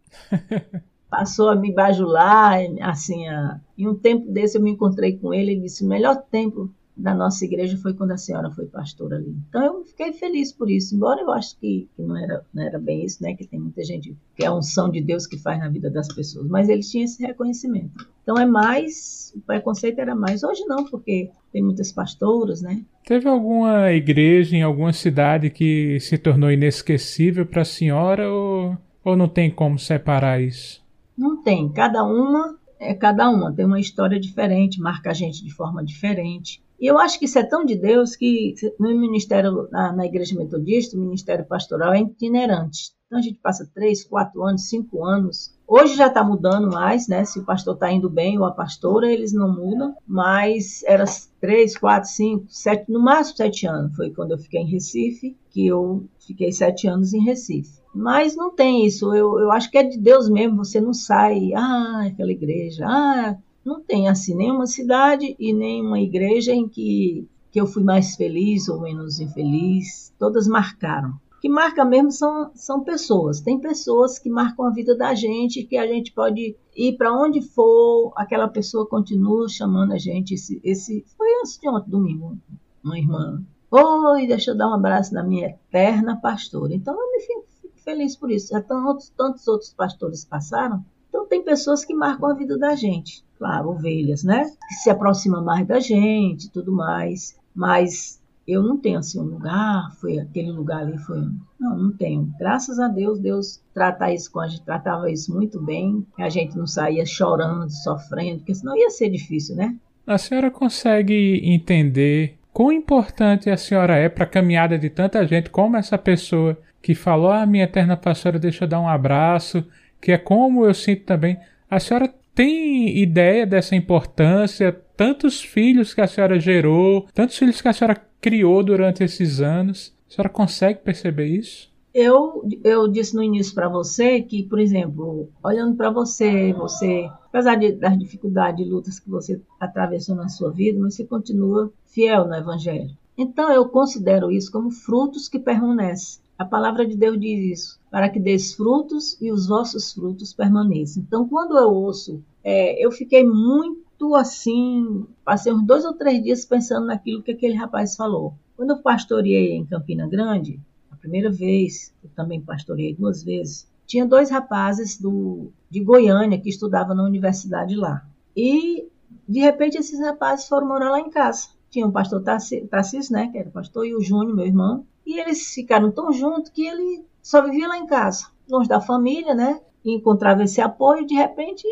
Passou 1.08 1.48
a 1.48 1.56
me 1.56 1.72
bajular, 1.72 2.58
assim, 2.82 3.28
a... 3.28 3.60
em 3.78 3.86
um 3.86 3.94
tempo 3.94 4.30
desse 4.30 4.58
eu 4.58 4.62
me 4.62 4.72
encontrei 4.72 5.16
com 5.16 5.32
ele 5.32 5.52
e 5.52 5.60
disse, 5.60 5.84
o 5.84 5.88
melhor 5.88 6.16
tempo 6.30 6.70
da 6.96 7.14
nossa 7.14 7.44
igreja 7.44 7.76
foi 7.76 7.92
quando 7.92 8.12
a 8.12 8.16
senhora 8.16 8.50
foi 8.50 8.66
pastora 8.66 9.16
ali. 9.16 9.36
Então 9.48 9.62
eu 9.62 9.84
fiquei 9.84 10.12
feliz 10.12 10.52
por 10.52 10.70
isso, 10.70 10.94
embora 10.94 11.20
eu 11.20 11.30
acho 11.30 11.58
que, 11.58 11.88
que, 11.94 12.02
não, 12.02 12.16
era, 12.16 12.44
não 12.54 12.62
era 12.62 12.78
bem 12.78 13.04
isso, 13.04 13.22
né? 13.22 13.34
Que 13.34 13.46
tem 13.46 13.60
muita 13.60 13.84
gente 13.84 14.16
que 14.34 14.44
é 14.44 14.46
a 14.46 14.54
unção 14.54 14.90
de 14.90 15.00
Deus 15.02 15.26
que 15.26 15.36
faz 15.36 15.58
na 15.58 15.68
vida 15.68 15.90
das 15.90 16.08
pessoas, 16.08 16.46
mas 16.48 16.68
ele 16.68 16.82
tinha 16.82 17.04
esse 17.04 17.22
reconhecimento. 17.22 18.08
Então 18.22 18.36
é 18.36 18.46
mais, 18.46 19.32
o 19.36 19.40
preconceito 19.40 19.98
era 19.98 20.14
mais. 20.14 20.42
Hoje 20.42 20.64
não, 20.66 20.84
porque 20.84 21.30
tem 21.52 21.62
muitas 21.62 21.92
pastoras, 21.92 22.62
né? 22.62 22.82
Teve 23.04 23.28
alguma 23.28 23.92
igreja 23.92 24.56
em 24.56 24.62
alguma 24.62 24.92
cidade 24.92 25.50
que 25.50 26.00
se 26.00 26.16
tornou 26.16 26.50
inesquecível 26.50 27.46
para 27.46 27.62
a 27.62 27.64
senhora 27.64 28.30
ou 28.30 28.76
ou 29.06 29.16
não 29.16 29.28
tem 29.28 29.48
como 29.48 29.78
separar 29.78 30.42
isso? 30.42 30.84
Não 31.16 31.40
tem. 31.40 31.68
Cada 31.68 32.02
uma 32.02 32.58
é 32.80 32.92
cada 32.92 33.30
uma. 33.30 33.52
Tem 33.52 33.64
uma 33.64 33.78
história 33.78 34.18
diferente, 34.18 34.80
marca 34.80 35.10
a 35.10 35.14
gente 35.14 35.44
de 35.44 35.54
forma 35.54 35.84
diferente. 35.84 36.60
E 36.78 36.86
eu 36.86 36.98
acho 36.98 37.18
que 37.18 37.24
isso 37.24 37.38
é 37.38 37.42
tão 37.42 37.64
de 37.64 37.74
Deus 37.74 38.14
que 38.16 38.54
no 38.78 38.88
ministério, 38.88 39.68
na, 39.70 39.92
na 39.92 40.06
igreja 40.06 40.36
metodista, 40.36 40.96
o 40.96 41.00
ministério 41.00 41.46
pastoral 41.46 41.94
é 41.94 42.00
itinerante. 42.00 42.96
Então 43.06 43.20
a 43.20 43.22
gente 43.22 43.38
passa 43.38 43.68
três, 43.72 44.04
quatro 44.04 44.42
anos, 44.42 44.68
cinco 44.68 45.04
anos. 45.04 45.54
Hoje 45.66 45.94
já 45.94 46.08
está 46.08 46.24
mudando 46.24 46.68
mais, 46.68 47.06
né? 47.06 47.24
Se 47.24 47.38
o 47.38 47.44
pastor 47.44 47.74
está 47.74 47.90
indo 47.90 48.10
bem 48.10 48.36
ou 48.36 48.44
a 48.44 48.50
pastora, 48.50 49.10
eles 49.10 49.32
não 49.32 49.52
mudam. 49.52 49.94
Mas 50.06 50.82
era 50.84 51.04
três, 51.40 51.78
quatro, 51.78 52.10
cinco, 52.10 52.46
sete, 52.48 52.90
no 52.90 53.00
máximo 53.00 53.36
sete 53.36 53.66
anos. 53.66 53.94
Foi 53.94 54.10
quando 54.10 54.32
eu 54.32 54.38
fiquei 54.38 54.60
em 54.60 54.70
Recife, 54.70 55.36
que 55.50 55.66
eu 55.66 56.04
fiquei 56.18 56.50
sete 56.50 56.88
anos 56.88 57.14
em 57.14 57.22
Recife. 57.22 57.80
Mas 57.94 58.36
não 58.36 58.54
tem 58.54 58.84
isso. 58.84 59.14
Eu, 59.14 59.38
eu 59.38 59.52
acho 59.52 59.70
que 59.70 59.78
é 59.78 59.84
de 59.84 59.98
Deus 59.98 60.28
mesmo. 60.28 60.64
Você 60.64 60.80
não 60.80 60.92
sai, 60.92 61.52
ah, 61.54 62.08
aquela 62.08 62.32
igreja, 62.32 62.84
ah, 62.88 63.36
não 63.66 63.82
tem 63.82 64.08
assim 64.08 64.34
nenhuma 64.36 64.66
cidade 64.66 65.34
e 65.38 65.52
nenhuma 65.52 66.00
igreja 66.00 66.52
em 66.52 66.68
que, 66.68 67.28
que 67.50 67.60
eu 67.60 67.66
fui 67.66 67.82
mais 67.82 68.14
feliz 68.14 68.68
ou 68.68 68.80
menos 68.80 69.18
infeliz. 69.18 70.14
Todas 70.18 70.46
marcaram 70.46 71.18
que 71.40 71.48
marca 71.48 71.84
mesmo 71.84 72.10
são, 72.10 72.50
são 72.54 72.82
pessoas. 72.82 73.40
Tem 73.40 73.60
pessoas 73.60 74.18
que 74.18 74.30
marcam 74.30 74.66
a 74.66 74.70
vida 74.70 74.96
da 74.96 75.14
gente, 75.14 75.64
que 75.64 75.76
a 75.76 75.86
gente 75.86 76.12
pode 76.12 76.56
ir 76.74 76.96
para 76.96 77.12
onde 77.12 77.40
for, 77.40 78.12
aquela 78.16 78.48
pessoa 78.48 78.86
continua 78.86 79.48
chamando 79.48 79.92
a 79.92 79.98
gente. 79.98 80.34
Esse, 80.34 80.60
esse 80.64 81.04
foi 81.16 81.28
antes 81.40 81.58
de 81.58 81.68
ontem, 81.68 81.90
domingo, 81.90 82.38
uma 82.82 82.98
irmã. 82.98 83.42
Oi, 83.70 84.26
deixa 84.26 84.52
eu 84.52 84.56
dar 84.56 84.68
um 84.68 84.74
abraço 84.74 85.12
na 85.12 85.22
minha 85.22 85.48
eterna 85.48 86.16
pastora. 86.16 86.74
Então 86.74 86.94
eu 86.94 87.12
me 87.12 87.20
fico, 87.20 87.44
fico 87.60 87.80
feliz 87.80 88.16
por 88.16 88.30
isso. 88.30 88.48
Já 88.48 88.62
tantos 88.62 89.46
outros 89.46 89.74
pastores 89.74 90.24
passaram. 90.24 90.84
Então 91.08 91.26
tem 91.26 91.42
pessoas 91.42 91.84
que 91.84 91.94
marcam 91.94 92.30
a 92.30 92.34
vida 92.34 92.56
da 92.56 92.74
gente. 92.74 93.25
Claro, 93.38 93.70
ovelhas, 93.70 94.24
né? 94.24 94.44
Que 94.68 94.74
se 94.74 94.90
aproximam 94.90 95.44
mais 95.44 95.66
da 95.66 95.78
gente, 95.78 96.50
tudo 96.50 96.72
mais. 96.72 97.36
Mas 97.54 98.20
eu 98.46 98.62
não 98.62 98.78
tenho 98.78 98.98
assim 98.98 99.20
um 99.20 99.24
lugar, 99.24 99.90
foi 100.00 100.18
aquele 100.18 100.52
lugar 100.52 100.82
ali, 100.82 100.96
foi. 100.98 101.18
Não, 101.58 101.76
não 101.76 101.92
tenho. 101.92 102.32
Graças 102.38 102.78
a 102.78 102.86
Deus, 102.86 103.18
Deus 103.18 103.60
trata 103.74 104.12
isso 104.12 104.30
com 104.30 104.40
a 104.40 104.46
gente, 104.46 104.62
tratava 104.62 105.10
isso 105.10 105.34
muito 105.34 105.60
bem. 105.60 106.06
A 106.18 106.28
gente 106.28 106.56
não 106.56 106.66
saía 106.66 107.04
chorando, 107.04 107.68
sofrendo, 107.70 108.38
porque 108.38 108.54
senão 108.54 108.76
ia 108.76 108.90
ser 108.90 109.10
difícil, 109.10 109.56
né? 109.56 109.74
A 110.06 110.16
senhora 110.16 110.50
consegue 110.50 111.40
entender 111.42 112.38
quão 112.52 112.70
importante 112.70 113.50
a 113.50 113.56
senhora 113.56 113.96
é 113.96 114.08
para 114.08 114.24
a 114.24 114.28
caminhada 114.28 114.78
de 114.78 114.88
tanta 114.88 115.26
gente, 115.26 115.50
como 115.50 115.76
essa 115.76 115.98
pessoa 115.98 116.56
que 116.80 116.94
falou, 116.94 117.32
ah, 117.32 117.44
minha 117.44 117.64
eterna 117.64 117.96
pastora, 117.96 118.38
deixa 118.38 118.64
eu 118.64 118.68
dar 118.68 118.80
um 118.80 118.88
abraço, 118.88 119.66
que 120.00 120.12
é 120.12 120.18
como 120.18 120.64
eu 120.64 120.72
sinto 120.72 121.02
também. 121.02 121.36
A 121.68 121.80
senhora 121.80 122.14
tem 122.36 122.98
ideia 122.98 123.46
dessa 123.46 123.74
importância? 123.74 124.70
Tantos 124.94 125.40
filhos 125.40 125.94
que 125.94 126.02
a 126.02 126.06
senhora 126.06 126.38
gerou, 126.38 127.06
tantos 127.14 127.38
filhos 127.38 127.62
que 127.62 127.68
a 127.68 127.72
senhora 127.72 128.00
criou 128.20 128.62
durante 128.62 129.02
esses 129.02 129.40
anos. 129.40 129.96
A 130.06 130.14
senhora 130.14 130.28
consegue 130.28 130.80
perceber 130.80 131.26
isso? 131.26 131.74
Eu, 131.94 132.46
eu 132.62 132.86
disse 132.88 133.16
no 133.16 133.22
início 133.22 133.54
para 133.54 133.70
você 133.70 134.20
que, 134.20 134.42
por 134.42 134.58
exemplo, 134.58 135.30
olhando 135.42 135.76
para 135.76 135.88
você, 135.88 136.52
você, 136.52 137.08
apesar 137.24 137.54
de, 137.54 137.72
das 137.72 137.98
dificuldades 137.98 138.66
e 138.66 138.68
lutas 138.68 139.00
que 139.00 139.08
você 139.08 139.40
atravessou 139.58 140.14
na 140.14 140.28
sua 140.28 140.50
vida, 140.50 140.78
mas 140.78 140.94
você 140.94 141.06
continua 141.06 141.72
fiel 141.86 142.28
no 142.28 142.34
Evangelho. 142.34 142.90
Então 143.16 143.50
eu 143.50 143.66
considero 143.66 144.30
isso 144.30 144.52
como 144.52 144.70
frutos 144.70 145.26
que 145.26 145.38
permanecem. 145.38 146.20
A 146.38 146.44
palavra 146.44 146.86
de 146.86 146.94
Deus 146.94 147.18
diz 147.18 147.60
isso, 147.60 147.80
para 147.96 148.10
que 148.10 148.20
des 148.20 148.52
frutos 148.52 149.16
e 149.22 149.32
os 149.32 149.46
vossos 149.46 149.90
frutos 149.94 150.34
permaneçam. 150.34 151.02
Então, 151.02 151.26
quando 151.26 151.56
eu 151.56 151.70
ouço, 151.70 152.22
é, 152.44 152.84
eu 152.84 152.92
fiquei 152.92 153.24
muito 153.24 154.14
assim, 154.14 155.06
passei 155.24 155.50
uns 155.50 155.62
dois 155.62 155.82
ou 155.82 155.94
três 155.94 156.22
dias 156.22 156.44
pensando 156.44 156.84
naquilo 156.84 157.22
que 157.22 157.32
aquele 157.32 157.54
rapaz 157.54 157.96
falou. 157.96 158.34
Quando 158.54 158.72
eu 158.72 158.82
pastoreei 158.82 159.54
em 159.54 159.64
Campina 159.64 160.06
Grande, 160.06 160.60
a 160.90 160.96
primeira 160.96 161.32
vez, 161.32 161.90
eu 162.04 162.10
também 162.14 162.38
pastoreei 162.38 162.94
duas 162.94 163.24
vezes, 163.24 163.66
tinha 163.86 164.04
dois 164.04 164.28
rapazes 164.28 165.00
do, 165.00 165.50
de 165.70 165.80
Goiânia 165.80 166.38
que 166.38 166.50
estudavam 166.50 166.94
na 166.94 167.02
universidade 167.02 167.74
lá. 167.74 168.06
E, 168.36 168.90
de 169.26 169.40
repente, 169.40 169.78
esses 169.78 169.98
rapazes 170.00 170.46
foram 170.46 170.68
morar 170.68 170.90
lá 170.90 171.00
em 171.00 171.08
casa. 171.08 171.48
Tinha 171.70 171.86
o 171.86 171.92
pastor 171.92 172.22
Tarcísio, 172.22 173.14
né, 173.14 173.30
que 173.32 173.38
era 173.38 173.48
pastor, 173.48 173.86
e 173.86 173.94
o 173.94 174.02
Júnior, 174.02 174.36
meu 174.36 174.44
irmão. 174.44 174.84
E 175.06 175.18
eles 175.18 175.46
ficaram 175.54 175.90
tão 175.90 176.12
juntos 176.12 176.50
que 176.50 176.66
ele 176.66 177.06
só 177.26 177.42
vivia 177.42 177.66
lá 177.66 177.76
em 177.76 177.86
casa, 177.86 178.28
longe 178.48 178.68
da 178.68 178.80
família, 178.80 179.34
né? 179.34 179.60
E 179.84 179.92
encontrava 179.92 180.44
esse 180.44 180.60
apoio, 180.60 181.04
de 181.04 181.14
repente 181.14 181.66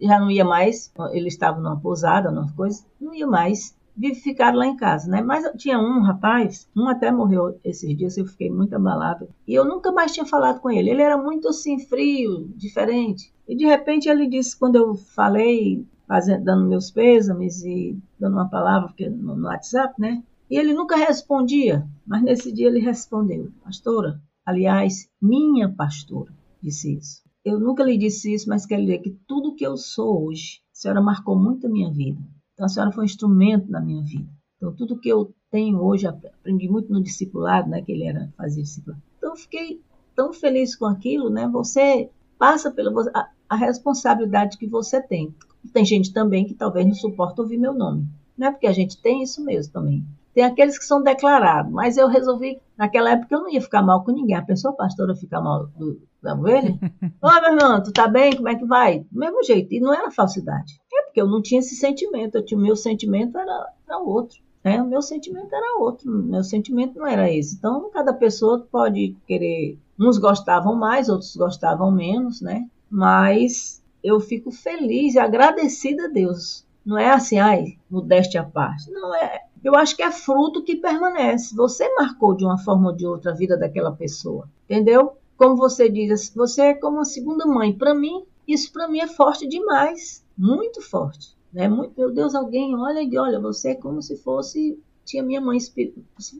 já 0.00 0.20
não 0.20 0.30
ia 0.30 0.44
mais, 0.44 0.92
ele 1.10 1.26
estava 1.26 1.60
numa 1.60 1.76
pousada, 1.76 2.30
numa 2.30 2.52
coisa, 2.52 2.84
não 3.00 3.12
ia 3.12 3.26
mais 3.26 3.76
ficar 4.22 4.54
lá 4.54 4.64
em 4.64 4.76
casa, 4.76 5.10
né? 5.10 5.20
Mas 5.20 5.44
tinha 5.56 5.76
um 5.76 6.02
rapaz, 6.02 6.68
um 6.74 6.86
até 6.86 7.10
morreu 7.10 7.58
esses 7.64 7.96
dias, 7.96 8.16
eu 8.16 8.26
fiquei 8.26 8.48
muito 8.48 8.76
abalado. 8.76 9.28
E 9.44 9.52
eu 9.52 9.64
nunca 9.64 9.90
mais 9.90 10.12
tinha 10.12 10.24
falado 10.24 10.60
com 10.60 10.70
ele. 10.70 10.90
Ele 10.90 11.02
era 11.02 11.18
muito 11.18 11.48
assim, 11.48 11.80
frio, 11.80 12.48
diferente. 12.54 13.34
E 13.48 13.56
de 13.56 13.64
repente 13.64 14.08
ele 14.08 14.28
disse, 14.28 14.56
quando 14.56 14.76
eu 14.76 14.94
falei, 14.94 15.84
fazendo, 16.06 16.44
dando 16.44 16.68
meus 16.68 16.92
pêsames 16.92 17.64
e 17.64 17.98
dando 18.20 18.34
uma 18.34 18.48
palavra 18.48 18.86
porque 18.86 19.10
no, 19.10 19.34
no 19.34 19.48
WhatsApp, 19.48 20.00
né? 20.00 20.22
E 20.48 20.56
ele 20.56 20.72
nunca 20.72 20.94
respondia, 20.94 21.84
mas 22.06 22.22
nesse 22.22 22.52
dia 22.52 22.68
ele 22.68 22.78
respondeu, 22.78 23.50
pastora, 23.64 24.20
aliás, 24.44 25.08
minha 25.20 25.68
pastora, 25.68 26.32
disse 26.62 26.96
isso 26.96 27.22
eu 27.44 27.58
nunca 27.58 27.82
lhe 27.82 27.98
disse 27.98 28.32
isso, 28.32 28.48
mas 28.48 28.66
quero 28.66 28.82
dizer 28.82 28.98
que 28.98 29.10
tudo 29.26 29.54
que 29.54 29.66
eu 29.66 29.76
sou 29.76 30.26
hoje, 30.26 30.60
a 30.72 30.74
senhora 30.74 31.02
marcou 31.02 31.36
muito 31.36 31.66
a 31.66 31.70
minha 31.70 31.90
vida. 31.90 32.20
Então, 32.54 32.66
a 32.66 32.68
senhora 32.68 32.92
foi 32.92 33.02
um 33.02 33.06
instrumento 33.06 33.70
na 33.70 33.80
minha 33.80 34.02
vida. 34.02 34.28
Então, 34.56 34.72
tudo 34.74 34.98
que 34.98 35.08
eu 35.08 35.34
tenho 35.50 35.82
hoje, 35.82 36.06
aprendi 36.06 36.68
muito 36.68 36.92
no 36.92 37.02
discipulado, 37.02 37.68
né, 37.68 37.82
que 37.82 37.90
ele 37.90 38.04
era 38.04 38.32
fazer 38.36 38.62
discipulado. 38.62 39.02
Então, 39.18 39.34
fiquei 39.34 39.80
tão 40.14 40.32
feliz 40.32 40.76
com 40.76 40.86
aquilo, 40.86 41.30
né? 41.30 41.48
Você 41.48 42.10
passa 42.38 42.70
pela 42.70 42.92
a, 43.12 43.28
a 43.48 43.56
responsabilidade 43.56 44.56
que 44.56 44.66
você 44.66 45.00
tem. 45.02 45.34
Tem 45.72 45.84
gente 45.84 46.12
também 46.12 46.44
que 46.44 46.54
talvez 46.54 46.86
não 46.86 46.94
suporta 46.94 47.42
ouvir 47.42 47.58
meu 47.58 47.74
nome, 47.74 48.06
né? 48.36 48.50
Porque 48.50 48.66
a 48.66 48.72
gente 48.72 49.00
tem 49.00 49.22
isso 49.22 49.42
mesmo 49.44 49.72
também. 49.72 50.04
Tem 50.34 50.44
aqueles 50.44 50.78
que 50.78 50.84
são 50.84 51.02
declarados, 51.02 51.70
mas 51.70 51.96
eu 51.96 52.08
resolvi, 52.08 52.58
naquela 52.76 53.10
época 53.10 53.34
eu 53.34 53.40
não 53.40 53.50
ia 53.50 53.60
ficar 53.60 53.82
mal 53.82 54.02
com 54.02 54.12
ninguém. 54.12 54.36
A 54.36 54.42
pessoa 54.42 54.74
pastora 54.74 55.14
ficar 55.14 55.40
mal 55.40 55.66
do, 55.76 56.00
da 56.22 56.34
ovelha. 56.34 56.78
Ô, 57.20 57.40
meu 57.40 57.52
irmão, 57.52 57.82
tu 57.82 57.92
tá 57.92 58.08
bem? 58.08 58.34
Como 58.34 58.48
é 58.48 58.54
que 58.54 58.64
vai? 58.64 59.00
Do 59.00 59.18
mesmo 59.18 59.42
jeito. 59.42 59.72
E 59.74 59.80
não 59.80 59.92
era 59.92 60.10
falsidade. 60.10 60.80
É 60.92 61.02
porque 61.02 61.20
eu 61.20 61.26
não 61.26 61.42
tinha 61.42 61.60
esse 61.60 61.74
sentimento. 61.74 62.36
Eu 62.36 62.44
tinha, 62.44 62.58
o 62.58 62.62
meu 62.62 62.76
sentimento 62.76 63.36
era, 63.36 63.72
era 63.86 63.98
outro. 63.98 64.38
Né? 64.64 64.80
O 64.80 64.86
meu 64.86 65.02
sentimento 65.02 65.54
era 65.54 65.78
outro. 65.78 66.10
O 66.10 66.22
meu 66.22 66.44
sentimento 66.44 66.98
não 66.98 67.06
era 67.06 67.30
esse. 67.30 67.56
Então, 67.56 67.90
cada 67.90 68.14
pessoa 68.14 68.66
pode 68.70 69.16
querer. 69.26 69.78
Uns 70.00 70.18
gostavam 70.18 70.74
mais, 70.74 71.08
outros 71.08 71.36
gostavam 71.36 71.90
menos, 71.90 72.40
né? 72.40 72.66
Mas 72.90 73.82
eu 74.02 74.18
fico 74.18 74.50
feliz 74.50 75.14
e 75.14 75.18
agradecida 75.18 76.06
a 76.06 76.08
Deus. 76.08 76.66
Não 76.84 76.98
é 76.98 77.10
assim, 77.10 77.38
ai, 77.38 77.78
modéstia 77.88 78.40
à 78.40 78.44
parte. 78.44 78.90
Não, 78.90 79.14
é, 79.14 79.42
eu 79.62 79.74
acho 79.74 79.96
que 79.96 80.02
é 80.02 80.10
fruto 80.10 80.62
que 80.62 80.76
permanece. 80.76 81.54
Você 81.54 81.92
marcou 81.94 82.34
de 82.34 82.44
uma 82.44 82.58
forma 82.58 82.90
ou 82.90 82.96
de 82.96 83.06
outra 83.06 83.32
a 83.32 83.34
vida 83.34 83.56
daquela 83.56 83.92
pessoa, 83.92 84.48
entendeu? 84.64 85.16
Como 85.36 85.56
você 85.56 85.88
diz, 85.88 86.32
você 86.34 86.62
é 86.62 86.74
como 86.74 86.98
uma 86.98 87.04
segunda 87.04 87.46
mãe. 87.46 87.76
Para 87.76 87.94
mim, 87.94 88.24
isso 88.46 88.72
para 88.72 88.88
mim 88.88 89.00
é 89.00 89.08
forte 89.08 89.46
demais, 89.46 90.24
muito 90.36 90.80
forte. 90.80 91.36
Né? 91.52 91.68
Muito, 91.68 91.92
meu 91.98 92.12
Deus, 92.12 92.34
alguém 92.34 92.74
olha 92.76 93.02
e 93.02 93.18
olha, 93.18 93.40
você 93.40 93.70
é 93.70 93.74
como 93.74 94.00
se 94.00 94.16
fosse 94.16 94.78
tinha 95.04 95.22
minha 95.22 95.40
mãe, 95.40 95.58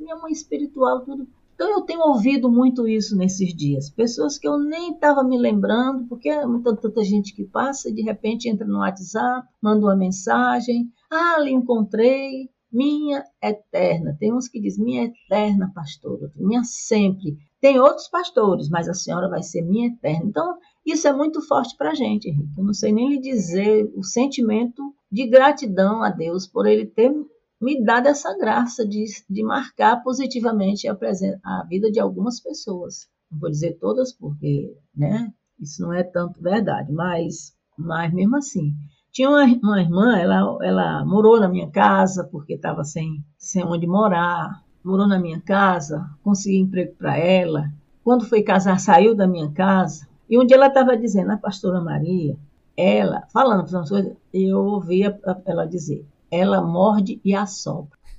minha 0.01 0.17
mãe 0.17 0.33
espiritual, 0.33 1.01
tudo. 1.01 1.27
Então 1.55 1.71
eu 1.71 1.83
tenho 1.83 2.01
ouvido 2.01 2.51
muito 2.51 2.89
isso 2.89 3.17
nesses 3.17 3.55
dias. 3.55 3.91
Pessoas 3.91 4.39
que 4.39 4.49
eu 4.49 4.59
nem 4.59 4.93
estava 4.93 5.23
me 5.23 5.39
lembrando, 5.39 6.07
porque 6.09 6.29
é 6.29 6.47
muita 6.47 6.75
tanta 6.75 7.05
gente 7.05 7.35
que 7.35 7.45
passa 7.45 7.89
e 7.89 7.93
de 7.93 8.03
repente 8.03 8.49
entra 8.49 8.67
no 8.67 8.79
WhatsApp, 8.79 9.47
manda 9.61 9.87
uma 9.87 9.95
mensagem, 9.95 10.91
ah, 11.11 11.39
lhe 11.39 11.51
encontrei, 11.51 12.51
minha 12.73 13.25
eterna. 13.43 14.17
Tem 14.19 14.33
uns 14.33 14.49
que 14.49 14.61
diz 14.61 14.79
minha 14.79 15.05
eterna 15.05 15.71
pastora, 15.75 16.33
minha 16.37 16.65
sempre. 16.65 17.37
Tem 17.61 17.79
outros 17.79 18.09
pastores, 18.09 18.69
mas 18.69 18.89
a 18.89 18.95
senhora 18.95 19.29
vai 19.29 19.43
ser 19.43 19.63
minha 19.63 19.89
eterna. 19.89 20.25
Então, 20.27 20.59
isso 20.85 21.07
é 21.07 21.13
muito 21.13 21.41
forte 21.47 21.77
para 21.77 21.91
a 21.91 21.95
gente, 21.95 22.29
Henrique. 22.29 22.59
Eu 22.59 22.65
não 22.65 22.75
sei 22.75 22.93
nem 22.93 23.09
lhe 23.09 23.21
dizer 23.21 23.91
o 23.95 24.03
sentimento 24.03 24.83
de 25.11 25.27
gratidão 25.27 26.03
a 26.03 26.11
Deus 26.11 26.47
por 26.47 26.67
ele 26.67 26.87
ter 26.87 27.13
me 27.61 27.85
dado 27.85 28.09
essa 28.09 28.37
graça 28.37 28.85
de, 28.85 29.05
de 29.31 29.45
marcar 29.45 30.03
positivamente 30.03 30.89
a, 30.89 30.99
a 31.45 31.65
vida 31.69 31.93
de 31.93 32.01
algumas 32.01 32.41
pessoas. 32.41 33.07
Não 33.31 33.39
vou 33.39 33.51
dizer 33.51 33.79
todas, 33.79 34.13
porque 34.13 34.75
né, 34.95 35.33
isso 35.61 35.81
não 35.83 35.93
é 35.93 36.03
tanto 36.03 36.43
verdade, 36.43 36.91
mas, 36.91 37.55
mas 37.79 38.13
mesmo 38.13 38.37
assim. 38.37 38.73
Tinha 39.13 39.29
uma, 39.29 39.45
uma 39.45 39.81
irmã, 39.81 40.17
ela, 40.17 40.59
ela 40.63 41.05
morou 41.05 41.39
na 41.39 41.49
minha 41.49 41.71
casa 41.71 42.25
porque 42.25 42.55
estava 42.55 42.83
sem, 42.83 43.23
sem 43.37 43.63
onde 43.63 43.87
morar, 43.87 44.63
morou 44.83 45.07
na 45.07 45.19
minha 45.19 45.41
casa, 45.41 46.09
consegui 46.23 46.59
emprego 46.59 46.95
para 46.97 47.17
ela. 47.17 47.71
Quando 48.03 48.25
foi 48.25 48.43
casar, 48.43 48.81
saiu 48.81 49.15
da 49.15 49.27
minha 49.27 49.51
casa. 49.53 50.09
E 50.29 50.39
um 50.39 50.47
dia 50.47 50.57
ela 50.57 50.69
estava 50.69 50.97
dizendo, 50.97 51.31
a 51.31 51.37
pastora 51.37 51.81
Maria, 51.81 52.37
ela, 52.77 53.23
falando 53.33 53.69
para 53.69 53.87
coisas, 53.87 54.17
eu 54.33 54.59
ouvia 54.65 55.21
ela 55.45 55.67
dizer, 55.67 56.07
ela 56.31 56.63
morde 56.63 57.21
e 57.23 57.35
assopra. 57.35 57.99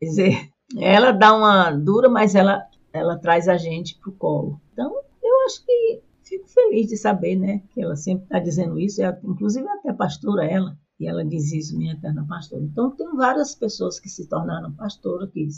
Quer 0.00 0.06
dizer, 0.06 0.50
ela 0.76 1.12
dá 1.12 1.32
uma 1.32 1.70
dura, 1.70 2.08
mas 2.08 2.34
ela 2.34 2.66
ela 2.92 3.16
traz 3.16 3.48
a 3.48 3.56
gente 3.56 3.98
para 3.98 4.10
o 4.10 4.12
colo. 4.12 4.60
Então, 4.72 4.92
eu 5.22 5.46
acho 5.46 5.64
que 5.64 6.02
fico 6.32 6.48
feliz 6.48 6.88
de 6.88 6.96
saber, 6.96 7.36
né, 7.36 7.62
que 7.72 7.82
ela 7.82 7.94
sempre 7.94 8.24
está 8.24 8.38
dizendo 8.38 8.78
isso, 8.78 9.02
é, 9.02 9.20
inclusive 9.22 9.68
até 9.68 9.92
pastora 9.92 10.44
ela, 10.44 10.76
e 10.98 11.06
ela 11.06 11.24
diz 11.24 11.52
isso, 11.52 11.76
minha 11.76 11.92
eterna 11.92 12.24
pastora. 12.26 12.62
Então, 12.62 12.90
tem 12.94 13.08
várias 13.16 13.54
pessoas 13.54 13.98
que 13.98 14.08
se 14.08 14.28
tornaram 14.28 14.72
pastora, 14.72 15.26
que 15.26 15.48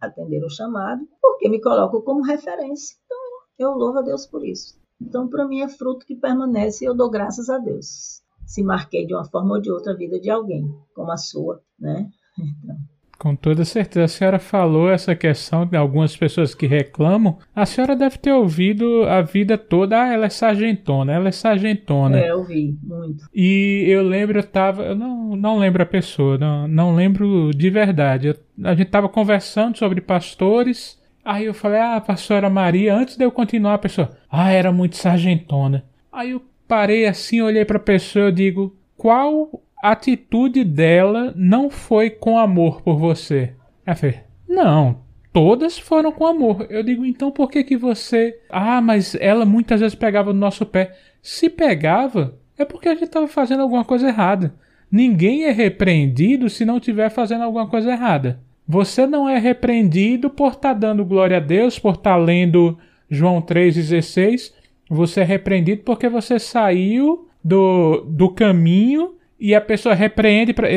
atenderam 0.00 0.46
o 0.46 0.50
chamado, 0.50 1.06
porque 1.20 1.48
me 1.48 1.60
colocam 1.60 2.00
como 2.02 2.22
referência. 2.22 2.96
Então, 3.04 3.18
eu 3.58 3.76
louvo 3.76 3.98
a 3.98 4.02
Deus 4.02 4.26
por 4.26 4.46
isso. 4.46 4.78
Então, 5.00 5.28
para 5.28 5.46
mim, 5.46 5.60
é 5.60 5.68
fruto 5.68 6.06
que 6.06 6.14
permanece 6.14 6.84
e 6.84 6.88
eu 6.88 6.94
dou 6.94 7.10
graças 7.10 7.50
a 7.50 7.58
Deus. 7.58 8.22
Se 8.46 8.62
marquei 8.62 9.06
de 9.06 9.12
uma 9.12 9.24
forma 9.24 9.56
ou 9.56 9.60
de 9.60 9.70
outra 9.70 9.92
a 9.92 9.96
vida 9.96 10.20
de 10.20 10.30
alguém, 10.30 10.72
como 10.94 11.10
a 11.10 11.16
sua, 11.16 11.60
né? 11.78 12.08
Então, 12.62 12.76
com 13.18 13.34
toda 13.34 13.64
certeza. 13.64 14.04
A 14.04 14.08
senhora 14.08 14.38
falou 14.38 14.90
essa 14.90 15.14
questão 15.14 15.66
de 15.66 15.76
algumas 15.76 16.16
pessoas 16.16 16.54
que 16.54 16.66
reclamam. 16.66 17.38
A 17.54 17.66
senhora 17.66 17.96
deve 17.96 18.18
ter 18.18 18.32
ouvido 18.32 19.04
a 19.04 19.22
vida 19.22 19.56
toda. 19.56 20.02
Ah, 20.02 20.12
ela 20.12 20.26
é 20.26 20.30
sargentona, 20.30 21.12
ela 21.12 21.28
é 21.28 21.32
sargentona. 21.32 22.18
É, 22.18 22.30
eu 22.30 22.38
ouvi, 22.38 22.76
muito. 22.82 23.24
E 23.34 23.84
eu 23.88 24.02
lembro, 24.02 24.38
eu 24.38 24.44
tava. 24.44 24.82
Eu 24.82 24.94
não, 24.94 25.36
não 25.36 25.58
lembro 25.58 25.82
a 25.82 25.86
pessoa, 25.86 26.38
não, 26.38 26.68
não 26.68 26.94
lembro 26.94 27.50
de 27.54 27.70
verdade. 27.70 28.28
Eu, 28.28 28.36
a 28.64 28.74
gente 28.74 28.90
tava 28.90 29.08
conversando 29.08 29.76
sobre 29.76 30.00
pastores. 30.00 30.98
Aí 31.24 31.44
eu 31.44 31.54
falei, 31.54 31.80
ah, 31.80 32.00
pastora 32.00 32.48
Maria, 32.48 32.94
antes 32.94 33.16
de 33.16 33.24
eu 33.24 33.32
continuar, 33.32 33.74
a 33.74 33.78
pessoa, 33.78 34.16
ah, 34.30 34.52
era 34.52 34.70
muito 34.70 34.96
sargentona. 34.96 35.84
Aí 36.12 36.30
eu 36.30 36.42
parei 36.68 37.04
assim, 37.04 37.40
olhei 37.40 37.64
para 37.64 37.78
a 37.78 37.80
pessoa 37.80 38.28
e 38.28 38.32
digo, 38.32 38.76
qual 38.96 39.60
atitude 39.82 40.64
dela 40.64 41.32
não 41.36 41.70
foi 41.70 42.10
com 42.10 42.38
amor 42.38 42.82
por 42.82 42.98
você. 42.98 43.52
Ela 43.84 43.96
fez, 43.96 44.16
não, 44.48 45.00
todas 45.32 45.78
foram 45.78 46.10
com 46.12 46.26
amor. 46.26 46.66
Eu 46.70 46.82
digo, 46.82 47.04
então 47.04 47.30
por 47.30 47.50
que 47.50 47.62
que 47.62 47.76
você... 47.76 48.38
Ah, 48.50 48.80
mas 48.80 49.14
ela 49.16 49.44
muitas 49.44 49.80
vezes 49.80 49.94
pegava 49.94 50.32
no 50.32 50.38
nosso 50.38 50.64
pé. 50.64 50.96
Se 51.22 51.50
pegava, 51.50 52.38
é 52.56 52.64
porque 52.64 52.88
a 52.88 52.94
gente 52.94 53.04
estava 53.04 53.28
fazendo 53.28 53.62
alguma 53.62 53.84
coisa 53.84 54.08
errada. 54.08 54.54
Ninguém 54.90 55.44
é 55.44 55.50
repreendido 55.50 56.48
se 56.48 56.64
não 56.64 56.78
estiver 56.78 57.10
fazendo 57.10 57.42
alguma 57.42 57.66
coisa 57.66 57.90
errada. 57.90 58.40
Você 58.66 59.06
não 59.06 59.28
é 59.28 59.38
repreendido 59.38 60.30
por 60.30 60.52
estar 60.52 60.72
tá 60.72 60.74
dando 60.74 61.04
glória 61.04 61.36
a 61.36 61.40
Deus, 61.40 61.78
por 61.78 61.94
estar 61.94 62.12
tá 62.12 62.16
lendo 62.16 62.78
João 63.08 63.40
3,16. 63.40 64.52
Você 64.88 65.20
é 65.20 65.24
repreendido 65.24 65.82
porque 65.84 66.08
você 66.08 66.38
saiu 66.38 67.28
do, 67.42 68.06
do 68.08 68.30
caminho 68.30 69.15
e 69.38 69.54
a 69.54 69.60
pessoa 69.60 69.94
repreende 69.94 70.52
para 70.52 70.68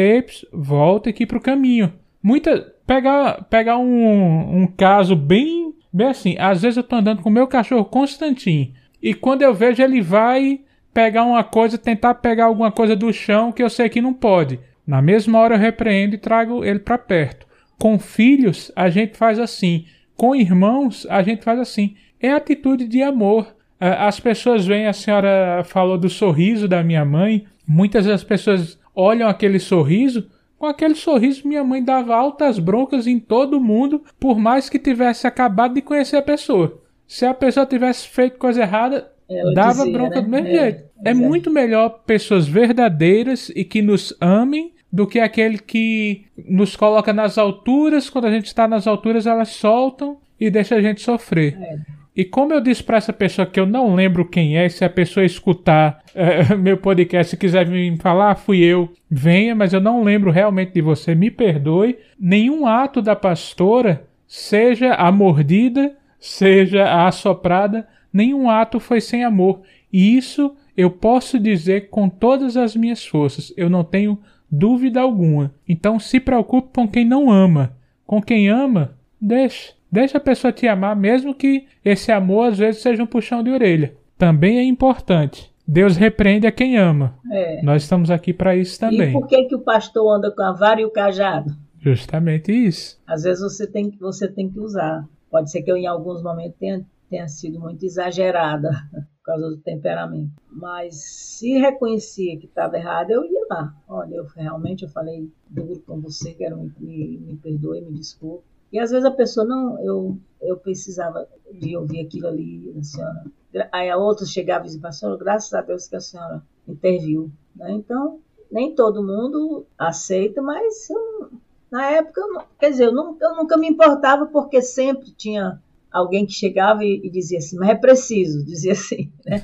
volta 0.52 1.10
aqui 1.10 1.26
para 1.26 1.38
o 1.38 1.42
caminho. 1.42 1.94
Muita 2.22 2.74
pegar 2.86 3.44
pegar 3.50 3.78
um, 3.78 4.62
um 4.62 4.68
caso 4.68 5.16
bem 5.16 5.74
bem 5.92 6.08
assim. 6.08 6.36
Às 6.38 6.62
vezes 6.62 6.78
eu 6.78 6.82
estou 6.82 7.00
andando 7.00 7.22
com 7.22 7.30
o 7.30 7.32
meu 7.32 7.48
cachorro 7.48 7.86
Constantin 7.86 8.74
e 9.02 9.14
quando 9.14 9.42
eu 9.42 9.54
vejo 9.54 9.82
ele 9.82 10.02
vai 10.02 10.60
pegar 10.94 11.24
uma 11.24 11.44
coisa, 11.44 11.78
tentar 11.78 12.16
pegar 12.16 12.46
alguma 12.46 12.72
coisa 12.72 12.96
do 12.96 13.14
chão 13.14 13.52
que 13.52 13.64
eu 13.64 13.70
sei 13.70 13.88
que 13.90 14.02
não 14.02 14.14
pode. 14.14 14.60
Na 14.86 15.02
mesma 15.02 15.40
hora 15.40 15.56
eu 15.56 15.60
repreendo 15.60 16.16
e 16.16 16.18
trago 16.18 16.66
ele 16.66 16.80
para 16.80 16.98
perto. 16.98 17.48
Com 17.78 17.98
filhos 17.98 18.72
a 18.76 18.90
gente 18.90 19.18
faz 19.18 19.40
assim. 19.40 19.86
Com 20.18 20.36
irmãos 20.36 21.08
a 21.10 21.22
gente 21.24 21.44
faz 21.44 21.60
assim. 21.60 21.96
É 22.20 22.32
atitude 22.32 22.88
de 22.88 23.02
amor. 23.02 23.56
As 23.80 24.20
pessoas 24.20 24.66
veem, 24.66 24.88
a 24.88 24.94
senhora 24.94 25.64
falou 25.64 25.98
do 25.98 26.10
sorriso 26.10 26.68
da 26.68 26.84
minha 26.84 27.06
mãe. 27.06 27.46
Muitas 27.72 28.08
das 28.08 28.24
pessoas 28.24 28.80
olham 28.96 29.30
aquele 29.30 29.60
sorriso. 29.60 30.28
Com 30.58 30.66
aquele 30.66 30.96
sorriso, 30.96 31.48
minha 31.48 31.64
mãe 31.64 31.84
dava 31.84 32.16
altas 32.16 32.58
broncas 32.58 33.06
em 33.06 33.20
todo 33.20 33.62
mundo, 33.62 34.04
por 34.20 34.40
mais 34.40 34.68
que 34.68 34.80
tivesse 34.80 35.28
acabado 35.28 35.76
de 35.76 35.82
conhecer 35.84 36.18
a 36.18 36.22
pessoa. 36.24 36.82
Se 37.08 37.28
a 37.28 37.34
pessoa 37.34 37.68
tivesse 37.68 38.08
feito 38.08 38.40
coisa 38.40 38.64
errada, 38.64 39.12
Ela 39.30 39.54
dava 39.54 39.84
dizia, 39.84 39.94
bronca 39.94 40.16
né? 40.16 40.22
do 40.22 40.30
mesmo 40.30 40.48
é, 40.48 40.52
jeito. 40.52 40.84
É, 41.06 41.12
é 41.12 41.14
muito 41.14 41.52
melhor 41.52 42.02
pessoas 42.08 42.48
verdadeiras 42.48 43.50
e 43.56 43.64
que 43.64 43.84
nos 43.84 44.16
amem 44.20 44.74
do 44.92 45.06
que 45.06 45.20
aquele 45.20 45.60
que 45.60 46.26
nos 46.36 46.76
coloca 46.76 47.14
nas 47.14 47.38
alturas. 47.38 48.10
Quando 48.10 48.26
a 48.26 48.32
gente 48.32 48.48
está 48.48 48.68
nas 48.68 48.88
alturas, 48.88 49.28
elas 49.28 49.50
soltam 49.50 50.18
e 50.40 50.50
deixa 50.50 50.74
a 50.74 50.82
gente 50.82 51.02
sofrer. 51.02 51.56
É. 51.62 51.99
E 52.20 52.26
como 52.26 52.52
eu 52.52 52.60
disse 52.60 52.84
para 52.84 52.98
essa 52.98 53.14
pessoa 53.14 53.48
que 53.48 53.58
eu 53.58 53.66
não 53.66 53.96
lembro 53.96 54.28
quem 54.28 54.58
é, 54.58 54.68
se 54.68 54.84
a 54.84 54.90
pessoa 54.90 55.26
escutar 55.26 56.04
é, 56.14 56.52
meu 56.54 56.76
podcast 56.76 57.34
e 57.34 57.38
quiser 57.38 57.66
me 57.66 57.96
falar, 57.96 58.36
fui 58.36 58.60
eu, 58.62 58.92
venha, 59.10 59.56
mas 59.56 59.72
eu 59.72 59.80
não 59.80 60.04
lembro 60.04 60.30
realmente 60.30 60.74
de 60.74 60.82
você, 60.82 61.16
me 61.16 61.32
perdoe. 61.32 61.98
Nenhum 62.20 62.68
ato 62.68 63.02
da 63.02 63.16
pastora, 63.16 64.06
seja 64.28 64.96
a 64.96 65.10
mordida, 65.14 65.96
seja 66.20 66.84
a 66.88 67.08
assoprada, 67.08 67.88
nenhum 68.12 68.50
ato 68.50 68.82
foi 68.82 69.00
sem 69.00 69.24
amor. 69.24 69.62
E 69.90 70.18
isso 70.18 70.54
eu 70.76 70.92
posso 70.92 71.40
dizer 71.40 71.88
com 71.88 72.10
todas 72.10 72.58
as 72.58 72.76
minhas 72.76 73.06
forças, 73.06 73.54
eu 73.56 73.70
não 73.70 73.86
tenho 73.86 74.20
dúvida 74.52 75.00
alguma. 75.00 75.54
Então 75.66 75.98
se 75.98 76.20
preocupe 76.20 76.74
com 76.76 76.86
quem 76.86 77.06
não 77.06 77.32
ama. 77.32 77.78
Com 78.06 78.22
quem 78.22 78.50
ama, 78.50 78.94
deixe. 79.22 79.79
Deixa 79.92 80.18
a 80.18 80.22
pessoa 80.22 80.52
te 80.52 80.68
amar, 80.68 80.96
mesmo 80.96 81.34
que 81.34 81.66
esse 81.84 82.12
amor 82.12 82.50
às 82.50 82.58
vezes 82.58 82.82
seja 82.82 83.02
um 83.02 83.08
puxão 83.08 83.44
de 83.44 83.50
orelha. 83.50 83.96
Também 84.18 84.60
é 84.60 84.64
importante. 84.64 85.52
Deus 85.68 85.98
repreende 85.98 86.48
a 86.48 86.52
quem 86.52 86.78
ama. 86.78 87.16
É. 87.32 87.62
Nós 87.62 87.84
estamos 87.84 88.10
aqui 88.10 88.34
para 88.34 88.56
isso 88.56 88.80
também. 88.80 89.10
E 89.10 89.14
por 89.14 89.28
que, 89.28 89.46
que 89.46 89.56
o 89.56 89.60
pastor 89.60 90.18
anda 90.18 90.32
com 90.32 90.42
a 90.42 90.52
vara 90.52 90.82
e 90.82 90.86
o 90.86 90.90
cajado? 90.90 91.56
Justamente 91.80 92.52
isso. 92.52 93.00
Às 93.08 93.24
vezes 93.24 93.42
você 93.42 93.68
tem, 93.68 93.90
você 94.00 94.28
tem 94.28 94.50
que 94.50 94.60
usar. 94.60 95.08
Pode 95.30 95.52
ser 95.52 95.62
que 95.62 95.72
eu, 95.72 95.78
em 95.78 95.88
alguns 95.88 96.24
momentos, 96.24 96.58
tenha, 96.60 96.86
tenha 97.10 97.28
sido 97.28 97.60
muito 97.60 97.86
exagerada 97.86 98.70
por 98.92 99.24
causa 99.24 99.48
do 99.48 99.58
temperamento. 99.58 100.32
Mas 100.52 100.96
se 100.96 101.60
reconhecia 101.60 102.38
que 102.38 102.48
estava 102.48 102.78
errado, 102.78 103.12
eu 103.12 103.24
ia 103.24 103.46
lá. 103.50 103.74
Olha, 103.88 104.16
eu 104.16 104.26
realmente 104.36 104.84
eu 104.84 104.90
falei 104.90 105.30
duro 105.48 105.82
com 105.86 106.02
você, 106.02 106.34
quero 106.34 106.58
me, 106.58 106.74
me, 106.80 107.18
me 107.20 107.36
perdoe, 107.38 107.82
me 107.82 107.94
desculpe. 107.94 108.44
E 108.72 108.80
às 108.80 108.92
vezes 108.92 109.06
a 109.06 109.12
pessoa, 109.12 109.46
não, 109.46 109.80
eu, 109.84 110.18
eu 110.42 110.58
precisava 110.58 111.28
de 111.52 111.76
ouvir 111.76 112.02
aquilo 112.02 112.28
ali, 112.28 112.74
senhora. 112.84 113.26
Aí 113.72 113.90
a 113.90 113.98
outra 113.98 114.26
chegava 114.26 114.64
e 114.64 114.68
dizia, 114.68 114.82
pastor, 114.82 115.18
graças 115.18 115.54
a 115.54 115.62
Deus 115.62 115.88
que 115.88 115.96
a 115.96 116.00
senhora 116.00 116.44
interviu. 116.68 117.32
Né? 117.56 117.72
Então, 117.72 118.20
nem 118.52 118.74
todo 118.74 119.04
mundo 119.04 119.66
aceita, 119.78 120.42
mas 120.42 120.90
eu, 120.90 121.32
na 121.72 121.90
época, 121.90 122.22
eu, 122.22 122.44
quer 122.60 122.70
dizer, 122.70 122.86
eu, 122.86 122.94
não, 122.94 123.18
eu 123.20 123.36
nunca 123.36 123.58
me 123.58 123.68
importava 123.68 124.28
porque 124.28 124.62
sempre 124.62 125.12
tinha 125.12 125.60
alguém 125.92 126.26
que 126.26 126.34
chegava 126.34 126.84
e, 126.84 127.02
e, 127.04 127.10
dizia 127.10 127.40
assim, 127.40 127.58
mas 127.58 127.70
é 127.70 127.76
preciso, 127.76 128.44
dizia 128.46 128.74
assim. 128.74 129.12
Né? 129.26 129.44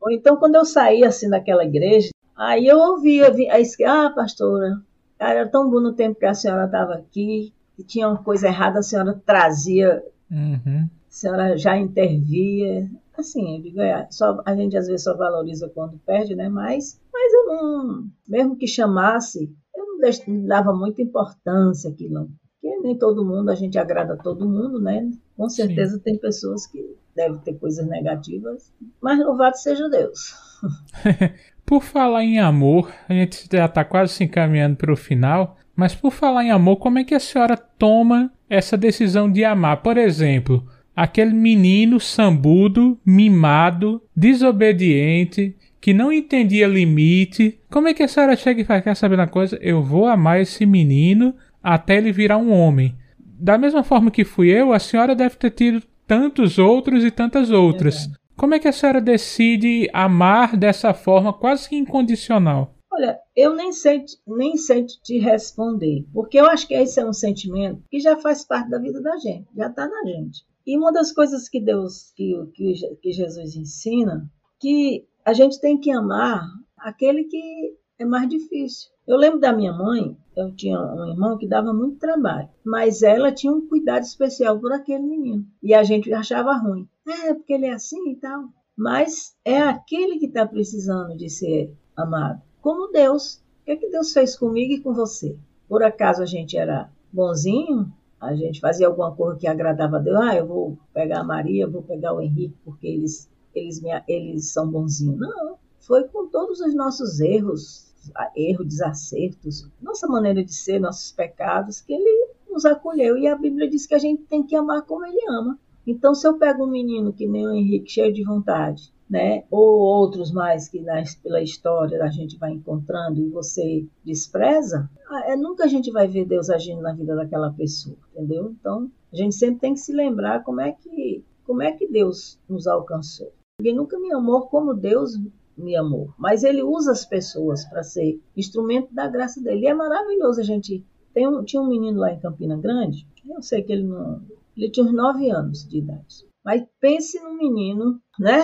Ou 0.00 0.10
então, 0.10 0.36
quando 0.36 0.56
eu 0.56 0.64
saía 0.64 1.08
assim 1.08 1.30
daquela 1.30 1.64
igreja, 1.64 2.10
aí 2.36 2.66
eu 2.66 2.78
ouvia, 2.78 3.32
aí, 3.50 3.64
ah, 3.86 4.10
pastora, 4.14 4.80
era 5.18 5.48
tão 5.48 5.70
bom 5.70 5.80
no 5.80 5.94
tempo 5.94 6.18
que 6.18 6.26
a 6.26 6.34
senhora 6.34 6.66
estava 6.66 6.94
aqui, 6.94 7.52
que 7.76 7.82
tinha 7.82 8.08
uma 8.08 8.22
coisa 8.22 8.48
errada, 8.48 8.78
a 8.78 8.82
senhora 8.82 9.20
trazia, 9.24 10.02
uhum. 10.30 10.88
a 10.88 10.88
senhora 11.08 11.56
já 11.56 11.76
intervia. 11.76 12.88
Assim, 13.16 13.56
eu 13.56 13.62
digo, 13.62 13.80
é, 13.80 14.06
só, 14.10 14.42
a 14.44 14.54
gente 14.56 14.76
às 14.76 14.86
vezes 14.86 15.04
só 15.04 15.16
valoriza 15.16 15.70
quando 15.72 15.98
perde, 16.04 16.34
né? 16.34 16.48
Mas, 16.48 17.00
mas 17.12 17.32
eu 17.32 17.46
não, 17.46 18.04
mesmo 18.28 18.56
que 18.56 18.66
chamasse, 18.66 19.52
eu 19.76 19.86
não, 19.86 19.98
deix, 20.00 20.26
não 20.26 20.46
dava 20.46 20.72
muita 20.72 21.02
importância 21.02 21.90
aquilo. 21.90 22.28
Porque 22.60 22.80
nem 22.80 22.98
todo 22.98 23.24
mundo, 23.24 23.50
a 23.50 23.54
gente 23.54 23.78
agrada 23.78 24.14
a 24.14 24.16
todo 24.16 24.48
mundo, 24.48 24.80
né? 24.80 25.08
Com 25.36 25.48
certeza 25.48 25.96
Sim. 25.96 26.02
tem 26.02 26.18
pessoas 26.18 26.66
que 26.66 26.96
devem 27.14 27.38
ter 27.38 27.54
coisas 27.54 27.86
negativas, 27.86 28.72
mas 29.00 29.18
louvado 29.18 29.56
seja 29.56 29.88
Deus. 29.88 30.34
Por 31.64 31.82
falar 31.82 32.24
em 32.24 32.40
amor, 32.40 32.92
a 33.08 33.12
gente 33.14 33.48
já 33.50 33.66
está 33.66 33.84
quase 33.84 34.12
se 34.12 34.24
encaminhando 34.24 34.76
para 34.76 34.92
o 34.92 34.96
final. 34.96 35.56
Mas 35.76 35.94
por 35.94 36.12
falar 36.12 36.44
em 36.44 36.50
amor, 36.50 36.76
como 36.76 36.98
é 36.98 37.04
que 37.04 37.14
a 37.14 37.20
senhora 37.20 37.56
toma 37.56 38.32
essa 38.48 38.76
decisão 38.76 39.30
de 39.30 39.44
amar? 39.44 39.78
Por 39.78 39.96
exemplo, 39.96 40.66
aquele 40.94 41.32
menino 41.32 41.98
sambudo, 41.98 42.98
mimado, 43.04 44.02
desobediente, 44.14 45.56
que 45.80 45.92
não 45.92 46.12
entendia 46.12 46.66
limite. 46.66 47.58
Como 47.70 47.88
é 47.88 47.94
que 47.94 48.02
a 48.02 48.08
senhora 48.08 48.36
chega 48.36 48.60
e 48.60 48.64
fala, 48.64 48.80
quer 48.80 48.96
saber 48.96 49.16
uma 49.16 49.26
coisa? 49.26 49.58
Eu 49.60 49.82
vou 49.82 50.06
amar 50.06 50.40
esse 50.40 50.64
menino 50.64 51.34
até 51.62 51.96
ele 51.96 52.12
virar 52.12 52.38
um 52.38 52.52
homem. 52.52 52.94
Da 53.18 53.58
mesma 53.58 53.82
forma 53.82 54.10
que 54.10 54.24
fui 54.24 54.48
eu, 54.48 54.72
a 54.72 54.78
senhora 54.78 55.14
deve 55.14 55.36
ter 55.36 55.50
tido 55.50 55.82
tantos 56.06 56.58
outros 56.58 57.04
e 57.04 57.10
tantas 57.10 57.50
outras. 57.50 58.06
É. 58.06 58.24
Como 58.36 58.54
é 58.54 58.58
que 58.58 58.68
a 58.68 58.72
senhora 58.72 59.00
decide 59.00 59.88
amar 59.92 60.56
dessa 60.56 60.92
forma 60.94 61.32
quase 61.32 61.68
que 61.68 61.76
incondicional? 61.76 62.73
Olha, 62.96 63.18
eu 63.34 63.56
nem 63.56 63.72
sei, 63.72 64.04
nem 64.24 64.56
sei 64.56 64.86
te 64.86 65.18
responder, 65.18 66.06
porque 66.12 66.38
eu 66.38 66.46
acho 66.46 66.68
que 66.68 66.74
esse 66.74 67.00
é 67.00 67.04
um 67.04 67.12
sentimento 67.12 67.82
que 67.90 67.98
já 67.98 68.16
faz 68.16 68.44
parte 68.44 68.70
da 68.70 68.78
vida 68.78 69.02
da 69.02 69.16
gente, 69.16 69.48
já 69.56 69.66
está 69.66 69.88
na 69.88 70.04
gente. 70.04 70.46
E 70.64 70.78
uma 70.78 70.92
das 70.92 71.10
coisas 71.10 71.48
que 71.48 71.60
Deus, 71.60 72.12
que, 72.14 72.32
que, 72.54 72.72
que 73.02 73.10
Jesus 73.10 73.56
ensina, 73.56 74.30
que 74.60 75.08
a 75.24 75.32
gente 75.32 75.60
tem 75.60 75.76
que 75.76 75.90
amar 75.90 76.46
aquele 76.78 77.24
que 77.24 77.76
é 77.98 78.04
mais 78.04 78.28
difícil. 78.28 78.90
Eu 79.08 79.16
lembro 79.16 79.40
da 79.40 79.52
minha 79.52 79.72
mãe, 79.72 80.16
eu 80.36 80.54
tinha 80.54 80.80
um 80.80 81.08
irmão 81.08 81.36
que 81.36 81.48
dava 81.48 81.72
muito 81.72 81.98
trabalho, 81.98 82.48
mas 82.64 83.02
ela 83.02 83.32
tinha 83.32 83.52
um 83.52 83.66
cuidado 83.66 84.04
especial 84.04 84.60
por 84.60 84.72
aquele 84.72 85.02
menino. 85.02 85.44
E 85.60 85.74
a 85.74 85.82
gente 85.82 86.12
achava 86.12 86.54
ruim. 86.54 86.88
É, 87.08 87.34
porque 87.34 87.54
ele 87.54 87.66
é 87.66 87.72
assim 87.72 88.12
e 88.12 88.16
tal. 88.20 88.44
Mas 88.76 89.36
é 89.44 89.60
aquele 89.60 90.16
que 90.20 90.26
está 90.26 90.46
precisando 90.46 91.16
de 91.16 91.28
ser 91.28 91.76
amado. 91.96 92.40
Como 92.64 92.90
Deus. 92.90 93.42
O 93.60 93.64
que, 93.66 93.72
é 93.72 93.76
que 93.76 93.90
Deus 93.90 94.14
fez 94.14 94.38
comigo 94.38 94.72
e 94.72 94.80
com 94.80 94.94
você? 94.94 95.36
Por 95.68 95.82
acaso 95.82 96.22
a 96.22 96.26
gente 96.26 96.56
era 96.56 96.90
bonzinho? 97.12 97.92
A 98.18 98.34
gente 98.34 98.58
fazia 98.58 98.86
alguma 98.86 99.14
coisa 99.14 99.38
que 99.38 99.46
agradava 99.46 99.98
a 99.98 100.00
Deus? 100.00 100.16
Ah, 100.16 100.34
eu 100.34 100.46
vou 100.46 100.78
pegar 100.94 101.20
a 101.20 101.24
Maria, 101.24 101.68
vou 101.68 101.82
pegar 101.82 102.14
o 102.14 102.22
Henrique, 102.22 102.56
porque 102.64 102.86
eles, 102.86 103.30
eles, 103.54 103.82
me, 103.82 103.90
eles 104.08 104.50
são 104.50 104.66
bonzinhos. 104.66 105.20
Não. 105.20 105.58
Foi 105.78 106.04
com 106.04 106.26
todos 106.26 106.58
os 106.60 106.74
nossos 106.74 107.20
erros, 107.20 107.92
erros, 108.34 108.66
desacertos, 108.66 109.68
nossa 109.82 110.08
maneira 110.08 110.42
de 110.42 110.54
ser, 110.54 110.78
nossos 110.78 111.12
pecados, 111.12 111.82
que 111.82 111.92
ele 111.92 112.30
nos 112.48 112.64
acolheu. 112.64 113.18
E 113.18 113.26
a 113.26 113.36
Bíblia 113.36 113.68
diz 113.68 113.86
que 113.86 113.94
a 113.94 113.98
gente 113.98 114.22
tem 114.22 114.42
que 114.42 114.56
amar 114.56 114.86
como 114.86 115.04
ele 115.04 115.20
ama. 115.28 115.58
Então, 115.86 116.14
se 116.14 116.26
eu 116.26 116.38
pego 116.38 116.64
um 116.64 116.70
menino 116.70 117.12
que 117.12 117.26
nem 117.26 117.46
o 117.46 117.52
Henrique, 117.52 117.90
cheio 117.92 118.10
de 118.10 118.24
vontade, 118.24 118.90
né? 119.14 119.44
ou 119.48 119.78
outros 119.78 120.32
mais 120.32 120.68
que 120.68 120.80
na, 120.80 121.00
pela 121.22 121.40
história 121.40 122.02
a 122.02 122.08
gente 122.08 122.36
vai 122.36 122.50
encontrando 122.50 123.20
e 123.20 123.28
você 123.28 123.86
despreza, 124.04 124.90
ah, 125.08 125.30
é, 125.30 125.36
nunca 125.36 125.62
a 125.62 125.68
gente 125.68 125.92
vai 125.92 126.08
ver 126.08 126.24
Deus 126.24 126.50
agindo 126.50 126.82
na 126.82 126.92
vida 126.92 127.14
daquela 127.14 127.52
pessoa, 127.52 127.96
entendeu? 128.12 128.50
Então, 128.50 128.90
a 129.12 129.16
gente 129.16 129.36
sempre 129.36 129.60
tem 129.60 129.74
que 129.74 129.78
se 129.78 129.92
lembrar 129.92 130.42
como 130.42 130.60
é 130.60 130.72
que, 130.72 131.24
como 131.44 131.62
é 131.62 131.70
que 131.70 131.86
Deus 131.86 132.40
nos 132.48 132.66
alcançou. 132.66 133.32
Ninguém 133.60 133.76
nunca 133.76 133.96
me 134.00 134.12
amou 134.12 134.48
como 134.48 134.74
Deus 134.74 135.12
me 135.56 135.76
amou, 135.76 136.12
mas 136.18 136.42
ele 136.42 136.64
usa 136.64 136.90
as 136.90 137.04
pessoas 137.04 137.64
para 137.66 137.84
ser 137.84 138.20
instrumento 138.36 138.92
da 138.92 139.06
graça 139.06 139.40
dele. 139.40 139.60
E 139.60 139.68
é 139.68 139.74
maravilhoso 139.74 140.40
a 140.40 140.44
gente. 140.44 140.84
Tem 141.12 141.28
um, 141.28 141.44
tinha 141.44 141.62
um 141.62 141.68
menino 141.68 142.00
lá 142.00 142.12
em 142.12 142.18
Campina 142.18 142.56
Grande, 142.56 143.06
eu 143.28 143.40
sei 143.40 143.62
que 143.62 143.72
ele 143.72 143.84
não. 143.84 144.20
Ele 144.56 144.68
tinha 144.68 144.84
uns 144.84 144.92
9 144.92 145.30
anos 145.30 145.68
de 145.68 145.78
idade. 145.78 146.26
Mas 146.44 146.64
pense 146.80 147.20
num 147.20 147.36
menino, 147.36 148.00
né? 148.18 148.42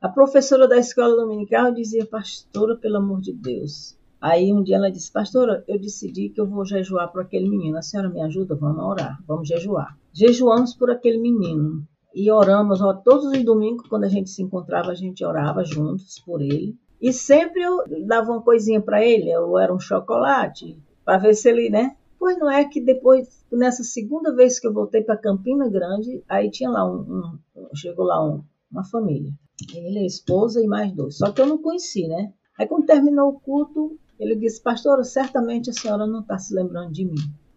A 0.00 0.08
professora 0.10 0.68
da 0.68 0.76
escola 0.76 1.16
dominical 1.16 1.72
dizia, 1.72 2.04
pastora, 2.04 2.76
pelo 2.76 2.98
amor 2.98 3.20
de 3.20 3.32
Deus. 3.32 3.96
Aí 4.20 4.52
um 4.52 4.62
dia 4.62 4.76
ela 4.76 4.90
disse, 4.90 5.10
pastora, 5.10 5.64
eu 5.66 5.80
decidi 5.80 6.28
que 6.28 6.40
eu 6.40 6.46
vou 6.46 6.66
jejuar 6.66 7.10
por 7.10 7.22
aquele 7.22 7.48
menino. 7.48 7.78
A 7.78 7.82
senhora 7.82 8.10
me 8.10 8.20
ajuda? 8.20 8.54
Vamos 8.54 8.84
orar, 8.84 9.18
vamos 9.26 9.48
jejuar. 9.48 9.96
Jejuamos 10.12 10.74
por 10.74 10.90
aquele 10.90 11.18
menino 11.18 11.86
e 12.14 12.30
oramos 12.30 12.80
ó, 12.80 12.92
todos 12.94 13.26
os 13.26 13.44
domingos, 13.44 13.86
quando 13.88 14.04
a 14.04 14.08
gente 14.08 14.30
se 14.30 14.42
encontrava, 14.42 14.90
a 14.90 14.94
gente 14.94 15.24
orava 15.24 15.64
juntos 15.64 16.18
por 16.24 16.40
ele. 16.40 16.76
E 17.00 17.12
sempre 17.12 17.62
eu 17.62 17.84
dava 18.06 18.32
uma 18.32 18.42
coisinha 18.42 18.80
para 18.80 19.04
ele, 19.04 19.34
ou 19.36 19.58
era 19.58 19.72
um 19.72 19.78
chocolate, 19.78 20.78
para 21.04 21.18
ver 21.18 21.34
se 21.34 21.48
ele, 21.48 21.68
né? 21.68 21.94
Pois 22.18 22.38
não 22.38 22.50
é 22.50 22.64
que 22.64 22.80
depois, 22.80 23.44
nessa 23.52 23.82
segunda 23.82 24.34
vez 24.34 24.58
que 24.58 24.66
eu 24.66 24.72
voltei 24.72 25.02
para 25.02 25.16
Campina 25.16 25.68
Grande, 25.68 26.22
aí 26.28 26.50
tinha 26.50 26.70
lá 26.70 26.90
um, 26.90 27.38
um 27.54 27.76
chegou 27.76 28.06
lá 28.06 28.26
um, 28.26 28.42
uma 28.70 28.82
família. 28.84 29.30
Ele, 29.74 30.00
a 30.00 30.06
esposa 30.06 30.62
e 30.62 30.66
mais 30.66 30.92
dois. 30.92 31.16
Só 31.16 31.32
que 31.32 31.40
eu 31.40 31.46
não 31.46 31.58
conheci, 31.58 32.06
né? 32.06 32.32
Aí 32.58 32.66
quando 32.66 32.86
terminou 32.86 33.30
o 33.30 33.40
culto, 33.40 33.98
ele 34.18 34.36
disse, 34.36 34.62
pastora, 34.62 35.04
certamente 35.04 35.70
a 35.70 35.72
senhora 35.72 36.06
não 36.06 36.20
está 36.20 36.38
se 36.38 36.54
lembrando 36.54 36.92
de 36.92 37.04
mim. 37.04 37.14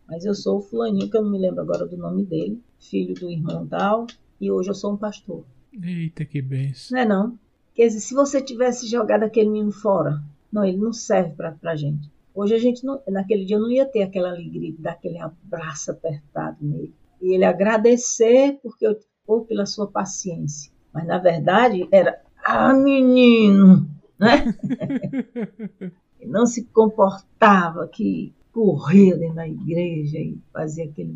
Mas 0.08 0.26
eu 0.26 0.34
sou 0.34 0.58
o 0.58 0.62
fulaninho, 0.62 1.10
que 1.10 1.16
eu 1.16 1.24
não 1.24 1.32
me 1.32 1.38
lembro 1.38 1.62
agora 1.62 1.86
do 1.86 1.95
nome 1.95 2.26
dele, 2.26 2.62
filho 2.80 3.14
do 3.14 3.30
irmão 3.30 3.68
tal, 3.68 4.08
e 4.41 4.52
hoje 4.52 4.70
eu 4.70 4.74
sou 4.74 4.93
um 4.93 4.97
pastor. 4.97 5.45
Eita, 5.72 6.26
que 6.26 6.41
benção. 6.41 6.95
Não 6.95 7.04
é 7.04 7.06
não? 7.06 7.39
Quer 7.76 7.88
dizer, 7.88 8.00
se 8.00 8.14
você 8.14 8.41
tivesse 8.41 8.88
jogado 8.88 9.24
aquele 9.24 9.50
menino 9.50 9.72
fora, 9.72 10.22
não, 10.52 10.66
ele 10.66 10.78
não 10.78 10.91
serve 10.91 11.36
para 11.36 11.56
a 11.64 11.76
gente. 11.76 12.10
Hoje 12.34 12.56
a 12.56 12.58
gente, 12.58 12.86
não, 12.86 13.02
naquele 13.08 13.45
dia, 13.45 13.60
não 13.60 13.70
ia 13.70 13.86
ter 13.86 14.02
aquela 14.02 14.30
alegria 14.30 14.72
de 14.72 14.82
dar 14.82 14.91
aquele 14.91 15.20
abraço 15.20 15.91
apertado 15.91 16.58
nele. 16.62 16.93
E 17.22 17.36
ele 17.36 17.45
agradecer 17.45 18.60
porque 18.64 18.86
eu, 18.86 18.97
ou 19.28 19.45
pela 19.45 19.66
sua 19.66 19.88
paciência. 19.88 20.72
Mas 20.94 21.06
na 21.06 21.18
verdade 21.18 21.88
era, 21.92 22.22
ah, 22.44 22.74
menino, 22.74 23.88
né? 24.18 24.54
não 26.26 26.46
se 26.46 26.66
comportava, 26.66 27.88
que 27.88 28.34
corria 28.52 29.18
dentro 29.18 29.36
da 29.36 29.48
igreja 29.48 30.18
e 30.20 30.38
fazia 30.52 30.86
aquele. 30.86 31.16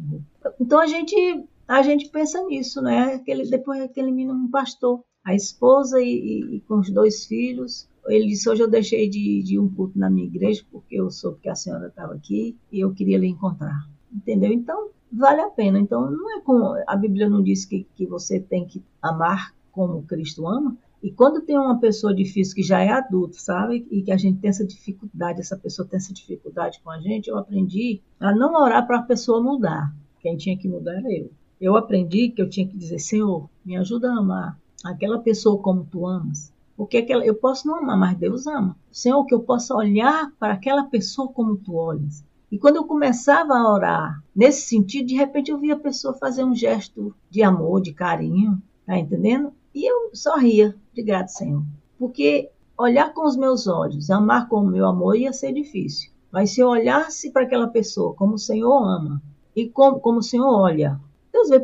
Então 0.59 0.79
a 0.79 0.87
gente 0.87 1.45
a 1.67 1.81
gente 1.81 2.09
pensa 2.09 2.43
nisso, 2.43 2.81
né? 2.81 3.15
Aquele, 3.15 3.49
depois 3.49 3.81
aquele 3.81 4.11
menino 4.11 4.33
um 4.33 4.49
pastor, 4.49 5.03
a 5.23 5.33
esposa 5.33 6.01
e, 6.01 6.05
e, 6.05 6.55
e, 6.55 6.61
com 6.61 6.79
os 6.79 6.89
dois 6.89 7.25
filhos. 7.25 7.87
Ele 8.05 8.27
disse, 8.27 8.49
hoje 8.49 8.61
eu 8.61 8.69
deixei 8.69 9.09
de, 9.09 9.41
de 9.43 9.57
um 9.57 9.73
culto 9.73 9.97
na 9.97 10.09
minha 10.09 10.27
igreja, 10.27 10.61
porque 10.69 10.95
eu 10.95 11.09
soube 11.09 11.39
que 11.39 11.49
a 11.49 11.55
senhora 11.55 11.87
estava 11.87 12.13
aqui 12.13 12.57
e 12.69 12.81
eu 12.81 12.93
queria 12.93 13.17
lhe 13.17 13.27
encontrar. 13.27 13.87
Entendeu? 14.11 14.51
Então, 14.51 14.89
vale 15.11 15.39
a 15.39 15.49
pena. 15.49 15.79
Então, 15.79 16.11
não 16.11 16.37
é 16.37 16.41
como 16.41 16.75
a 16.85 16.95
Bíblia 16.97 17.29
não 17.29 17.41
diz 17.41 17.63
que, 17.63 17.87
que 17.95 18.05
você 18.05 18.41
tem 18.41 18.65
que 18.65 18.83
amar 19.01 19.53
como 19.73 20.03
Cristo 20.03 20.47
ama. 20.47 20.77
E 21.01 21.11
quando 21.11 21.41
tem 21.41 21.57
uma 21.57 21.77
pessoa 21.79 22.15
difícil 22.15 22.55
que 22.55 22.63
já 22.63 22.79
é 22.79 22.89
adulto, 22.89 23.35
sabe? 23.35 23.85
E 23.91 24.01
que 24.01 24.11
a 24.11 24.15
gente 24.17 24.39
tem 24.39 24.49
essa 24.49 24.65
dificuldade, 24.65 25.41
essa 25.41 25.57
pessoa 25.57 25.85
tem 25.85 25.97
essa 25.97 26.13
dificuldade 26.13 26.79
com 26.81 26.89
a 26.89 26.99
gente, 27.01 27.29
eu 27.29 27.37
aprendi 27.37 27.99
a 28.17 28.33
não 28.33 28.53
orar 28.53 28.87
para 28.87 28.99
a 28.99 29.03
pessoa 29.03 29.43
mudar. 29.43 29.93
Quem 30.21 30.37
tinha 30.37 30.57
que 30.57 30.69
mudar 30.69 30.93
era 30.93 31.11
eu 31.11 31.29
eu 31.63 31.77
aprendi 31.77 32.27
que 32.27 32.41
eu 32.41 32.49
tinha 32.49 32.67
que 32.67 32.77
dizer, 32.77 32.99
Senhor, 32.99 33.49
me 33.63 33.77
ajuda 33.77 34.11
a 34.11 34.17
amar 34.17 34.59
aquela 34.83 35.19
pessoa 35.19 35.57
como 35.61 35.85
tu 35.85 36.05
amas. 36.05 36.51
Porque 36.75 36.97
aquela, 36.97 37.25
eu 37.25 37.35
posso 37.35 37.65
não 37.65 37.77
amar, 37.77 37.97
mas 37.97 38.17
Deus 38.17 38.45
ama. 38.45 38.75
Senhor, 38.91 39.23
que 39.25 39.33
eu 39.33 39.39
possa 39.39 39.73
olhar 39.73 40.29
para 40.37 40.55
aquela 40.55 40.83
pessoa 40.83 41.29
como 41.29 41.55
tu 41.55 41.75
olhas. 41.75 42.21
E 42.51 42.57
quando 42.57 42.75
eu 42.75 42.83
começava 42.83 43.53
a 43.53 43.73
orar 43.73 44.21
nesse 44.35 44.67
sentido, 44.67 45.07
de 45.07 45.15
repente 45.15 45.51
eu 45.51 45.57
via 45.57 45.75
a 45.75 45.79
pessoa 45.79 46.13
fazer 46.13 46.43
um 46.43 46.53
gesto 46.53 47.15
de 47.29 47.41
amor, 47.41 47.81
de 47.81 47.93
carinho, 47.93 48.61
tá 48.85 48.97
entendendo? 48.99 49.53
E 49.73 49.89
eu 49.89 50.11
sorria. 50.13 50.75
Obrigado, 50.91 51.27
Senhor. 51.29 51.63
Porque 51.97 52.49
olhar 52.77 53.13
com 53.13 53.25
os 53.25 53.35
meus 53.35 53.67
olhos, 53.67 54.09
amar 54.09 54.47
com 54.47 54.57
o 54.57 54.67
meu 54.67 54.85
amor 54.85 55.15
ia 55.15 55.33
ser 55.33 55.53
difícil. 55.53 56.11
Mas 56.31 56.51
se 56.51 56.61
eu 56.61 56.67
olhasse 56.67 57.31
para 57.31 57.43
aquela 57.43 57.67
pessoa 57.67 58.13
como 58.13 58.33
o 58.35 58.39
Senhor 58.39 58.75
ama 58.83 59.21
e 59.55 59.69
como, 59.69 59.99
como 59.99 60.19
o 60.19 60.23
Senhor 60.23 60.47
olha, 60.47 60.99
Deus 61.31 61.49
vê 61.49 61.59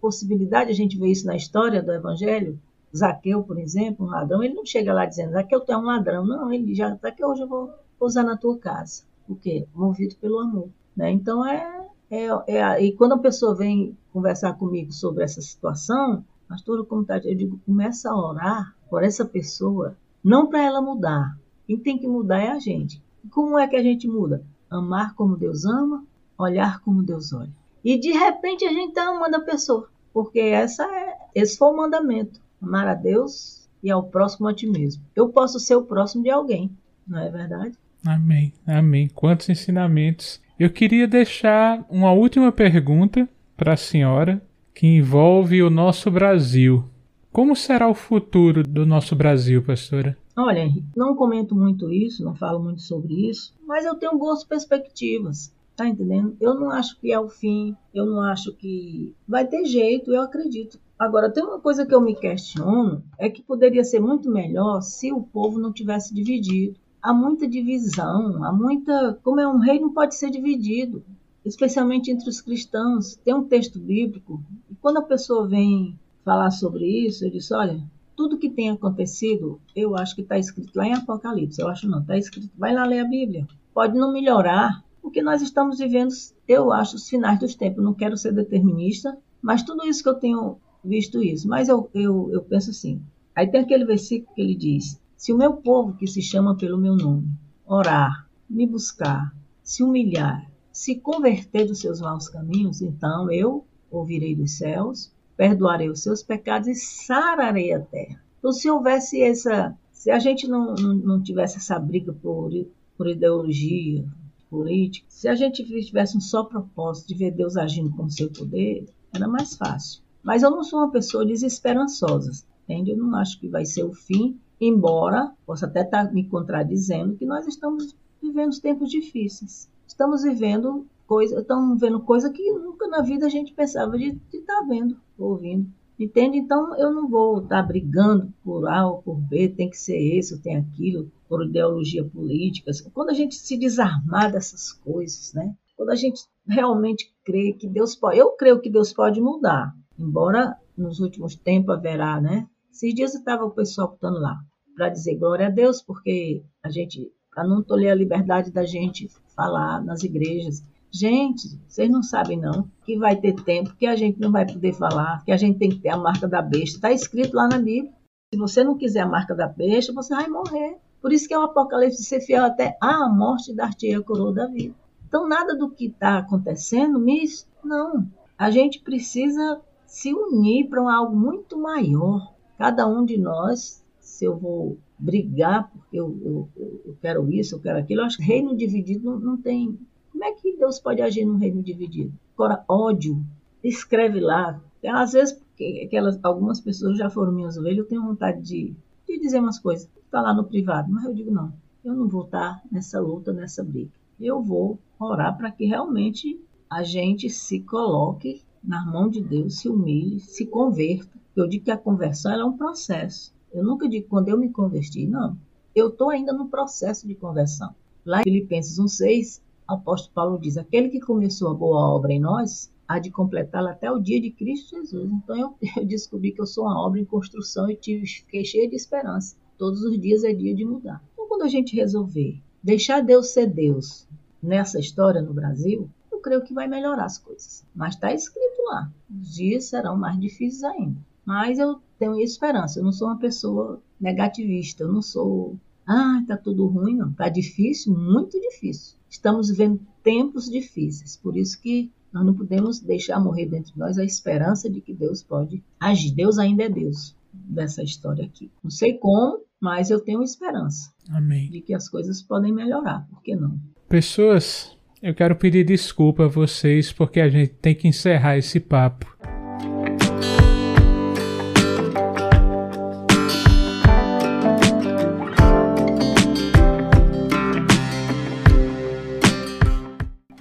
possibilidade, 0.00 0.70
a 0.70 0.74
gente 0.74 0.98
vê 0.98 1.08
isso 1.08 1.26
na 1.26 1.36
história 1.36 1.82
do 1.82 1.92
Evangelho. 1.92 2.58
Zaqueu, 2.96 3.42
por 3.42 3.58
exemplo, 3.58 4.06
um 4.06 4.10
ladrão, 4.10 4.42
ele 4.42 4.54
não 4.54 4.64
chega 4.66 4.92
lá 4.92 5.06
dizendo, 5.06 5.32
Zaqueu, 5.32 5.60
tu 5.60 5.72
é 5.72 5.76
um 5.76 5.84
ladrão. 5.84 6.26
Não, 6.26 6.52
ele 6.52 6.74
já, 6.74 6.94
Zaqueu, 6.96 7.28
hoje 7.28 7.42
eu 7.42 7.48
vou 7.48 7.70
usar 8.00 8.24
na 8.24 8.36
tua 8.36 8.58
casa. 8.58 9.02
O 9.28 9.36
quê? 9.36 9.66
Movido 9.74 10.16
pelo 10.16 10.38
amor. 10.38 10.68
Né? 10.96 11.12
Então, 11.12 11.46
é, 11.46 11.86
é, 12.10 12.26
é, 12.48 12.82
E 12.82 12.92
quando 12.92 13.12
a 13.12 13.18
pessoa 13.18 13.54
vem 13.54 13.96
conversar 14.12 14.54
comigo 14.54 14.92
sobre 14.92 15.22
essa 15.22 15.40
situação, 15.40 16.24
pastor, 16.50 16.84
como 16.84 17.04
tá, 17.04 17.18
eu 17.18 17.34
digo, 17.36 17.60
começa 17.64 18.10
a 18.10 18.16
orar 18.16 18.74
por 18.90 19.04
essa 19.04 19.24
pessoa, 19.24 19.96
não 20.22 20.48
para 20.48 20.64
ela 20.64 20.82
mudar. 20.82 21.38
Quem 21.64 21.78
tem 21.78 21.96
que 21.96 22.08
mudar 22.08 22.40
é 22.40 22.48
a 22.48 22.58
gente. 22.58 23.00
Como 23.30 23.56
é 23.56 23.68
que 23.68 23.76
a 23.76 23.82
gente 23.82 24.08
muda? 24.08 24.42
Amar 24.68 25.14
como 25.14 25.36
Deus 25.36 25.64
ama, 25.64 26.04
olhar 26.36 26.80
como 26.80 27.04
Deus 27.04 27.32
olha. 27.32 27.52
E 27.84 27.96
de 27.96 28.10
repente 28.10 28.64
a 28.64 28.72
gente 28.72 28.88
está 28.88 29.08
amando 29.08 29.36
a 29.36 29.40
pessoa. 29.40 29.88
Porque 30.12 30.40
essa 30.40 30.82
é, 30.82 31.16
esse 31.36 31.56
foi 31.56 31.68
o 31.68 31.76
mandamento. 31.76 32.40
Amar 32.60 32.88
a 32.88 32.94
Deus 32.94 33.68
e 33.80 33.88
ao 33.88 34.02
próximo 34.02 34.48
a 34.48 34.54
ti 34.54 34.66
mesmo. 34.66 35.04
Eu 35.14 35.28
posso 35.28 35.60
ser 35.60 35.76
o 35.76 35.84
próximo 35.84 36.24
de 36.24 36.30
alguém, 36.30 36.76
não 37.06 37.20
é 37.20 37.30
verdade? 37.30 37.78
Amém, 38.04 38.52
amém. 38.66 39.08
Quantos 39.14 39.48
ensinamentos. 39.48 40.40
Eu 40.58 40.68
queria 40.68 41.06
deixar 41.06 41.86
uma 41.88 42.12
última 42.12 42.50
pergunta 42.50 43.28
para 43.56 43.74
a 43.74 43.76
senhora 43.76 44.42
que 44.80 44.86
envolve 44.86 45.62
o 45.62 45.68
nosso 45.68 46.10
Brasil. 46.10 46.82
Como 47.30 47.54
será 47.54 47.86
o 47.86 47.94
futuro 47.94 48.62
do 48.62 48.86
nosso 48.86 49.14
Brasil, 49.14 49.62
pastora? 49.62 50.16
Olha, 50.34 50.60
Henrique, 50.60 50.86
não 50.96 51.14
comento 51.14 51.54
muito 51.54 51.92
isso, 51.92 52.24
não 52.24 52.34
falo 52.34 52.58
muito 52.58 52.80
sobre 52.80 53.28
isso, 53.28 53.52
mas 53.66 53.84
eu 53.84 53.94
tenho 53.96 54.16
boas 54.16 54.42
perspectivas. 54.42 55.54
Tá 55.76 55.86
entendendo? 55.86 56.34
Eu 56.40 56.54
não 56.54 56.70
acho 56.70 56.98
que 56.98 57.12
é 57.12 57.20
o 57.20 57.28
fim, 57.28 57.76
eu 57.92 58.06
não 58.06 58.22
acho 58.22 58.54
que 58.54 59.14
vai 59.28 59.46
ter 59.46 59.66
jeito, 59.66 60.14
eu 60.14 60.22
acredito. 60.22 60.80
Agora, 60.98 61.30
tem 61.30 61.44
uma 61.44 61.60
coisa 61.60 61.84
que 61.84 61.94
eu 61.94 62.00
me 62.00 62.14
questiono, 62.14 63.02
é 63.18 63.28
que 63.28 63.42
poderia 63.42 63.84
ser 63.84 64.00
muito 64.00 64.30
melhor 64.30 64.80
se 64.80 65.12
o 65.12 65.20
povo 65.20 65.60
não 65.60 65.74
tivesse 65.74 66.14
dividido. 66.14 66.80
Há 67.02 67.12
muita 67.12 67.46
divisão, 67.46 68.42
há 68.42 68.50
muita. 68.50 69.18
Como 69.22 69.40
é 69.40 69.46
um 69.46 69.58
rei, 69.58 69.78
não 69.78 69.92
pode 69.92 70.14
ser 70.14 70.30
dividido, 70.30 71.04
especialmente 71.44 72.10
entre 72.10 72.28
os 72.28 72.40
cristãos. 72.40 73.16
Tem 73.16 73.34
um 73.34 73.44
texto 73.44 73.78
bíblico, 73.78 74.42
e 74.70 74.74
quando 74.74 74.98
a 74.98 75.02
pessoa 75.02 75.46
vem 75.46 75.98
falar 76.24 76.50
sobre 76.50 76.86
isso, 77.06 77.24
eu 77.24 77.30
disse: 77.30 77.54
olha, 77.54 77.82
tudo 78.16 78.38
que 78.38 78.50
tem 78.50 78.70
acontecido, 78.70 79.60
eu 79.74 79.96
acho 79.96 80.14
que 80.14 80.22
está 80.22 80.38
escrito 80.38 80.76
lá 80.76 80.86
em 80.86 80.94
Apocalipse. 80.94 81.60
Eu 81.60 81.68
acho 81.68 81.88
não, 81.88 82.00
está 82.00 82.16
escrito. 82.18 82.50
Vai 82.56 82.74
lá 82.74 82.84
ler 82.84 83.00
a 83.00 83.08
Bíblia. 83.08 83.46
Pode 83.72 83.96
não 83.96 84.12
melhorar, 84.12 84.84
porque 85.00 85.22
nós 85.22 85.40
estamos 85.40 85.78
vivendo, 85.78 86.12
eu 86.46 86.72
acho, 86.72 86.96
os 86.96 87.08
finais 87.08 87.38
dos 87.38 87.54
tempos. 87.54 87.82
Não 87.82 87.94
quero 87.94 88.16
ser 88.16 88.32
determinista, 88.32 89.16
mas 89.40 89.62
tudo 89.62 89.86
isso 89.86 90.02
que 90.02 90.08
eu 90.08 90.14
tenho 90.14 90.58
visto 90.84 91.22
isso. 91.22 91.48
Mas 91.48 91.68
eu, 91.68 91.88
eu, 91.94 92.30
eu 92.32 92.42
penso 92.42 92.70
assim. 92.70 93.00
Aí 93.34 93.46
tem 93.46 93.62
aquele 93.62 93.84
versículo 93.84 94.34
que 94.34 94.42
ele 94.42 94.54
diz: 94.54 95.00
Se 95.16 95.32
o 95.32 95.38
meu 95.38 95.54
povo 95.54 95.96
que 95.96 96.06
se 96.06 96.20
chama 96.20 96.56
pelo 96.56 96.76
meu 96.76 96.96
nome 96.96 97.28
orar, 97.64 98.28
me 98.48 98.66
buscar, 98.66 99.32
se 99.62 99.84
humilhar, 99.84 100.49
se 100.72 100.96
converter 100.96 101.66
dos 101.66 101.80
seus 101.80 102.00
maus 102.00 102.28
caminhos, 102.28 102.80
então 102.80 103.30
eu 103.30 103.64
ouvirei 103.90 104.34
dos 104.34 104.56
céus, 104.56 105.12
perdoarei 105.36 105.88
os 105.88 106.02
seus 106.02 106.22
pecados 106.22 106.68
e 106.68 106.74
sararei 106.74 107.72
a 107.72 107.80
terra. 107.80 108.22
Então, 108.38 108.52
se 108.52 108.70
houvesse 108.70 109.22
essa. 109.22 109.76
Se 109.92 110.10
a 110.10 110.18
gente 110.18 110.48
não, 110.48 110.74
não, 110.74 111.22
tivesse 111.22 111.58
essa 111.58 111.78
briga 111.78 112.12
por, 112.12 112.50
por 112.96 113.06
ideologia, 113.06 114.02
política, 114.48 115.06
se 115.10 115.28
a 115.28 115.34
gente 115.34 115.62
tivesse 115.62 116.16
um 116.16 116.20
só 116.20 116.44
propósito 116.44 117.08
de 117.08 117.14
ver 117.14 117.32
Deus 117.32 117.56
agindo 117.56 117.94
com 117.94 118.08
seu 118.08 118.30
poder, 118.30 118.86
era 119.14 119.28
mais 119.28 119.54
fácil. 119.56 120.02
Mas 120.22 120.42
eu 120.42 120.50
não 120.50 120.64
sou 120.64 120.80
uma 120.80 120.90
pessoa 120.90 121.26
desesperançosa, 121.26 122.32
entende? 122.64 122.92
Eu 122.92 122.96
não 122.96 123.14
acho 123.14 123.38
que 123.38 123.48
vai 123.48 123.66
ser 123.66 123.84
o 123.84 123.92
fim, 123.92 124.38
embora 124.58 125.32
possa 125.44 125.66
até 125.66 125.82
estar 125.82 126.10
me 126.12 126.24
contradizendo 126.24 127.16
que 127.16 127.26
nós 127.26 127.46
estamos 127.46 127.94
vivendo 128.22 128.58
tempos 128.60 128.90
difíceis. 128.90 129.68
Estamos 129.90 130.22
vivendo 130.22 130.86
coisa, 131.04 131.40
estamos 131.40 131.80
vendo 131.80 132.00
coisa 132.00 132.30
que 132.30 132.52
nunca 132.52 132.86
na 132.86 133.02
vida 133.02 133.26
a 133.26 133.28
gente 133.28 133.52
pensava 133.52 133.98
de 133.98 134.16
estar 134.32 134.60
tá 134.60 134.66
vendo, 134.66 134.96
ouvindo. 135.18 135.68
Entende? 135.98 136.38
Então 136.38 136.76
eu 136.76 136.92
não 136.92 137.08
vou 137.08 137.42
estar 137.42 137.60
tá 137.60 137.66
brigando 137.66 138.32
por 138.44 138.68
A 138.68 138.86
ou 138.86 139.02
por 139.02 139.16
B, 139.16 139.48
tem 139.48 139.68
que 139.68 139.76
ser 139.76 139.98
esse 140.16 140.32
ou 140.32 140.40
tem 140.40 140.56
aquilo, 140.56 141.10
por 141.28 141.44
ideologia 141.44 142.04
política. 142.04 142.70
Quando 142.94 143.10
a 143.10 143.14
gente 143.14 143.34
se 143.34 143.58
desarmar 143.58 144.30
dessas 144.30 144.72
coisas, 144.72 145.34
né? 145.34 145.56
Quando 145.76 145.90
a 145.90 145.96
gente 145.96 146.22
realmente 146.46 147.12
crê 147.24 147.52
que 147.52 147.68
Deus 147.68 147.96
pode, 147.96 148.16
eu 148.16 148.30
creio 148.36 148.60
que 148.60 148.70
Deus 148.70 148.92
pode 148.92 149.20
mudar, 149.20 149.74
embora 149.98 150.56
nos 150.78 151.00
últimos 151.00 151.34
tempos 151.34 151.74
haverá, 151.74 152.20
né? 152.20 152.46
Esses 152.70 152.94
dias 152.94 153.12
estava 153.12 153.44
o 153.44 153.50
pessoal 153.50 153.88
botando 153.88 154.20
lá 154.20 154.38
para 154.76 154.88
dizer 154.88 155.16
glória 155.16 155.48
a 155.48 155.50
Deus, 155.50 155.82
porque 155.82 156.44
a 156.62 156.70
gente, 156.70 157.12
para 157.34 157.42
não 157.42 157.60
tolher 157.60 157.90
a 157.90 157.96
liberdade 157.96 158.52
da 158.52 158.64
gente 158.64 159.10
falar 159.40 159.82
nas 159.82 160.02
igrejas, 160.02 160.62
Gente, 160.92 161.56
vocês 161.68 161.88
não 161.88 162.02
sabem 162.02 162.36
não 162.36 162.68
que 162.84 162.98
vai 162.98 163.14
ter 163.14 163.32
tempo 163.44 163.76
que 163.76 163.86
a 163.86 163.94
gente 163.94 164.20
não 164.20 164.32
vai 164.32 164.44
poder 164.44 164.72
falar, 164.72 165.24
que 165.24 165.30
a 165.30 165.36
gente 165.36 165.56
tem 165.56 165.70
que 165.70 165.78
ter 165.78 165.90
a 165.90 165.96
marca 165.96 166.26
da 166.26 166.42
besta. 166.42 166.76
Está 166.76 166.90
escrito 166.90 167.34
lá 167.36 167.46
na 167.46 167.58
Bíblia. 167.58 167.92
Se 168.34 168.38
você 168.38 168.64
não 168.64 168.76
quiser 168.76 169.00
a 169.00 169.06
marca 169.06 169.32
da 169.32 169.46
besta, 169.46 169.92
você 169.92 170.12
vai 170.12 170.26
morrer. 170.26 170.78
Por 171.00 171.12
isso 171.12 171.28
que 171.28 171.34
é 171.34 171.38
o 171.38 171.42
Apocalipse 171.42 172.02
ser 172.02 172.20
fiel 172.20 172.44
até 172.44 172.76
a 172.80 173.08
morte 173.08 173.54
dar-te 173.54 173.94
a 173.94 174.02
coroa 174.02 174.32
da 174.32 174.46
vida. 174.48 174.74
Então, 175.06 175.28
nada 175.28 175.56
do 175.56 175.70
que 175.70 175.86
está 175.86 176.18
acontecendo 176.18 176.98
me... 176.98 177.24
Não. 177.62 178.06
A 178.36 178.50
gente 178.50 178.80
precisa 178.80 179.60
se 179.86 180.12
unir 180.12 180.68
para 180.68 180.92
algo 180.92 181.16
muito 181.16 181.56
maior. 181.56 182.32
Cada 182.58 182.86
um 182.86 183.04
de 183.04 183.16
nós, 183.16 183.84
se 184.20 184.26
eu 184.26 184.36
vou 184.36 184.76
brigar 184.98 185.70
porque 185.72 185.98
eu, 185.98 186.14
eu, 186.22 186.48
eu 186.84 186.96
quero 187.00 187.32
isso, 187.32 187.54
eu 187.54 187.60
quero 187.60 187.78
aquilo, 187.78 188.02
eu 188.02 188.04
acho 188.04 188.18
que 188.18 188.22
reino 188.22 188.54
dividido 188.54 189.02
não, 189.02 189.18
não 189.18 189.36
tem 189.38 189.78
como 190.12 190.24
é 190.24 190.32
que 190.32 190.58
Deus 190.58 190.78
pode 190.78 191.00
agir 191.00 191.24
num 191.24 191.38
reino 191.38 191.62
dividido? 191.62 192.12
Agora, 192.34 192.62
ódio, 192.68 193.24
escreve 193.64 194.20
lá. 194.20 194.60
Às 194.86 195.12
vezes, 195.12 195.32
porque 195.32 195.84
aquelas, 195.86 196.22
algumas 196.22 196.60
pessoas 196.60 196.98
já 196.98 197.08
foram 197.08 197.32
minhas 197.32 197.56
ovelhas, 197.56 197.78
eu 197.78 197.88
tenho 197.88 198.02
vontade 198.02 198.42
de, 198.42 198.76
de 199.08 199.18
dizer 199.18 199.40
umas 199.40 199.58
coisas. 199.58 199.88
Está 200.04 200.20
lá 200.20 200.34
no 200.34 200.44
privado, 200.44 200.92
mas 200.92 201.06
eu 201.06 201.14
digo 201.14 201.30
não. 201.30 201.54
Eu 201.82 201.94
não 201.94 202.06
vou 202.06 202.24
estar 202.24 202.62
nessa 202.70 203.00
luta, 203.00 203.32
nessa 203.32 203.64
briga. 203.64 203.90
Eu 204.20 204.42
vou 204.42 204.78
orar 204.98 205.38
para 205.38 205.50
que 205.50 205.64
realmente 205.64 206.38
a 206.68 206.82
gente 206.82 207.30
se 207.30 207.60
coloque 207.60 208.42
na 208.62 208.84
mão 208.84 209.08
de 209.08 209.22
Deus, 209.22 209.60
se 209.60 209.70
humilhe, 209.70 210.20
se 210.20 210.44
converta. 210.44 211.18
Eu 211.34 211.48
digo 211.48 211.64
que 211.64 211.70
a 211.70 211.78
conversão 211.78 212.32
é 212.32 212.44
um 212.44 212.58
processo. 212.58 213.32
Eu 213.52 213.64
nunca 213.64 213.88
digo 213.88 214.08
quando 214.08 214.28
eu 214.28 214.38
me 214.38 214.50
converti, 214.50 215.06
não. 215.06 215.36
Eu 215.74 215.88
estou 215.88 216.10
ainda 216.10 216.32
no 216.32 216.48
processo 216.48 217.06
de 217.06 217.14
conversão. 217.14 217.74
Lá 218.04 218.20
em 218.20 218.24
Filipenses 218.24 218.78
1,6, 218.78 219.40
o 219.68 219.74
apóstolo 219.74 220.14
Paulo 220.14 220.38
diz: 220.38 220.56
aquele 220.56 220.88
que 220.88 221.00
começou 221.00 221.50
a 221.50 221.54
boa 221.54 221.94
obra 221.94 222.12
em 222.12 222.20
nós 222.20 222.72
há 222.88 222.98
de 222.98 223.10
completá-la 223.10 223.70
até 223.70 223.90
o 223.90 224.00
dia 224.00 224.20
de 224.20 224.30
Cristo 224.30 224.76
Jesus. 224.76 225.10
Então 225.12 225.36
eu, 225.36 225.54
eu, 225.76 225.86
descobri 225.86 226.32
que 226.32 226.40
eu 226.40 226.46
sou 226.46 226.64
uma 226.64 226.80
obra 226.80 227.00
em 227.00 227.04
construção 227.04 227.70
e 227.70 227.76
tive, 227.76 228.06
fiquei 228.06 228.44
cheia 228.44 228.68
de 228.68 228.76
esperança. 228.76 229.36
Todos 229.56 229.82
os 229.82 230.00
dias 230.00 230.24
é 230.24 230.32
dia 230.32 230.54
de 230.54 230.64
mudar. 230.64 231.02
Então, 231.12 231.28
quando 231.28 231.42
a 231.42 231.48
gente 231.48 231.76
resolver 231.76 232.40
deixar 232.62 233.02
Deus 233.02 233.28
ser 233.28 233.46
Deus 233.46 234.06
nessa 234.42 234.78
história 234.78 235.22
no 235.22 235.34
Brasil, 235.34 235.88
eu 236.10 236.18
creio 236.20 236.42
que 236.42 236.54
vai 236.54 236.66
melhorar 236.66 237.04
as 237.04 237.18
coisas. 237.18 237.64
Mas 237.74 237.94
está 237.94 238.12
escrito 238.12 238.62
lá: 238.66 238.90
os 239.10 239.34
dias 239.34 239.64
serão 239.64 239.96
mais 239.96 240.18
difíceis 240.18 240.64
ainda. 240.64 240.98
Mas 241.24 241.58
eu 241.58 241.80
tenho 241.98 242.18
esperança. 242.20 242.78
Eu 242.78 242.84
não 242.84 242.92
sou 242.92 243.08
uma 243.08 243.18
pessoa 243.18 243.82
negativista. 244.00 244.84
Eu 244.84 244.92
não 244.92 245.02
sou 245.02 245.58
ah, 245.86 246.20
está 246.22 246.36
tudo 246.36 246.68
ruim, 246.68 246.96
não. 246.96 247.10
Está 247.10 247.28
difícil, 247.28 247.92
muito 247.92 248.40
difícil. 248.40 248.96
Estamos 249.08 249.48
vivendo 249.48 249.80
tempos 250.04 250.48
difíceis, 250.48 251.16
por 251.16 251.36
isso 251.36 251.60
que 251.60 251.90
nós 252.12 252.24
não 252.24 252.32
podemos 252.32 252.78
deixar 252.78 253.18
morrer 253.18 253.46
dentro 253.46 253.72
de 253.72 253.78
nós 253.78 253.98
a 253.98 254.04
esperança 254.04 254.70
de 254.70 254.80
que 254.80 254.94
Deus 254.94 255.22
pode 255.22 255.62
agir. 255.80 256.12
Deus 256.12 256.38
ainda 256.38 256.62
é 256.62 256.68
Deus 256.68 257.16
dessa 257.32 257.82
história 257.82 258.24
aqui. 258.24 258.50
Não 258.62 258.70
sei 258.70 258.94
como, 258.98 259.40
mas 259.60 259.90
eu 259.90 260.00
tenho 260.00 260.22
esperança. 260.22 260.92
Amém. 261.08 261.50
De 261.50 261.60
que 261.60 261.74
as 261.74 261.88
coisas 261.88 262.22
podem 262.22 262.52
melhorar, 262.52 263.06
por 263.10 263.20
que 263.20 263.34
não? 263.34 263.58
Pessoas, 263.88 264.76
eu 265.02 265.12
quero 265.12 265.34
pedir 265.34 265.64
desculpa 265.64 266.26
a 266.26 266.28
vocês 266.28 266.92
porque 266.92 267.20
a 267.20 267.28
gente 267.28 267.54
tem 267.54 267.74
que 267.74 267.88
encerrar 267.88 268.38
esse 268.38 268.60
papo. 268.60 269.06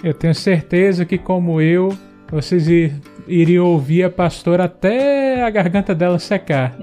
Eu 0.10 0.14
tenho 0.16 0.34
certeza 0.34 1.06
que, 1.06 1.20
como 1.20 1.62
eu, 1.62 1.96
vocês 2.32 2.68
iriam 3.28 3.68
ouvir 3.68 4.06
a 4.06 4.10
pastora 4.10 4.64
até 4.64 5.44
a 5.44 5.50
garganta 5.52 5.94
dela 5.94 6.18
secar, 6.18 6.76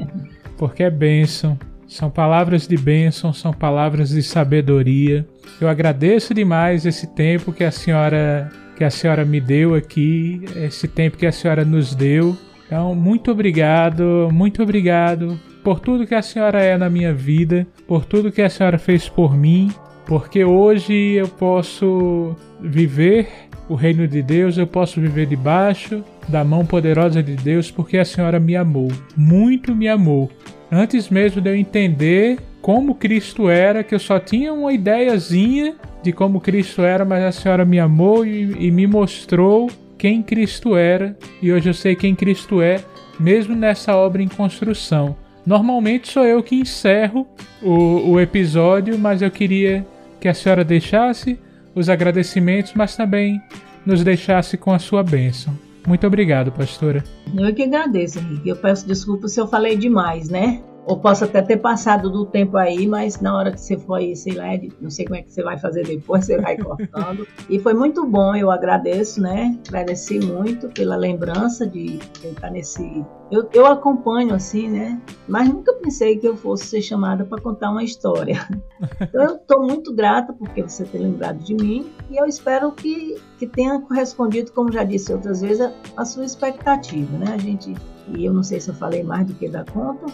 porque 0.56 0.84
é 0.84 0.90
bênção. 0.90 1.58
São 1.88 2.08
palavras 2.08 2.68
de 2.68 2.76
bênção, 2.76 3.32
são 3.32 3.52
palavras 3.52 4.10
de 4.10 4.22
sabedoria. 4.22 5.26
Eu 5.60 5.68
agradeço 5.68 6.32
demais 6.32 6.86
esse 6.86 7.08
tempo 7.16 7.52
que 7.52 7.64
a 7.64 7.72
senhora 7.72 8.48
que 8.76 8.84
a 8.84 8.90
senhora 8.90 9.24
me 9.24 9.40
deu 9.40 9.74
aqui, 9.74 10.44
esse 10.54 10.86
tempo 10.86 11.16
que 11.16 11.26
a 11.26 11.32
senhora 11.32 11.64
nos 11.64 11.96
deu. 11.96 12.36
Então, 12.64 12.94
muito 12.94 13.32
obrigado, 13.32 14.28
muito 14.32 14.62
obrigado 14.62 15.36
por 15.64 15.80
tudo 15.80 16.06
que 16.06 16.14
a 16.14 16.22
senhora 16.22 16.62
é 16.62 16.78
na 16.78 16.88
minha 16.88 17.12
vida, 17.12 17.66
por 17.88 18.04
tudo 18.04 18.30
que 18.30 18.42
a 18.42 18.48
senhora 18.48 18.78
fez 18.78 19.08
por 19.08 19.36
mim 19.36 19.72
porque 20.06 20.44
hoje 20.44 20.94
eu 20.94 21.28
posso 21.28 22.34
viver 22.60 23.28
o 23.68 23.74
reino 23.74 24.06
de 24.06 24.22
Deus, 24.22 24.56
eu 24.56 24.66
posso 24.66 25.00
viver 25.00 25.26
debaixo 25.26 26.04
da 26.28 26.44
mão 26.44 26.64
poderosa 26.64 27.22
de 27.22 27.34
Deus, 27.34 27.70
porque 27.70 27.98
a 27.98 28.04
Senhora 28.04 28.38
me 28.38 28.56
amou, 28.56 28.90
muito 29.16 29.74
me 29.74 29.88
amou. 29.88 30.30
Antes 30.70 31.08
mesmo 31.08 31.40
de 31.40 31.50
eu 31.50 31.56
entender 31.56 32.38
como 32.60 32.94
Cristo 32.94 33.48
era, 33.48 33.84
que 33.84 33.94
eu 33.94 33.98
só 33.98 34.18
tinha 34.18 34.52
uma 34.52 34.72
ideiazinha 34.72 35.76
de 36.02 36.12
como 36.12 36.40
Cristo 36.40 36.82
era, 36.82 37.04
mas 37.04 37.22
a 37.22 37.32
Senhora 37.32 37.64
me 37.64 37.78
amou 37.78 38.24
e, 38.24 38.66
e 38.66 38.70
me 38.70 38.86
mostrou 38.86 39.70
quem 39.98 40.22
Cristo 40.22 40.76
era, 40.76 41.16
e 41.40 41.52
hoje 41.52 41.70
eu 41.70 41.74
sei 41.74 41.96
quem 41.96 42.14
Cristo 42.14 42.60
é, 42.60 42.80
mesmo 43.18 43.54
nessa 43.54 43.94
obra 43.96 44.22
em 44.22 44.28
construção. 44.28 45.16
Normalmente 45.44 46.12
sou 46.12 46.24
eu 46.24 46.42
que 46.42 46.56
encerro 46.56 47.26
o, 47.62 48.10
o 48.10 48.20
episódio, 48.20 48.98
mas 48.98 49.22
eu 49.22 49.30
queria 49.30 49.86
que 50.20 50.28
a 50.28 50.34
senhora 50.34 50.64
deixasse 50.64 51.38
os 51.76 51.90
agradecimentos, 51.90 52.72
mas 52.74 52.96
também 52.96 53.40
nos 53.84 54.02
deixasse 54.02 54.56
com 54.56 54.72
a 54.72 54.78
sua 54.78 55.02
bênção. 55.04 55.56
Muito 55.86 56.04
obrigado, 56.04 56.50
pastora. 56.50 57.04
Eu 57.36 57.54
que 57.54 57.62
agradeço, 57.62 58.18
Henrique. 58.18 58.48
Eu 58.48 58.56
peço 58.56 58.88
desculpa 58.88 59.28
se 59.28 59.40
eu 59.40 59.46
falei 59.46 59.76
demais, 59.76 60.28
né? 60.28 60.60
Ou 60.86 60.96
posso 61.00 61.24
até 61.24 61.42
ter 61.42 61.56
passado 61.56 62.08
do 62.08 62.24
tempo 62.24 62.56
aí, 62.56 62.86
mas 62.86 63.20
na 63.20 63.36
hora 63.36 63.50
que 63.50 63.60
você 63.60 63.76
foi, 63.76 64.14
sei 64.14 64.34
lá, 64.34 64.46
não 64.80 64.88
sei 64.88 65.04
como 65.04 65.16
é 65.16 65.22
que 65.22 65.32
você 65.32 65.42
vai 65.42 65.58
fazer 65.58 65.84
depois, 65.84 66.24
você 66.26 66.40
vai 66.40 66.56
cortando. 66.56 67.26
e 67.50 67.58
foi 67.58 67.74
muito 67.74 68.06
bom, 68.06 68.36
eu 68.36 68.52
agradeço, 68.52 69.20
né? 69.20 69.58
Agradeci 69.66 70.20
muito 70.20 70.68
pela 70.68 70.94
lembrança 70.94 71.66
de 71.66 71.98
estar 72.22 72.50
nesse. 72.50 73.04
Eu, 73.32 73.48
eu 73.52 73.66
acompanho 73.66 74.32
assim, 74.32 74.68
né? 74.68 75.00
Mas 75.26 75.48
nunca 75.48 75.72
pensei 75.74 76.16
que 76.18 76.28
eu 76.28 76.36
fosse 76.36 76.66
ser 76.66 76.82
chamada 76.82 77.24
para 77.24 77.42
contar 77.42 77.70
uma 77.70 77.82
história. 77.82 78.46
Então 79.00 79.22
eu 79.22 79.36
estou 79.36 79.62
muito 79.62 79.94
grata 79.94 80.32
porque 80.32 80.62
você 80.62 80.84
ter 80.84 80.98
lembrado 80.98 81.38
de 81.38 81.54
mim 81.54 81.90
e 82.10 82.16
eu 82.16 82.26
espero 82.26 82.70
que, 82.72 83.16
que 83.38 83.46
tenha 83.46 83.80
correspondido, 83.80 84.52
como 84.52 84.70
já 84.70 84.84
disse 84.84 85.12
outras 85.12 85.40
vezes, 85.40 85.60
a, 85.60 85.72
a 85.96 86.04
sua 86.04 86.24
expectativa, 86.24 87.16
né? 87.16 87.32
A 87.34 87.38
gente. 87.38 87.74
E 88.14 88.24
eu 88.24 88.32
não 88.32 88.42
sei 88.42 88.60
se 88.60 88.68
eu 88.68 88.74
falei 88.74 89.02
mais 89.02 89.26
do 89.26 89.34
que 89.34 89.48
da 89.48 89.64
conta, 89.64 90.06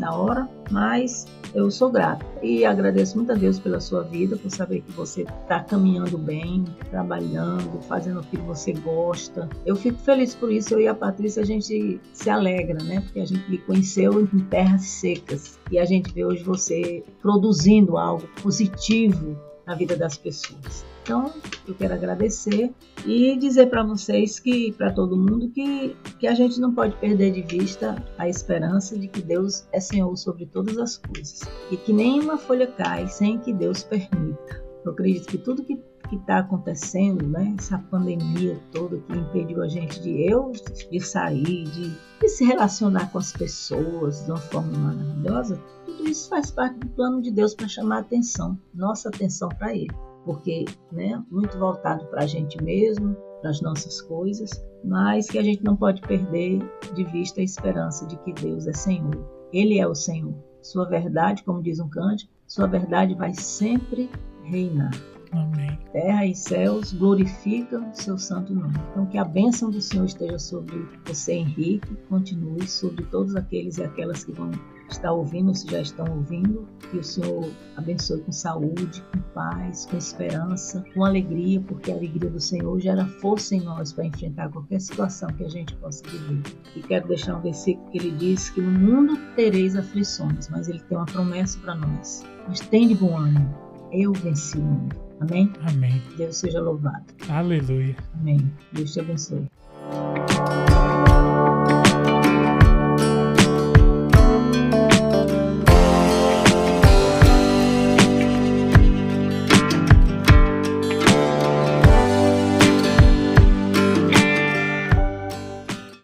na 0.00 0.14
hora, 0.14 0.48
mas 0.70 1.26
eu 1.54 1.70
sou 1.70 1.90
grata 1.90 2.24
e 2.42 2.64
agradeço 2.64 3.16
muito 3.16 3.32
a 3.32 3.34
Deus 3.34 3.58
pela 3.58 3.80
sua 3.80 4.02
vida, 4.02 4.36
por 4.36 4.50
saber 4.50 4.80
que 4.80 4.92
você 4.92 5.22
está 5.22 5.60
caminhando 5.60 6.16
bem, 6.16 6.64
trabalhando, 6.90 7.80
fazendo 7.82 8.20
o 8.20 8.22
que 8.24 8.36
você 8.38 8.72
gosta. 8.72 9.48
Eu 9.66 9.76
fico 9.76 9.98
feliz 9.98 10.34
por 10.34 10.50
isso. 10.50 10.74
Eu 10.74 10.80
e 10.80 10.88
a 10.88 10.94
Patrícia 10.94 11.42
a 11.42 11.46
gente 11.46 12.00
se 12.12 12.30
alegra, 12.30 12.82
né? 12.82 13.00
Porque 13.00 13.20
a 13.20 13.26
gente 13.26 13.58
conheceu 13.58 14.20
em 14.20 14.26
terras 14.26 14.82
secas 14.82 15.58
e 15.70 15.78
a 15.78 15.84
gente 15.84 16.12
vê 16.12 16.24
hoje 16.24 16.42
você 16.42 17.04
produzindo 17.20 17.98
algo 17.98 18.26
positivo 18.42 19.36
na 19.70 19.76
vida 19.76 19.96
das 19.96 20.16
pessoas. 20.16 20.84
Então, 21.04 21.32
eu 21.66 21.74
quero 21.76 21.94
agradecer 21.94 22.74
e 23.06 23.36
dizer 23.36 23.70
para 23.70 23.84
vocês 23.84 24.40
que, 24.40 24.72
para 24.72 24.92
todo 24.92 25.16
mundo, 25.16 25.48
que, 25.50 25.96
que 26.18 26.26
a 26.26 26.34
gente 26.34 26.60
não 26.60 26.74
pode 26.74 26.96
perder 26.96 27.30
de 27.30 27.42
vista 27.42 28.04
a 28.18 28.28
esperança 28.28 28.98
de 28.98 29.06
que 29.06 29.22
Deus 29.22 29.68
é 29.72 29.78
Senhor 29.78 30.14
sobre 30.16 30.44
todas 30.46 30.76
as 30.76 30.96
coisas 30.96 31.42
e 31.70 31.76
que 31.76 31.92
nenhuma 31.92 32.36
folha 32.36 32.66
cai 32.66 33.06
sem 33.06 33.38
que 33.38 33.52
Deus 33.52 33.84
permita. 33.84 34.60
Eu 34.84 34.90
acredito 34.90 35.28
que 35.28 35.38
tudo 35.38 35.62
que 35.62 35.80
que 36.08 36.16
está 36.16 36.40
acontecendo, 36.40 37.24
né? 37.28 37.54
Essa 37.56 37.78
pandemia 37.78 38.58
toda 38.72 38.98
que 38.98 39.16
impediu 39.16 39.62
a 39.62 39.68
gente 39.68 40.02
de 40.02 40.28
eu 40.28 40.50
de 40.90 41.00
sair, 41.00 41.64
de, 41.64 41.96
de 42.20 42.28
se 42.28 42.44
relacionar 42.44 43.12
com 43.12 43.18
as 43.18 43.32
pessoas 43.32 44.24
de 44.24 44.32
uma 44.32 44.40
forma 44.40 44.76
maravilhosa. 44.76 45.62
Tudo 46.00 46.12
isso 46.12 46.30
faz 46.30 46.50
parte 46.50 46.78
do 46.78 46.88
plano 46.88 47.20
de 47.20 47.30
Deus 47.30 47.54
para 47.54 47.68
chamar 47.68 47.96
a 47.96 48.00
atenção, 48.00 48.58
nossa 48.72 49.10
atenção 49.10 49.50
para 49.50 49.76
Ele, 49.76 49.90
porque, 50.24 50.64
né? 50.90 51.22
Muito 51.30 51.58
voltado 51.58 52.06
para 52.06 52.22
a 52.22 52.26
gente 52.26 52.60
mesmo, 52.62 53.14
para 53.42 53.50
as 53.50 53.60
nossas 53.60 54.00
coisas, 54.00 54.50
mas 54.82 55.28
que 55.28 55.38
a 55.38 55.42
gente 55.42 55.62
não 55.62 55.76
pode 55.76 56.00
perder 56.00 56.58
de 56.94 57.04
vista 57.04 57.42
a 57.42 57.44
esperança 57.44 58.06
de 58.06 58.16
que 58.20 58.32
Deus 58.32 58.66
é 58.66 58.72
Senhor. 58.72 59.14
Ele 59.52 59.78
é 59.78 59.86
o 59.86 59.94
Senhor. 59.94 60.34
Sua 60.62 60.86
verdade, 60.86 61.44
como 61.44 61.62
diz 61.62 61.78
um 61.80 61.90
cântico, 61.90 62.32
sua 62.46 62.66
verdade 62.66 63.14
vai 63.14 63.34
sempre 63.34 64.08
reinar. 64.44 64.92
Amém. 65.32 65.78
Terra 65.92 66.24
e 66.24 66.34
céus 66.34 66.94
glorificam 66.94 67.90
o 67.90 67.94
seu 67.94 68.16
santo 68.16 68.54
nome. 68.54 68.74
Então, 68.90 69.04
que 69.04 69.18
a 69.18 69.24
bênção 69.24 69.70
do 69.70 69.82
Senhor 69.82 70.06
esteja 70.06 70.38
sobre 70.38 70.82
você, 71.04 71.34
Henrique, 71.34 71.94
continue 72.08 72.66
sobre 72.66 73.04
todos 73.04 73.36
aqueles 73.36 73.76
e 73.76 73.84
aquelas 73.84 74.24
que 74.24 74.32
vão 74.32 74.50
estar 74.92 75.12
ouvindo, 75.12 75.54
se 75.54 75.70
já 75.70 75.80
estão 75.80 76.06
ouvindo. 76.10 76.68
Que 76.90 76.98
o 76.98 77.04
Senhor 77.04 77.50
abençoe 77.76 78.20
com 78.20 78.32
saúde, 78.32 79.02
com 79.12 79.20
paz, 79.34 79.86
com 79.86 79.96
esperança, 79.96 80.84
com 80.94 81.04
alegria, 81.04 81.60
porque 81.60 81.90
a 81.90 81.94
alegria 81.94 82.30
do 82.30 82.40
Senhor 82.40 82.78
gera 82.80 83.06
força 83.06 83.54
em 83.54 83.60
nós 83.60 83.92
para 83.92 84.06
enfrentar 84.06 84.50
qualquer 84.50 84.80
situação 84.80 85.28
que 85.30 85.44
a 85.44 85.48
gente 85.48 85.74
possa 85.76 86.02
viver. 86.08 86.42
E 86.76 86.82
quero 86.82 87.08
deixar 87.08 87.36
um 87.36 87.40
versículo 87.40 87.90
que 87.90 87.98
ele 87.98 88.10
diz 88.12 88.50
que 88.50 88.60
no 88.60 88.70
mundo 88.70 89.18
tereis 89.36 89.76
aflições, 89.76 90.48
mas 90.48 90.68
ele 90.68 90.80
tem 90.80 90.96
uma 90.96 91.06
promessa 91.06 91.58
para 91.60 91.74
nós. 91.74 92.24
Mas 92.48 92.60
tem 92.60 92.88
de 92.88 92.94
bom 92.94 93.16
ânimo. 93.16 93.54
Eu 93.92 94.12
venci 94.12 94.58
o 94.58 94.62
mundo. 94.62 94.96
Amém? 95.20 95.52
Amém. 95.68 96.02
Deus 96.16 96.36
seja 96.36 96.60
louvado. 96.60 97.04
Aleluia. 97.28 97.96
Amém. 98.14 98.50
Deus 98.72 98.92
te 98.92 99.00
abençoe. 99.00 99.46